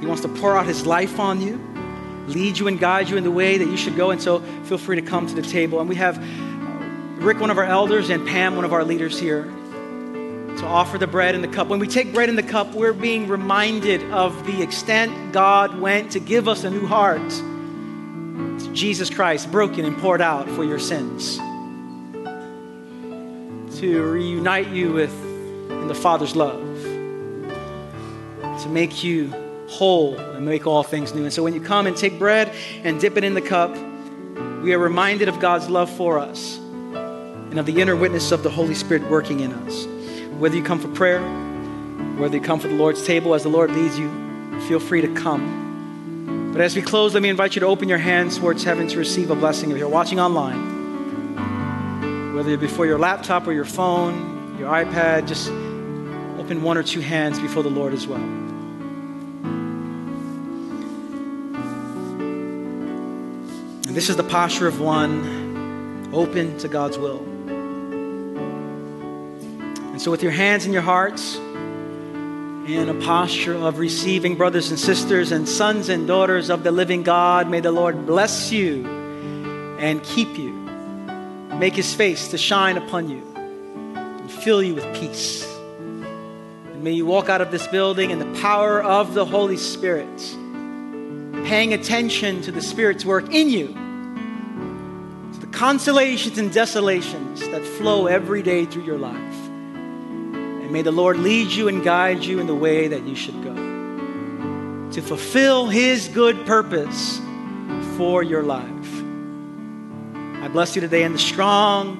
He 0.00 0.06
wants 0.06 0.22
to 0.22 0.28
pour 0.28 0.56
out 0.56 0.66
His 0.66 0.86
life 0.86 1.18
on 1.18 1.40
you, 1.40 1.60
lead 2.26 2.58
you 2.58 2.68
and 2.68 2.78
guide 2.78 3.08
you 3.08 3.16
in 3.16 3.24
the 3.24 3.30
way 3.30 3.58
that 3.58 3.66
you 3.66 3.76
should 3.76 3.96
go. 3.96 4.10
And 4.10 4.20
so, 4.20 4.40
feel 4.64 4.78
free 4.78 4.96
to 4.96 5.02
come 5.02 5.26
to 5.26 5.34
the 5.34 5.42
table. 5.42 5.80
And 5.80 5.88
we 5.88 5.96
have 5.96 6.18
uh, 6.18 6.22
Rick, 7.22 7.40
one 7.40 7.50
of 7.50 7.58
our 7.58 7.64
elders, 7.64 8.10
and 8.10 8.26
Pam, 8.26 8.56
one 8.56 8.64
of 8.64 8.72
our 8.72 8.84
leaders 8.84 9.18
here, 9.18 9.44
to 9.44 10.64
offer 10.64 10.98
the 10.98 11.06
bread 11.06 11.34
and 11.34 11.42
the 11.42 11.48
cup. 11.48 11.68
When 11.68 11.78
we 11.78 11.86
take 11.86 12.12
bread 12.12 12.28
and 12.28 12.36
the 12.36 12.42
cup, 12.42 12.74
we're 12.74 12.92
being 12.92 13.28
reminded 13.28 14.02
of 14.10 14.46
the 14.46 14.62
extent 14.62 15.32
God 15.32 15.78
went 15.78 16.12
to 16.12 16.20
give 16.20 16.48
us 16.48 16.64
a 16.64 16.70
new 16.70 16.86
heart. 16.86 17.20
It's 18.54 18.66
Jesus 18.68 19.10
Christ 19.10 19.50
broken 19.50 19.84
and 19.84 19.96
poured 19.98 20.22
out 20.22 20.48
for 20.50 20.64
your 20.64 20.78
sins. 20.78 21.38
to 23.80 24.02
reunite 24.02 24.68
you 24.68 24.92
with 24.92 25.12
in 25.70 25.88
the 25.88 25.94
Father's 25.94 26.34
love, 26.34 26.62
to 28.62 28.68
make 28.70 29.04
you 29.04 29.30
whole 29.68 30.16
and 30.16 30.44
make 30.44 30.66
all 30.66 30.82
things 30.82 31.14
new. 31.14 31.24
And 31.24 31.32
so 31.32 31.42
when 31.42 31.54
you 31.54 31.60
come 31.60 31.86
and 31.86 31.96
take 31.96 32.18
bread 32.18 32.52
and 32.84 33.00
dip 33.00 33.16
it 33.16 33.24
in 33.24 33.34
the 33.34 33.42
cup, 33.42 33.76
we 34.62 34.74
are 34.74 34.78
reminded 34.78 35.28
of 35.28 35.40
God's 35.40 35.68
love 35.68 35.90
for 35.90 36.18
us 36.18 36.58
and 36.58 37.58
of 37.58 37.66
the 37.66 37.80
inner 37.80 37.96
witness 37.96 38.32
of 38.32 38.42
the 38.42 38.50
Holy 38.50 38.74
Spirit 38.74 39.08
working 39.08 39.40
in 39.40 39.52
us. 39.52 39.86
Whether 40.38 40.56
you 40.56 40.62
come 40.62 40.78
for 40.78 40.88
prayer, 40.88 41.22
whether 42.16 42.36
you 42.36 42.42
come 42.42 42.60
for 42.60 42.68
the 42.68 42.74
Lord's 42.74 43.06
table 43.06 43.34
as 43.34 43.42
the 43.42 43.48
Lord 43.48 43.70
leads 43.70 43.98
you, 43.98 44.10
feel 44.68 44.80
free 44.80 45.00
to 45.00 45.14
come. 45.14 46.50
But 46.52 46.60
as 46.60 46.74
we 46.74 46.82
close, 46.82 47.14
let 47.14 47.22
me 47.22 47.28
invite 47.28 47.54
you 47.54 47.60
to 47.60 47.66
open 47.66 47.88
your 47.88 47.98
hands 47.98 48.38
towards 48.38 48.64
heaven 48.64 48.88
to 48.88 48.98
receive 48.98 49.30
a 49.30 49.34
blessing. 49.34 49.70
If 49.70 49.78
you're 49.78 49.88
watching 49.88 50.18
online, 50.18 50.74
whether 52.34 52.48
you're 52.50 52.58
before 52.58 52.86
your 52.86 52.98
laptop 52.98 53.46
or 53.46 53.52
your 53.52 53.64
phone, 53.64 54.58
your 54.58 54.70
iPad, 54.70 55.28
just 55.28 55.48
open 56.40 56.62
one 56.62 56.76
or 56.78 56.82
two 56.82 57.00
hands 57.00 57.38
before 57.38 57.62
the 57.62 57.70
Lord 57.70 57.92
as 57.92 58.06
well. 58.06 58.45
This 63.96 64.10
is 64.10 64.16
the 64.16 64.24
posture 64.24 64.66
of 64.66 64.78
one 64.78 66.10
open 66.12 66.58
to 66.58 66.68
God's 66.68 66.98
will. 66.98 67.20
And 69.90 70.02
so, 70.02 70.10
with 70.10 70.22
your 70.22 70.32
hands 70.32 70.66
in 70.66 70.74
your 70.74 70.82
hearts, 70.82 71.36
in 71.36 72.90
a 72.90 72.94
posture 73.06 73.54
of 73.54 73.78
receiving 73.78 74.34
brothers 74.34 74.68
and 74.68 74.78
sisters 74.78 75.32
and 75.32 75.48
sons 75.48 75.88
and 75.88 76.06
daughters 76.06 76.50
of 76.50 76.62
the 76.62 76.72
living 76.72 77.04
God, 77.04 77.48
may 77.48 77.60
the 77.60 77.72
Lord 77.72 78.04
bless 78.04 78.52
you 78.52 78.84
and 79.80 80.02
keep 80.02 80.36
you, 80.36 80.52
make 81.58 81.72
his 81.72 81.94
face 81.94 82.28
to 82.28 82.36
shine 82.36 82.76
upon 82.76 83.08
you, 83.08 83.22
and 83.34 84.30
fill 84.30 84.62
you 84.62 84.74
with 84.74 84.84
peace. 84.94 85.42
And 85.86 86.84
may 86.84 86.92
you 86.92 87.06
walk 87.06 87.30
out 87.30 87.40
of 87.40 87.50
this 87.50 87.66
building 87.68 88.10
in 88.10 88.18
the 88.18 88.40
power 88.42 88.82
of 88.82 89.14
the 89.14 89.24
Holy 89.24 89.56
Spirit, 89.56 90.36
paying 91.46 91.72
attention 91.72 92.42
to 92.42 92.52
the 92.52 92.60
Spirit's 92.60 93.02
work 93.02 93.32
in 93.32 93.48
you, 93.48 93.85
consolations 95.56 96.36
and 96.36 96.52
desolations 96.52 97.40
that 97.48 97.64
flow 97.64 98.06
every 98.06 98.42
day 98.42 98.66
through 98.66 98.84
your 98.84 98.98
life. 98.98 99.48
And 99.48 100.70
may 100.70 100.82
the 100.82 100.92
Lord 100.92 101.18
lead 101.18 101.50
you 101.50 101.68
and 101.68 101.82
guide 101.82 102.22
you 102.22 102.40
in 102.40 102.46
the 102.46 102.54
way 102.54 102.88
that 102.88 103.04
you 103.04 103.16
should 103.16 103.42
go 103.42 103.54
to 104.92 105.02
fulfill 105.02 105.66
His 105.66 106.08
good 106.08 106.46
purpose 106.46 107.20
for 107.96 108.22
your 108.22 108.42
life. 108.42 109.02
I 110.42 110.48
bless 110.48 110.76
you 110.76 110.82
today 110.82 111.02
in 111.02 111.12
the 111.12 111.18
strong, 111.18 111.96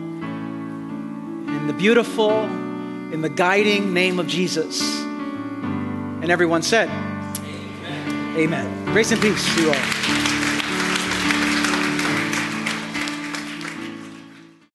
in 1.49 1.67
the 1.67 1.73
beautiful, 1.73 2.31
in 2.31 3.23
the 3.23 3.31
guiding 3.31 3.95
name 3.95 4.19
of 4.19 4.27
Jesus. 4.27 4.83
And 4.83 6.31
everyone 6.31 6.63
said, 6.63 6.91
Amen. 6.91 8.37
Amen. 8.37 8.85
Grace 8.93 9.13
and 9.13 9.21
peace 9.21 9.55
to 9.55 9.63
you 9.63 9.73
all. 9.73 10.06